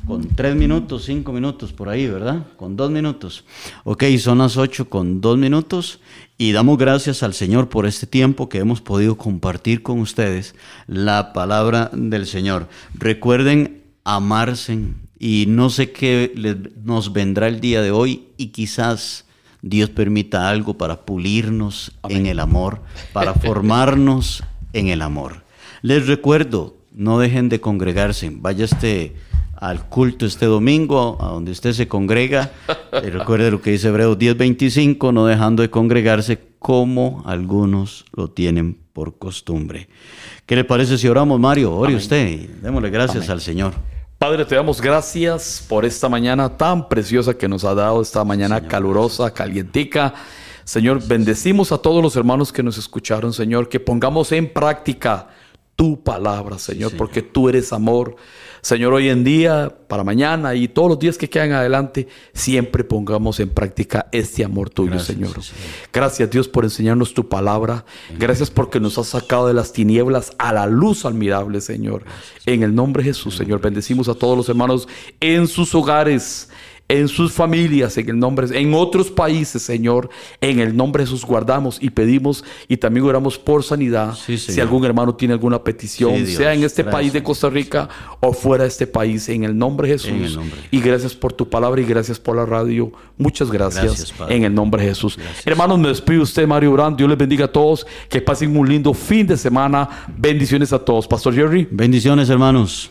con 0.07 0.29
3 0.29 0.55
minutos, 0.55 1.05
5 1.05 1.33
minutos 1.33 1.73
por 1.73 1.89
ahí, 1.89 2.07
¿verdad? 2.07 2.47
Con 2.57 2.77
2 2.77 2.91
minutos. 2.91 3.45
Ok, 3.85 4.05
son 4.19 4.39
las 4.39 4.57
8 4.57 4.89
con 4.89 5.21
2 5.21 5.39
minutos 5.39 6.01
y 6.37 6.53
damos 6.53 6.79
gracias 6.79 7.23
al 7.23 7.35
Señor 7.35 7.69
por 7.69 7.87
este 7.87 8.07
tiempo 8.07 8.49
que 8.49 8.59
hemos 8.59 8.81
podido 8.81 9.17
compartir 9.17 9.83
con 9.83 10.01
ustedes 10.01 10.55
la 10.87 11.33
palabra 11.33 11.91
del 11.93 12.27
Señor. 12.27 12.69
Recuerden 12.95 13.83
amarse 14.05 14.79
y 15.19 15.47
no 15.49 15.71
sé 15.71 15.93
qué 15.93 16.33
nos 16.83 17.13
vendrá 17.13 17.49
el 17.49 17.61
día 17.61 17.81
de 17.81 17.91
hoy 17.91 18.29
y 18.37 18.49
quizás 18.49 19.25
Dios 19.63 19.89
permita 19.89 20.51
algo 20.51 20.75
para 20.75 21.07
pulirnos 21.07 21.93
en 22.11 22.27
el 22.27 22.41
amor, 22.41 22.83
para 23.13 23.33
formarnos 23.33 24.45
en 24.75 24.89
el 24.89 25.01
amor. 25.01 25.45
Les 25.81 26.07
recuerdo, 26.07 26.77
no 26.93 27.19
dejen 27.19 27.49
de 27.49 27.61
congregarse, 27.61 28.31
vaya 28.31 28.67
este 28.67 29.15
al 29.65 29.89
culto 29.89 30.27
este 30.27 30.45
domingo, 30.45 31.17
a 31.21 31.29
donde 31.29 31.51
usted 31.51 31.73
se 31.73 31.89
congrega. 31.89 32.53
Eh, 32.93 33.11
recuerde 33.11 33.51
lo 33.51 33.61
que 33.61 33.71
dice 33.71 33.89
Hebreos 33.89 34.19
10:25, 34.19 35.13
no 35.13 35.27
dejando 35.27 35.63
de 35.63 35.71
congregarse 35.71 36.39
como 36.59 37.23
algunos 37.27 38.05
lo 38.13 38.29
tienen 38.29 38.79
por 38.93 39.19
costumbre. 39.19 39.89
¿Qué 40.47 40.55
le 40.55 40.65
parece 40.65 40.99
si 40.99 41.09
oramos, 41.09 41.41
Mario? 41.41 41.75
Ore 41.75 41.97
usted 41.97 42.29
y 42.29 42.51
démosle 42.63 42.91
gracias 42.91 43.29
al 43.31 43.41
Señor. 43.41 43.73
Padre, 44.19 44.45
te 44.45 44.55
damos 44.55 44.81
gracias 44.81 45.65
por 45.69 45.85
esta 45.85 46.09
mañana 46.09 46.57
tan 46.57 46.89
preciosa 46.89 47.35
que 47.35 47.49
nos 47.49 47.65
ha 47.65 47.75
dado, 47.75 48.03
esta 48.03 48.23
mañana 48.23 48.69
calurosa, 48.69 49.33
calientica. 49.33 50.15
Señor, 50.65 51.07
bendecimos 51.07 51.73
a 51.73 51.79
todos 51.79 52.03
los 52.03 52.17
hermanos 52.17 52.53
que 52.53 52.63
nos 52.63 52.79
escucharon, 52.79 53.33
Señor, 53.33 53.69
que 53.69 53.81
pongamos 53.81 54.31
en 54.33 54.53
práctica 54.53 55.29
tu 55.77 56.03
palabra, 56.03 56.59
Señor, 56.59 56.97
porque 56.97 57.23
tú 57.23 57.49
eres 57.49 57.73
amor. 57.73 58.17
Señor, 58.65 58.95
hoy 58.95 59.11
en 59.11 59.25
día, 59.25 59.77
para 59.89 60.05
mañana 60.05 60.55
y 60.55 60.69
todos 60.69 60.89
los 60.89 60.99
días 60.99 61.19
que 61.19 61.29
quedan 61.29 61.53
adelante, 61.53 62.09
siempre 62.33 62.83
pongamos 62.83 63.39
en 63.39 63.51
práctica 63.51 64.07
este 64.11 64.43
amor 64.43 64.71
tuyo, 64.71 64.93
Gracias, 64.93 65.19
Señor. 65.19 65.43
sí, 65.43 65.53
Gracias, 65.93 66.31
Dios, 66.31 66.49
por 66.49 66.65
enseñarnos 66.65 67.13
tu 67.13 67.29
palabra. 67.29 67.85
Gracias 68.19 68.51
porque 68.51 68.81
nos 68.81 68.97
has 68.97 69.09
sacado 69.09 69.49
de 69.49 69.53
las 69.53 69.75
tinieblas 69.75 70.33
a 70.39 70.55
la 70.55 70.67
luz 70.67 71.05
admirable, 71.05 71.61
Señor. 71.61 72.05
En 72.47 72.63
el 72.63 72.75
nombre 72.75 73.03
de 73.03 73.11
Jesús, 73.11 73.37
Señor, 73.37 73.61
bendecimos 73.61 74.09
a 74.09 74.15
todos 74.15 74.35
los 74.35 74.49
hermanos 74.49 74.89
en 75.21 75.47
sus 75.47 75.75
hogares. 75.75 76.49
En 76.95 77.09
sus 77.09 77.33
familias, 77.33 77.99
en 77.99 78.09
el 78.09 78.19
nombre, 78.19 78.47
en 78.59 78.73
otros 78.75 79.11
países, 79.11 79.63
Señor, 79.63 80.09
en 80.41 80.61
el 80.61 80.77
nombre 80.77 81.03
de 81.03 81.07
Jesús 81.09 81.25
guardamos 81.25 81.79
y 81.81 81.91
pedimos 81.91 82.45
y 82.69 82.77
también 82.77 83.05
oramos 83.05 83.39
por 83.39 83.65
sanidad. 83.65 84.15
Sí, 84.15 84.39
si 84.39 84.61
algún 84.61 84.85
hermano 84.85 85.15
tiene 85.15 85.35
alguna 85.35 85.63
petición, 85.65 86.15
Sí, 86.17 86.23
Dios. 86.23 86.37
sea 86.39 86.55
en 86.55 86.63
este 86.63 86.83
Gracias. 86.83 87.01
país 87.01 87.13
de 87.13 87.23
Costa 87.23 87.51
Rica 87.51 87.89
o 88.21 88.33
fuera 88.33 88.63
de 88.65 88.69
este 88.69 88.87
país, 88.87 89.29
en 89.29 89.43
el 89.45 89.57
nombre 89.59 89.89
de 89.89 89.95
Jesús. 89.95 90.11
En 90.11 90.25
el 90.25 90.35
nombre. 90.37 90.61
Y 90.71 90.81
gracias 90.81 91.15
por 91.15 91.33
tu 91.33 91.49
palabra 91.49 91.81
y 91.81 91.85
gracias 91.85 92.21
por 92.21 92.37
la 92.37 92.47
radio. 92.47 92.93
Muchas 93.19 93.51
gracias, 93.51 94.15
en 94.29 94.45
el 94.45 94.55
nombre 94.55 94.83
de 94.83 94.89
Jesús. 94.91 95.19
Hermanos, 95.45 95.79
me 95.79 95.89
despido 95.89 96.23
usted, 96.23 96.47
Mario 96.47 96.73
Brand. 96.73 96.97
Dios 96.97 97.09
les 97.09 97.19
bendiga 97.19 97.47
a 97.47 97.53
todos. 97.53 97.87
Que 98.09 98.21
pasen 98.21 98.57
un 98.57 98.69
lindo 98.69 98.95
fin 98.95 99.27
de 99.27 99.37
semana. 99.37 99.89
Bendiciones 100.17 100.73
a 100.73 100.79
todos. 100.79 101.07
Pastor 101.09 101.35
Jerry. 101.35 101.67
Bendiciones, 101.71 102.29
hermanos. 102.31 102.91